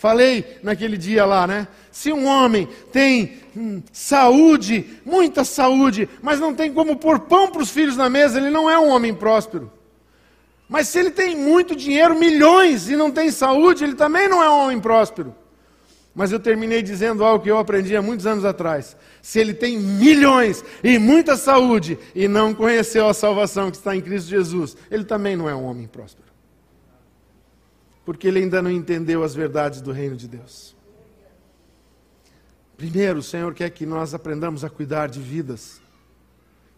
Falei 0.04 0.58
naquele 0.62 0.98
dia 0.98 1.24
lá, 1.24 1.46
né? 1.46 1.66
Se 1.90 2.12
um 2.12 2.26
homem 2.26 2.68
tem 2.92 3.38
hum, 3.56 3.82
saúde, 3.90 5.00
muita 5.02 5.44
saúde, 5.44 6.06
mas 6.20 6.38
não 6.38 6.54
tem 6.54 6.70
como 6.70 6.96
pôr 6.96 7.20
pão 7.20 7.50
para 7.50 7.62
os 7.62 7.70
filhos 7.70 7.96
na 7.96 8.10
mesa, 8.10 8.38
ele 8.38 8.50
não 8.50 8.68
é 8.68 8.78
um 8.78 8.90
homem 8.90 9.14
próspero. 9.14 9.72
Mas 10.68 10.88
se 10.88 10.98
ele 10.98 11.10
tem 11.10 11.34
muito 11.34 11.74
dinheiro, 11.74 12.14
milhões, 12.18 12.90
e 12.90 12.96
não 12.96 13.10
tem 13.10 13.30
saúde, 13.30 13.82
ele 13.82 13.94
também 13.94 14.28
não 14.28 14.42
é 14.42 14.50
um 14.50 14.64
homem 14.64 14.78
próspero. 14.78 15.34
Mas 16.14 16.32
eu 16.32 16.38
terminei 16.38 16.82
dizendo 16.82 17.24
algo 17.24 17.42
que 17.42 17.50
eu 17.50 17.56
aprendi 17.56 17.96
há 17.96 18.02
muitos 18.02 18.26
anos 18.26 18.44
atrás. 18.44 18.94
Se 19.22 19.40
ele 19.40 19.54
tem 19.54 19.78
milhões 19.78 20.62
e 20.82 20.98
muita 20.98 21.34
saúde 21.34 21.98
e 22.14 22.28
não 22.28 22.52
conheceu 22.52 23.08
a 23.08 23.14
salvação 23.14 23.70
que 23.70 23.78
está 23.78 23.96
em 23.96 24.02
Cristo 24.02 24.28
Jesus, 24.28 24.76
ele 24.90 25.04
também 25.04 25.34
não 25.34 25.48
é 25.48 25.54
um 25.54 25.64
homem 25.64 25.86
próspero 25.86 26.33
porque 28.04 28.28
ele 28.28 28.40
ainda 28.40 28.60
não 28.60 28.70
entendeu 28.70 29.22
as 29.22 29.34
verdades 29.34 29.80
do 29.80 29.92
reino 29.92 30.16
de 30.16 30.28
Deus. 30.28 30.76
Primeiro, 32.76 33.20
o 33.20 33.22
Senhor 33.22 33.54
quer 33.54 33.70
que 33.70 33.86
nós 33.86 34.14
aprendamos 34.14 34.64
a 34.64 34.70
cuidar 34.70 35.08
de 35.08 35.20
vidas, 35.20 35.80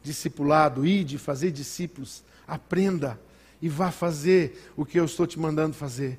discipulado, 0.03 0.87
ir 0.87 1.05
de 1.05 1.19
fazer 1.19 1.51
discípulos, 1.51 2.23
aprenda 2.47 3.19
e 3.61 3.69
vá 3.69 3.91
fazer 3.91 4.71
o 4.77 4.85
que 4.85 5.01
eu 5.01 5.05
estou 5.05 5.27
te 5.27 5.39
mandando 5.39 5.75
fazer. 5.75 6.19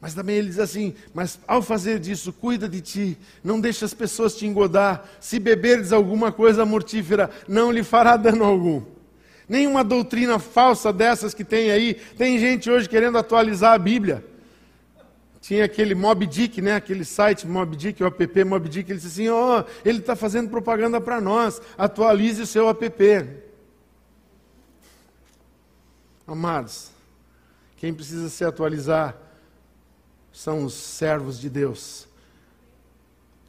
Mas 0.00 0.12
também 0.12 0.36
ele 0.36 0.48
diz 0.48 0.58
assim: 0.58 0.94
mas 1.14 1.38
ao 1.46 1.62
fazer 1.62 1.98
disso, 1.98 2.32
cuida 2.32 2.68
de 2.68 2.82
ti, 2.82 3.18
não 3.42 3.58
deixe 3.58 3.84
as 3.84 3.94
pessoas 3.94 4.36
te 4.36 4.44
engodar. 4.44 5.08
Se 5.18 5.38
beberes 5.38 5.92
alguma 5.92 6.30
coisa 6.30 6.66
mortífera, 6.66 7.30
não 7.48 7.72
lhe 7.72 7.82
fará 7.82 8.16
dano 8.16 8.44
algum. 8.44 8.93
Nenhuma 9.48 9.84
doutrina 9.84 10.38
falsa 10.38 10.92
dessas 10.92 11.34
que 11.34 11.44
tem 11.44 11.70
aí. 11.70 11.94
Tem 11.94 12.38
gente 12.38 12.70
hoje 12.70 12.88
querendo 12.88 13.18
atualizar 13.18 13.74
a 13.74 13.78
Bíblia. 13.78 14.24
Tinha 15.40 15.66
aquele 15.66 15.94
Mob 15.94 16.26
Dick, 16.26 16.62
né? 16.62 16.76
aquele 16.76 17.04
site 17.04 17.46
Mob 17.46 17.76
Dick, 17.76 18.02
o 18.02 18.06
app 18.06 18.44
Mob 18.44 18.66
Dick, 18.66 18.90
ele 18.90 18.98
disse 18.98 19.20
assim, 19.20 19.28
ó, 19.28 19.60
oh, 19.60 19.64
ele 19.84 19.98
está 19.98 20.16
fazendo 20.16 20.48
propaganda 20.48 20.98
para 21.02 21.20
nós, 21.20 21.60
atualize 21.76 22.40
o 22.40 22.46
seu 22.46 22.66
app. 22.66 23.44
Amados, 26.26 26.90
quem 27.76 27.92
precisa 27.92 28.30
se 28.30 28.42
atualizar 28.42 29.14
são 30.32 30.64
os 30.64 30.72
servos 30.72 31.38
de 31.38 31.50
Deus 31.50 32.08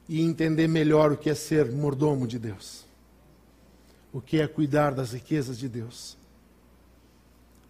e 0.09 0.21
entender 0.21 0.67
melhor 0.67 1.13
o 1.13 1.17
que 1.17 1.29
é 1.29 1.33
ser 1.33 1.71
mordomo 1.71 2.27
de 2.27 2.37
Deus 2.37 2.84
o 4.15 4.21
que 4.21 4.39
é 4.39 4.47
cuidar 4.47 4.93
das 4.93 5.11
riquezas 5.11 5.57
de 5.57 5.67
Deus. 5.67 6.17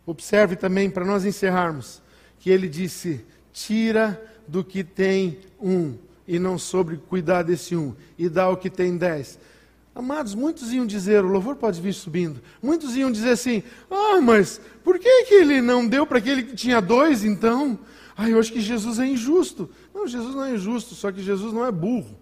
Observe 0.06 0.56
também, 0.56 0.92
para 0.92 1.04
nós 1.04 1.26
encerrarmos, 1.26 2.04
que 2.38 2.52
ele 2.52 2.70
disse: 2.70 3.26
tira 3.52 4.24
do 4.48 4.64
que 4.64 4.84
tem 4.84 5.40
um, 5.60 5.96
e 6.28 6.38
não 6.38 6.60
sobre 6.60 6.98
cuidar 6.98 7.42
desse 7.42 7.76
um, 7.76 7.96
e 8.16 8.30
dá 8.30 8.48
o 8.48 8.58
que 8.58 8.70
tem 8.70 8.96
dez. 8.96 9.40
Amados, 9.96 10.36
muitos 10.36 10.72
iam 10.72 10.86
dizer, 10.86 11.26
o 11.26 11.30
louvor 11.30 11.56
pode 11.56 11.82
vir 11.82 11.94
subindo, 11.94 12.40
muitos 12.62 12.96
iam 12.96 13.12
dizer 13.12 13.32
assim: 13.32 13.64
ah, 13.90 14.22
mas 14.22 14.62
por 14.84 15.00
que, 15.00 15.24
que 15.24 15.34
ele 15.34 15.62
não 15.62 15.88
deu 15.88 16.06
para 16.06 16.20
aquele 16.20 16.44
que 16.44 16.56
tinha 16.56 16.80
dois 16.80 17.26
então? 17.26 17.80
Ah, 18.16 18.30
eu 18.30 18.38
acho 18.38 18.54
que 18.54 18.62
Jesus 18.62 19.00
é 19.00 19.08
injusto. 19.08 19.68
Não, 19.92 20.08
Jesus 20.08 20.36
não 20.36 20.44
é 20.44 20.54
injusto, 20.54 20.94
só 20.94 21.12
que 21.12 21.24
Jesus 21.24 21.52
não 21.52 21.66
é 21.66 21.72
burro. 21.72 22.16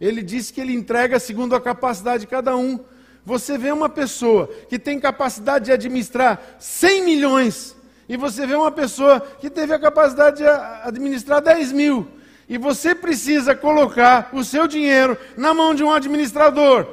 Ele 0.00 0.22
disse 0.22 0.52
que 0.52 0.60
ele 0.60 0.74
entrega 0.74 1.18
segundo 1.18 1.54
a 1.54 1.60
capacidade 1.60 2.22
de 2.22 2.26
cada 2.26 2.56
um. 2.56 2.78
Você 3.24 3.56
vê 3.56 3.72
uma 3.72 3.88
pessoa 3.88 4.48
que 4.68 4.78
tem 4.78 5.00
capacidade 5.00 5.66
de 5.66 5.72
administrar 5.72 6.56
100 6.58 7.04
milhões, 7.04 7.74
e 8.08 8.16
você 8.16 8.46
vê 8.46 8.54
uma 8.54 8.70
pessoa 8.70 9.20
que 9.20 9.48
teve 9.48 9.72
a 9.72 9.78
capacidade 9.78 10.38
de 10.38 10.46
administrar 10.46 11.40
10 11.40 11.72
mil, 11.72 12.06
e 12.48 12.58
você 12.58 12.94
precisa 12.94 13.54
colocar 13.54 14.28
o 14.32 14.44
seu 14.44 14.66
dinheiro 14.66 15.16
na 15.36 15.54
mão 15.54 15.74
de 15.74 15.82
um 15.82 15.90
administrador. 15.90 16.86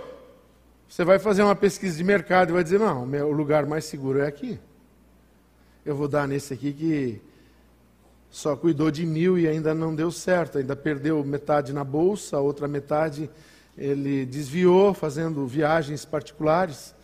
Você 0.88 1.04
vai 1.04 1.20
fazer 1.20 1.43
uma 1.43 1.56
pesquisa 1.56 1.97
de 1.97 2.04
mercado 2.04 2.49
e 2.49 2.54
vai 2.54 2.64
dizer: 2.64 2.80
não, 2.80 3.04
o 3.04 3.32
lugar 3.32 3.66
mais 3.66 3.86
seguro 3.86 4.20
é 4.20 4.28
aqui. 4.28 4.60
Eu 5.86 5.95
vou 5.95 6.08
dar 6.08 6.28
nesse 6.28 6.54
aqui 6.54 6.72
que 6.72 7.22
só 8.32 8.55
cuidou 8.55 8.89
de 8.89 9.05
mil 9.05 9.38
e 9.38 9.45
ainda 9.45 9.75
não 9.75 9.93
deu 9.93 10.09
certo, 10.09 10.57
ainda 10.57 10.73
perdeu 10.73 11.21
metade 11.23 11.73
na 11.73 11.84
bolsa, 11.84 12.38
a 12.38 12.39
outra 12.39 12.65
metade 12.65 13.29
ele 13.77 14.25
desviou 14.25 14.93
fazendo 14.93 15.45
viagens 15.45 16.05
particulares. 16.05 16.95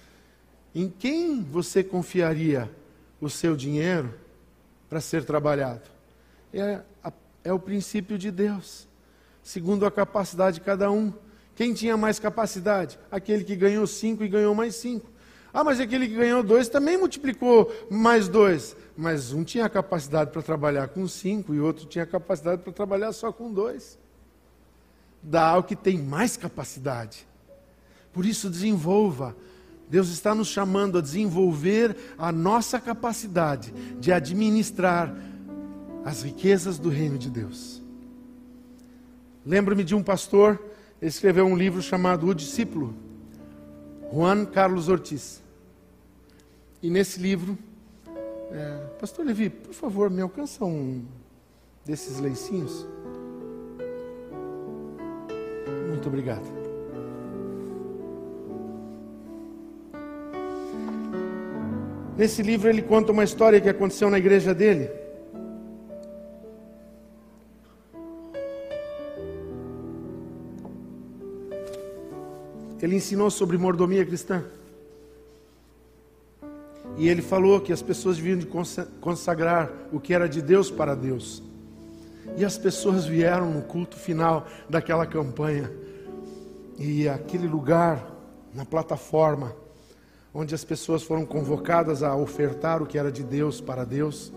Em 0.73 0.89
quem 0.89 1.43
você 1.43 1.83
confiaria 1.83 2.71
o 3.19 3.29
seu 3.29 3.57
dinheiro 3.57 4.13
para 4.89 5.01
ser 5.01 5.25
trabalhado? 5.25 5.81
É, 6.53 6.79
é 7.43 7.51
o 7.51 7.59
princípio 7.59 8.17
de 8.17 8.31
Deus, 8.31 8.87
segundo 9.43 9.85
a 9.85 9.91
capacidade 9.91 10.59
de 10.59 10.65
cada 10.65 10.89
um. 10.89 11.11
Quem 11.55 11.73
tinha 11.73 11.97
mais 11.97 12.19
capacidade? 12.19 12.97
Aquele 13.11 13.43
que 13.43 13.55
ganhou 13.55 13.85
cinco 13.85 14.23
e 14.23 14.29
ganhou 14.29 14.55
mais 14.55 14.75
cinco. 14.75 15.09
Ah, 15.53 15.63
mas 15.63 15.79
aquele 15.79 16.07
que 16.07 16.15
ganhou 16.15 16.43
dois 16.43 16.69
também 16.69 16.97
multiplicou 16.97 17.71
mais 17.89 18.27
dois. 18.27 18.75
Mas 18.95 19.31
um 19.31 19.43
tinha 19.43 19.69
capacidade 19.69 20.31
para 20.31 20.41
trabalhar 20.41 20.87
com 20.89 21.07
cinco 21.07 21.53
e 21.53 21.59
outro 21.59 21.85
tinha 21.85 22.05
capacidade 22.05 22.61
para 22.61 22.73
trabalhar 22.73 23.11
só 23.11 23.31
com 23.31 23.51
dois. 23.51 23.97
Dá 25.21 25.47
ao 25.49 25.63
que 25.63 25.75
tem 25.75 25.97
mais 25.97 26.37
capacidade. 26.37 27.27
Por 28.13 28.25
isso, 28.25 28.49
desenvolva. 28.49 29.35
Deus 29.89 30.09
está 30.09 30.35
nos 30.35 30.47
chamando 30.47 30.97
a 30.97 31.01
desenvolver 31.01 31.95
a 32.17 32.31
nossa 32.31 32.79
capacidade 32.79 33.71
de 33.99 34.11
administrar 34.11 35.15
as 36.03 36.23
riquezas 36.23 36.77
do 36.77 36.89
reino 36.89 37.17
de 37.17 37.29
Deus. 37.29 37.81
Lembro-me 39.45 39.83
de 39.83 39.95
um 39.95 40.03
pastor, 40.03 40.59
ele 41.01 41.09
escreveu 41.09 41.45
um 41.45 41.55
livro 41.55 41.81
chamado 41.81 42.27
O 42.27 42.35
Discípulo. 42.35 42.93
Juan 44.11 44.45
Carlos 44.45 44.87
Ortiz. 44.89 45.41
E 46.81 46.89
nesse 46.89 47.19
livro, 47.19 47.57
é, 48.51 48.77
Pastor 48.99 49.25
Levi, 49.25 49.49
por 49.49 49.73
favor, 49.73 50.09
me 50.09 50.21
alcança 50.21 50.63
um 50.63 51.03
desses 51.85 52.19
leicinhos. 52.19 52.85
Muito 55.89 56.07
obrigado. 56.07 56.45
Nesse 62.17 62.41
livro 62.41 62.67
ele 62.67 62.81
conta 62.81 63.11
uma 63.11 63.23
história 63.23 63.61
que 63.61 63.69
aconteceu 63.69 64.09
na 64.09 64.17
igreja 64.17 64.53
dele. 64.53 64.89
Ele 72.81 72.95
ensinou 72.95 73.31
sobre 73.31 73.57
mordomia 73.57 74.05
cristã. 74.05 74.43
E 76.97 77.07
ele 77.07 77.21
falou 77.21 77.59
que 77.59 77.73
as 77.73 77.81
pessoas 77.81 78.17
deviam 78.17 78.37
de 78.37 78.47
consagrar 79.01 79.71
o 79.91 79.99
que 79.99 80.13
era 80.13 80.27
de 80.27 80.41
Deus 80.41 80.71
para 80.71 80.95
Deus. 80.95 81.43
E 82.35 82.45
as 82.45 82.57
pessoas 82.57 83.05
vieram 83.05 83.51
no 83.51 83.61
culto 83.61 83.97
final 83.97 84.47
daquela 84.69 85.05
campanha. 85.05 85.71
E 86.77 87.09
aquele 87.09 87.47
lugar, 87.47 88.11
na 88.53 88.65
plataforma, 88.65 89.55
onde 90.33 90.53
as 90.53 90.63
pessoas 90.63 91.01
foram 91.01 91.25
convocadas 91.25 92.03
a 92.03 92.15
ofertar 92.15 92.81
o 92.81 92.85
que 92.85 92.97
era 92.97 93.11
de 93.11 93.23
Deus 93.23 93.59
para 93.59 93.83
Deus, 93.83 94.31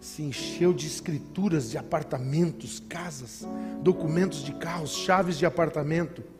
se 0.00 0.22
encheu 0.22 0.72
de 0.72 0.86
escrituras 0.86 1.70
de 1.70 1.78
apartamentos, 1.78 2.78
casas, 2.78 3.46
documentos 3.80 4.44
de 4.44 4.52
carros, 4.52 4.94
chaves 4.96 5.38
de 5.38 5.46
apartamento 5.46 6.33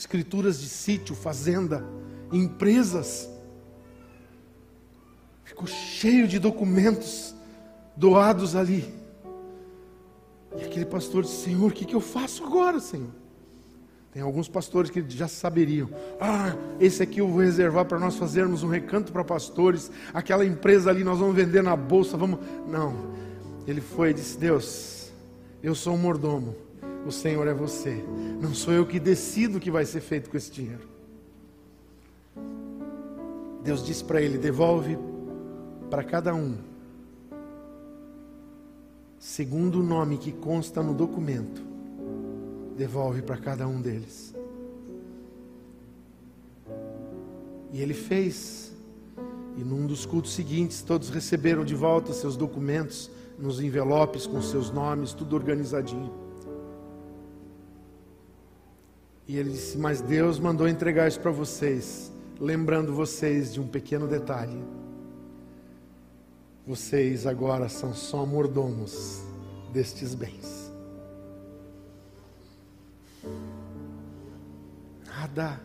escrituras 0.00 0.58
de 0.58 0.66
sítio, 0.66 1.14
fazenda, 1.14 1.84
empresas. 2.32 3.28
Ficou 5.44 5.66
cheio 5.66 6.26
de 6.26 6.38
documentos 6.38 7.34
doados 7.94 8.56
ali. 8.56 8.94
E 10.56 10.64
aquele 10.64 10.86
pastor 10.86 11.24
disse: 11.24 11.44
Senhor, 11.44 11.70
o 11.70 11.74
que, 11.74 11.84
que 11.84 11.94
eu 11.94 12.00
faço 12.00 12.42
agora, 12.44 12.80
Senhor? 12.80 13.10
Tem 14.10 14.22
alguns 14.22 14.48
pastores 14.48 14.90
que 14.90 15.04
já 15.06 15.28
saberiam. 15.28 15.90
Ah, 16.18 16.56
esse 16.80 17.02
aqui 17.02 17.20
eu 17.20 17.28
vou 17.28 17.40
reservar 17.40 17.84
para 17.84 17.98
nós 17.98 18.16
fazermos 18.16 18.62
um 18.62 18.68
recanto 18.68 19.12
para 19.12 19.22
pastores. 19.22 19.90
Aquela 20.14 20.46
empresa 20.46 20.88
ali 20.88 21.04
nós 21.04 21.18
vamos 21.18 21.36
vender 21.36 21.62
na 21.62 21.76
bolsa. 21.76 22.16
Vamos. 22.16 22.40
Não. 22.66 23.12
Ele 23.66 23.82
foi 23.82 24.10
e 24.10 24.14
disse: 24.14 24.38
Deus, 24.38 25.12
eu 25.62 25.74
sou 25.74 25.92
um 25.92 25.98
mordomo. 25.98 26.69
O 27.06 27.10
Senhor 27.10 27.46
é 27.46 27.54
você. 27.54 28.04
Não 28.40 28.54
sou 28.54 28.72
eu 28.72 28.86
que 28.86 29.00
decido 29.00 29.58
o 29.58 29.60
que 29.60 29.70
vai 29.70 29.84
ser 29.84 30.00
feito 30.00 30.30
com 30.30 30.36
esse 30.36 30.50
dinheiro. 30.50 30.88
Deus 33.62 33.84
disse 33.84 34.04
para 34.04 34.20
ele: 34.20 34.38
devolve 34.38 34.98
para 35.90 36.04
cada 36.04 36.34
um, 36.34 36.56
segundo 39.18 39.80
o 39.80 39.82
nome 39.82 40.18
que 40.18 40.32
consta 40.32 40.82
no 40.82 40.94
documento, 40.94 41.62
devolve 42.76 43.22
para 43.22 43.36
cada 43.36 43.66
um 43.66 43.80
deles. 43.80 44.34
E 47.72 47.80
ele 47.80 47.94
fez. 47.94 48.70
E 49.56 49.64
num 49.64 49.84
dos 49.84 50.06
cultos 50.06 50.32
seguintes, 50.32 50.80
todos 50.80 51.10
receberam 51.10 51.64
de 51.64 51.74
volta 51.74 52.12
seus 52.12 52.36
documentos 52.36 53.10
nos 53.36 53.60
envelopes 53.60 54.26
com 54.26 54.40
seus 54.40 54.70
nomes, 54.70 55.12
tudo 55.12 55.34
organizadinho. 55.34 56.29
E 59.30 59.38
ele 59.38 59.50
disse: 59.50 59.78
Mas 59.78 60.00
Deus 60.00 60.40
mandou 60.40 60.66
entregar 60.66 61.06
isso 61.06 61.20
para 61.20 61.30
vocês, 61.30 62.10
lembrando 62.40 62.92
vocês 62.92 63.54
de 63.54 63.60
um 63.60 63.68
pequeno 63.68 64.08
detalhe. 64.08 64.60
Vocês 66.66 67.28
agora 67.28 67.68
são 67.68 67.94
só 67.94 68.26
mordomos 68.26 69.22
destes 69.72 70.16
bens. 70.16 70.72
Nada 75.06 75.60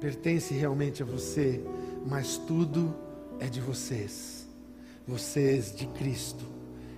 pertence 0.00 0.54
realmente 0.54 1.02
a 1.02 1.06
você, 1.06 1.62
mas 2.06 2.38
tudo 2.38 2.94
é 3.40 3.46
de 3.46 3.60
vocês. 3.60 4.48
Vocês 5.06 5.76
de 5.76 5.86
Cristo 5.88 6.46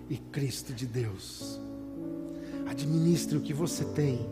e 0.08 0.16
Cristo 0.16 0.72
de 0.72 0.86
Deus. 0.86 1.60
Administre 2.68 3.36
o 3.36 3.40
que 3.40 3.52
você 3.52 3.84
tem, 3.84 4.30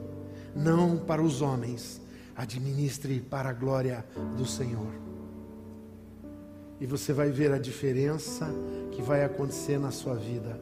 não 0.54 0.96
para 0.96 1.22
os 1.22 1.42
homens, 1.42 2.00
administre 2.36 3.20
para 3.20 3.50
a 3.50 3.52
glória 3.52 4.04
do 4.36 4.46
Senhor. 4.46 4.92
E 6.80 6.86
você 6.86 7.12
vai 7.12 7.30
ver 7.30 7.52
a 7.52 7.58
diferença 7.58 8.48
que 8.92 9.02
vai 9.02 9.24
acontecer 9.24 9.78
na 9.78 9.90
sua 9.90 10.14
vida. 10.14 10.60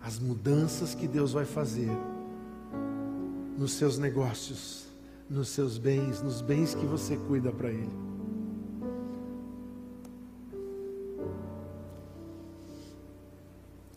As 0.00 0.18
mudanças 0.18 0.94
que 0.94 1.06
Deus 1.06 1.32
vai 1.32 1.44
fazer 1.44 1.90
nos 3.56 3.72
seus 3.72 3.98
negócios, 3.98 4.86
nos 5.28 5.48
seus 5.48 5.76
bens, 5.76 6.22
nos 6.22 6.40
bens 6.40 6.74
que 6.74 6.86
você 6.86 7.16
cuida 7.16 7.52
para 7.52 7.68
Ele. 7.68 8.10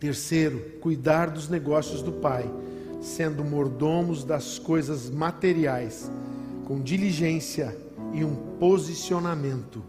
Terceiro, 0.03 0.59
cuidar 0.81 1.29
dos 1.29 1.47
negócios 1.47 2.01
do 2.01 2.11
Pai, 2.11 2.51
sendo 3.03 3.43
mordomos 3.43 4.23
das 4.23 4.57
coisas 4.57 5.09
materiais, 5.09 6.09
com 6.65 6.79
diligência 6.79 7.77
e 8.13 8.23
um 8.23 8.33
posicionamento 8.57 9.83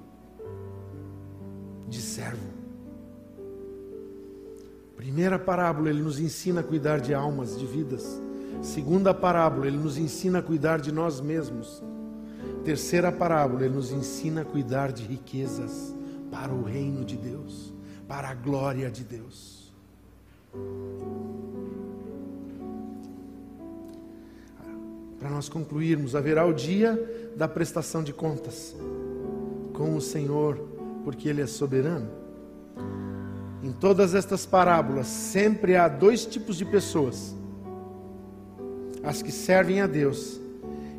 de 1.88 2.00
servo. 2.00 2.52
Primeira 4.96 5.38
parábola, 5.38 5.90
ele 5.90 6.02
nos 6.02 6.18
ensina 6.18 6.60
a 6.60 6.64
cuidar 6.64 7.00
de 7.00 7.14
almas, 7.14 7.56
de 7.56 7.64
vidas. 7.64 8.20
Segunda 8.60 9.14
parábola, 9.14 9.68
ele 9.68 9.76
nos 9.76 9.96
ensina 9.96 10.40
a 10.40 10.42
cuidar 10.42 10.80
de 10.80 10.90
nós 10.90 11.20
mesmos. 11.20 11.82
Terceira 12.64 13.12
parábola, 13.12 13.64
ele 13.64 13.74
nos 13.74 13.92
ensina 13.92 14.40
a 14.40 14.44
cuidar 14.44 14.90
de 14.90 15.04
riquezas 15.04 15.94
para 16.32 16.52
o 16.52 16.64
reino 16.64 17.04
de 17.04 17.16
Deus, 17.16 17.72
para 18.08 18.30
a 18.30 18.34
glória 18.34 18.90
de 18.90 19.04
Deus. 19.04 19.72
Para 25.24 25.32
nós 25.32 25.48
concluirmos, 25.48 26.14
haverá 26.14 26.44
o 26.44 26.52
dia 26.52 27.32
da 27.34 27.48
prestação 27.48 28.04
de 28.04 28.12
contas 28.12 28.76
com 29.72 29.96
o 29.96 30.00
Senhor, 30.00 30.60
porque 31.02 31.30
Ele 31.30 31.40
é 31.40 31.46
soberano. 31.46 32.10
Em 33.62 33.72
todas 33.72 34.14
estas 34.14 34.44
parábolas, 34.44 35.06
sempre 35.06 35.76
há 35.76 35.88
dois 35.88 36.26
tipos 36.26 36.58
de 36.58 36.66
pessoas: 36.66 37.34
as 39.02 39.22
que 39.22 39.32
servem 39.32 39.80
a 39.80 39.86
Deus 39.86 40.38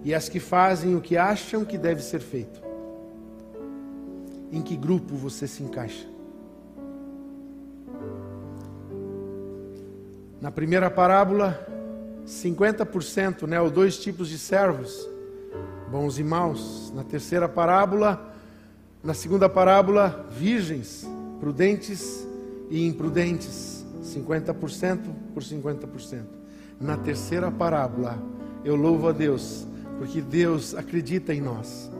e 0.03 0.11
as 0.11 0.27
que 0.27 0.39
fazem 0.39 0.95
o 0.95 1.01
que 1.01 1.15
acham 1.15 1.63
que 1.63 1.77
deve 1.77 2.01
ser 2.01 2.19
feito. 2.19 2.59
Em 4.51 4.59
que 4.59 4.75
grupo 4.75 5.15
você 5.15 5.47
se 5.47 5.61
encaixa? 5.61 6.07
Na 10.41 10.49
primeira 10.49 10.89
parábola, 10.89 11.74
50%, 12.25 13.47
né, 13.47 13.61
ou 13.61 13.69
dois 13.69 13.97
tipos 13.97 14.29
de 14.29 14.37
servos, 14.37 15.07
bons 15.91 16.17
e 16.17 16.23
maus. 16.23 16.91
Na 16.95 17.03
terceira 17.03 17.47
parábola, 17.47 18.33
na 19.03 19.13
segunda 19.13 19.47
parábola, 19.47 20.27
virgens, 20.31 21.07
prudentes 21.39 22.27
e 22.69 22.87
imprudentes, 22.87 23.85
50% 24.03 24.99
por 25.33 25.43
50%. 25.43 26.23
Na 26.79 26.97
terceira 26.97 27.51
parábola, 27.51 28.17
eu 28.63 28.75
louvo 28.75 29.07
a 29.07 29.11
Deus, 29.11 29.67
porque 29.99 30.21
Deus 30.21 30.73
acredita 30.73 31.33
em 31.33 31.41
nós. 31.41 31.91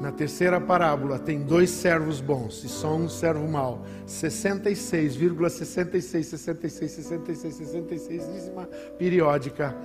Na 0.00 0.10
terceira 0.10 0.58
parábola 0.58 1.18
tem 1.18 1.42
dois 1.42 1.68
servos 1.68 2.22
bons 2.22 2.64
e 2.64 2.70
só 2.70 2.96
um 2.96 3.06
servo 3.06 3.46
mau. 3.46 3.84
66,66, 4.08 6.22
66, 6.22 6.26
66, 6.26 7.52
66, 7.52 8.32
dízima 8.32 8.66
periódica 8.98 9.76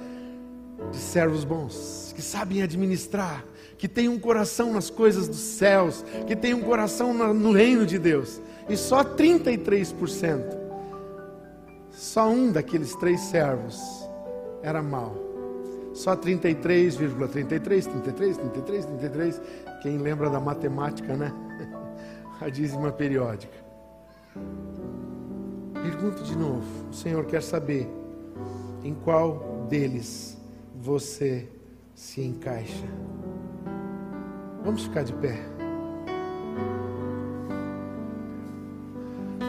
de 0.89 0.97
servos 0.97 1.43
bons, 1.43 2.13
que 2.15 2.21
sabem 2.21 2.63
administrar, 2.63 3.43
que 3.77 3.89
têm 3.89 4.07
um 4.07 4.17
coração 4.17 4.71
nas 4.71 4.89
coisas 4.89 5.27
dos 5.27 5.39
céus, 5.39 6.05
que 6.25 6.35
têm 6.35 6.53
um 6.53 6.61
coração 6.61 7.13
no 7.33 7.51
reino 7.51 7.85
de 7.85 7.99
Deus. 7.99 8.41
E 8.69 8.77
só 8.77 9.03
33%, 9.03 10.41
só 11.91 12.29
um 12.29 12.53
daqueles 12.53 12.95
três 12.95 13.19
servos 13.19 13.77
era 14.63 14.81
mau. 14.81 15.25
Só 15.93 16.15
33,33, 16.15 17.31
33, 17.31 17.87
33, 17.87 18.37
33, 18.37 18.85
33 18.85 19.41
quem 19.85 19.99
lembra 19.99 20.31
da 20.31 20.39
matemática, 20.39 21.15
né? 21.15 21.31
A 22.41 22.49
dízima 22.49 22.91
periódica. 22.91 23.53
Pergunto 25.73 26.23
de 26.23 26.35
novo: 26.35 26.89
o 26.89 26.93
Senhor 26.93 27.23
quer 27.25 27.43
saber 27.43 27.87
em 28.83 28.95
qual 28.95 29.67
deles 29.69 30.39
você 30.81 31.47
se 31.93 32.19
encaixa? 32.19 32.87
Vamos 34.63 34.85
ficar 34.85 35.03
de 35.03 35.13
pé. 35.13 35.37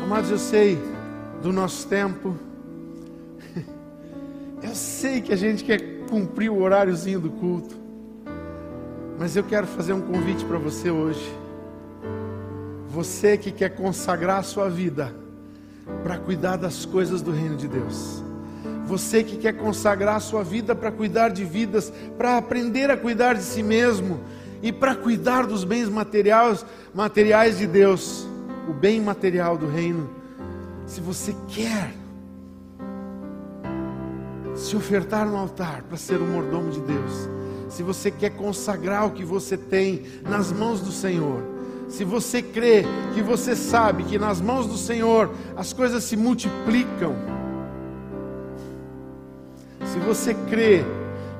Amados, 0.04 0.30
eu 0.30 0.38
sei 0.38 0.78
do 1.42 1.50
nosso 1.50 1.88
tempo. 1.88 2.36
Eu 4.62 4.74
sei 4.74 5.20
que 5.20 5.32
a 5.32 5.36
gente 5.36 5.62
quer 5.64 6.06
cumprir 6.08 6.50
o 6.50 6.60
horáriozinho 6.60 7.20
do 7.20 7.30
culto. 7.30 7.75
Mas 9.18 9.34
eu 9.34 9.44
quero 9.44 9.66
fazer 9.66 9.92
um 9.92 10.00
convite 10.00 10.44
para 10.44 10.58
você 10.58 10.90
hoje. 10.90 11.34
Você 12.88 13.36
que 13.38 13.50
quer 13.50 13.70
consagrar 13.70 14.38
a 14.38 14.42
sua 14.42 14.68
vida 14.68 15.14
para 16.02 16.18
cuidar 16.18 16.56
das 16.56 16.84
coisas 16.84 17.22
do 17.22 17.30
reino 17.30 17.56
de 17.56 17.66
Deus. 17.66 18.22
Você 18.86 19.24
que 19.24 19.36
quer 19.36 19.56
consagrar 19.56 20.16
a 20.16 20.20
sua 20.20 20.44
vida 20.44 20.74
para 20.74 20.92
cuidar 20.92 21.30
de 21.30 21.44
vidas, 21.44 21.92
para 22.16 22.36
aprender 22.36 22.90
a 22.90 22.96
cuidar 22.96 23.34
de 23.34 23.42
si 23.42 23.62
mesmo 23.62 24.20
e 24.62 24.70
para 24.70 24.94
cuidar 24.94 25.46
dos 25.46 25.64
bens 25.64 25.88
materiais, 25.88 26.64
materiais 26.94 27.58
de 27.58 27.66
Deus, 27.66 28.26
o 28.68 28.72
bem 28.72 29.00
material 29.00 29.56
do 29.56 29.66
reino. 29.66 30.10
Se 30.86 31.00
você 31.00 31.34
quer 31.48 31.92
se 34.54 34.76
ofertar 34.76 35.26
no 35.26 35.36
altar 35.36 35.82
para 35.82 35.96
ser 35.96 36.20
o 36.20 36.26
mordomo 36.26 36.70
de 36.70 36.80
Deus, 36.80 37.28
se 37.68 37.82
você 37.82 38.10
quer 38.10 38.30
consagrar 38.30 39.06
o 39.06 39.10
que 39.10 39.24
você 39.24 39.56
tem 39.56 40.02
nas 40.22 40.52
mãos 40.52 40.80
do 40.80 40.92
Senhor, 40.92 41.42
se 41.88 42.04
você 42.04 42.42
crê 42.42 42.84
que 43.14 43.22
você 43.22 43.54
sabe 43.54 44.04
que 44.04 44.18
nas 44.18 44.40
mãos 44.40 44.66
do 44.66 44.76
Senhor 44.76 45.30
as 45.56 45.72
coisas 45.72 46.04
se 46.04 46.16
multiplicam, 46.16 47.14
se 49.84 49.98
você 50.00 50.34
crê 50.48 50.84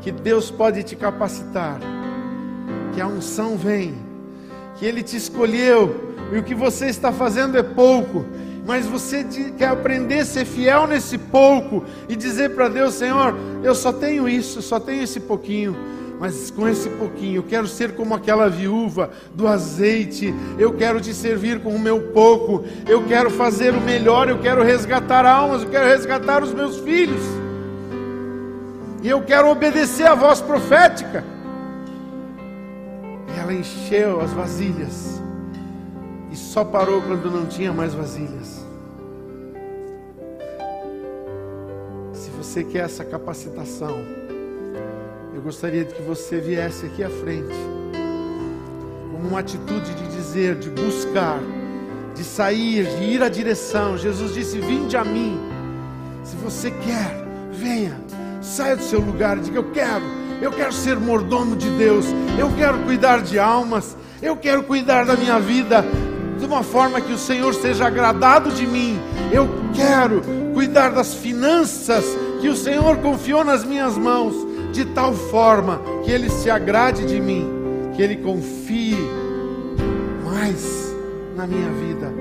que 0.00 0.12
Deus 0.12 0.50
pode 0.50 0.82
te 0.82 0.94
capacitar, 0.94 1.80
que 2.94 3.00
a 3.00 3.06
unção 3.06 3.56
vem, 3.56 3.94
que 4.76 4.86
Ele 4.86 5.02
te 5.02 5.16
escolheu 5.16 6.14
e 6.32 6.38
o 6.38 6.42
que 6.42 6.54
você 6.54 6.86
está 6.86 7.12
fazendo 7.12 7.56
é 7.58 7.62
pouco, 7.62 8.24
mas 8.66 8.86
você 8.86 9.24
quer 9.56 9.68
aprender 9.68 10.20
a 10.20 10.24
ser 10.24 10.44
fiel 10.44 10.86
nesse 10.86 11.16
pouco 11.16 11.84
e 12.08 12.16
dizer 12.16 12.50
para 12.50 12.68
Deus: 12.68 12.94
Senhor, 12.94 13.34
eu 13.62 13.74
só 13.74 13.92
tenho 13.92 14.28
isso, 14.28 14.60
só 14.60 14.80
tenho 14.80 15.02
esse 15.02 15.20
pouquinho. 15.20 15.76
Mas 16.18 16.50
com 16.50 16.66
esse 16.66 16.88
pouquinho, 16.88 17.36
eu 17.36 17.42
quero 17.42 17.66
ser 17.66 17.94
como 17.94 18.14
aquela 18.14 18.48
viúva 18.48 19.10
do 19.34 19.46
azeite. 19.46 20.34
Eu 20.58 20.72
quero 20.72 21.00
te 21.00 21.12
servir 21.12 21.60
com 21.60 21.74
o 21.74 21.78
meu 21.78 22.00
pouco. 22.12 22.64
Eu 22.88 23.04
quero 23.04 23.30
fazer 23.30 23.74
o 23.74 23.80
melhor. 23.80 24.28
Eu 24.28 24.38
quero 24.38 24.62
resgatar 24.62 25.26
almas. 25.26 25.62
Eu 25.62 25.68
quero 25.68 25.86
resgatar 25.86 26.42
os 26.42 26.54
meus 26.54 26.78
filhos. 26.78 27.22
E 29.02 29.08
eu 29.08 29.22
quero 29.22 29.50
obedecer 29.50 30.06
a 30.06 30.14
voz 30.14 30.40
profética. 30.40 31.22
E 33.34 33.38
ela 33.38 33.52
encheu 33.52 34.20
as 34.20 34.32
vasilhas 34.32 35.20
e 36.36 36.38
só 36.38 36.64
parou 36.64 37.00
quando 37.00 37.30
não 37.30 37.46
tinha 37.46 37.72
mais 37.72 37.94
vasilhas. 37.94 38.62
Se 42.12 42.28
você 42.30 42.62
quer 42.64 42.84
essa 42.84 43.04
capacitação, 43.04 44.25
eu 45.36 45.42
gostaria 45.42 45.84
de 45.84 45.92
que 45.92 46.00
você 46.00 46.40
viesse 46.40 46.86
aqui 46.86 47.04
à 47.04 47.10
frente, 47.10 47.54
como 49.12 49.28
uma 49.28 49.40
atitude 49.40 49.92
de 49.94 50.08
dizer, 50.08 50.54
de 50.54 50.70
buscar, 50.70 51.38
de 52.14 52.24
sair, 52.24 52.86
de 52.86 53.04
ir 53.04 53.22
à 53.22 53.28
direção. 53.28 53.98
Jesus 53.98 54.32
disse: 54.32 54.58
Vinde 54.58 54.96
a 54.96 55.04
mim. 55.04 55.38
Se 56.24 56.36
você 56.36 56.70
quer, 56.70 57.22
venha, 57.52 58.00
saia 58.40 58.76
do 58.76 58.82
seu 58.82 58.98
lugar 58.98 59.36
diga: 59.38 59.58
Eu 59.58 59.70
quero, 59.72 60.04
eu 60.40 60.50
quero 60.50 60.72
ser 60.72 60.98
mordomo 60.98 61.54
de 61.54 61.68
Deus, 61.68 62.06
eu 62.38 62.50
quero 62.56 62.78
cuidar 62.78 63.20
de 63.20 63.38
almas, 63.38 63.94
eu 64.22 64.38
quero 64.38 64.62
cuidar 64.62 65.04
da 65.04 65.16
minha 65.16 65.38
vida 65.38 65.84
de 66.38 66.46
uma 66.46 66.62
forma 66.62 66.98
que 66.98 67.12
o 67.12 67.18
Senhor 67.18 67.52
seja 67.52 67.86
agradado 67.86 68.50
de 68.52 68.66
mim. 68.66 68.98
Eu 69.30 69.46
quero 69.74 70.22
cuidar 70.54 70.92
das 70.92 71.12
finanças 71.12 72.06
que 72.40 72.48
o 72.48 72.56
Senhor 72.56 72.96
confiou 72.98 73.44
nas 73.44 73.64
minhas 73.64 73.98
mãos, 73.98 74.45
de 74.76 74.84
tal 74.84 75.14
forma 75.14 75.80
que 76.04 76.10
Ele 76.10 76.28
se 76.28 76.50
agrade 76.50 77.06
de 77.06 77.18
mim, 77.18 77.48
que 77.96 78.02
Ele 78.02 78.16
confie 78.16 78.94
mais 80.22 80.94
na 81.34 81.46
minha 81.46 81.70
vida. 81.72 82.12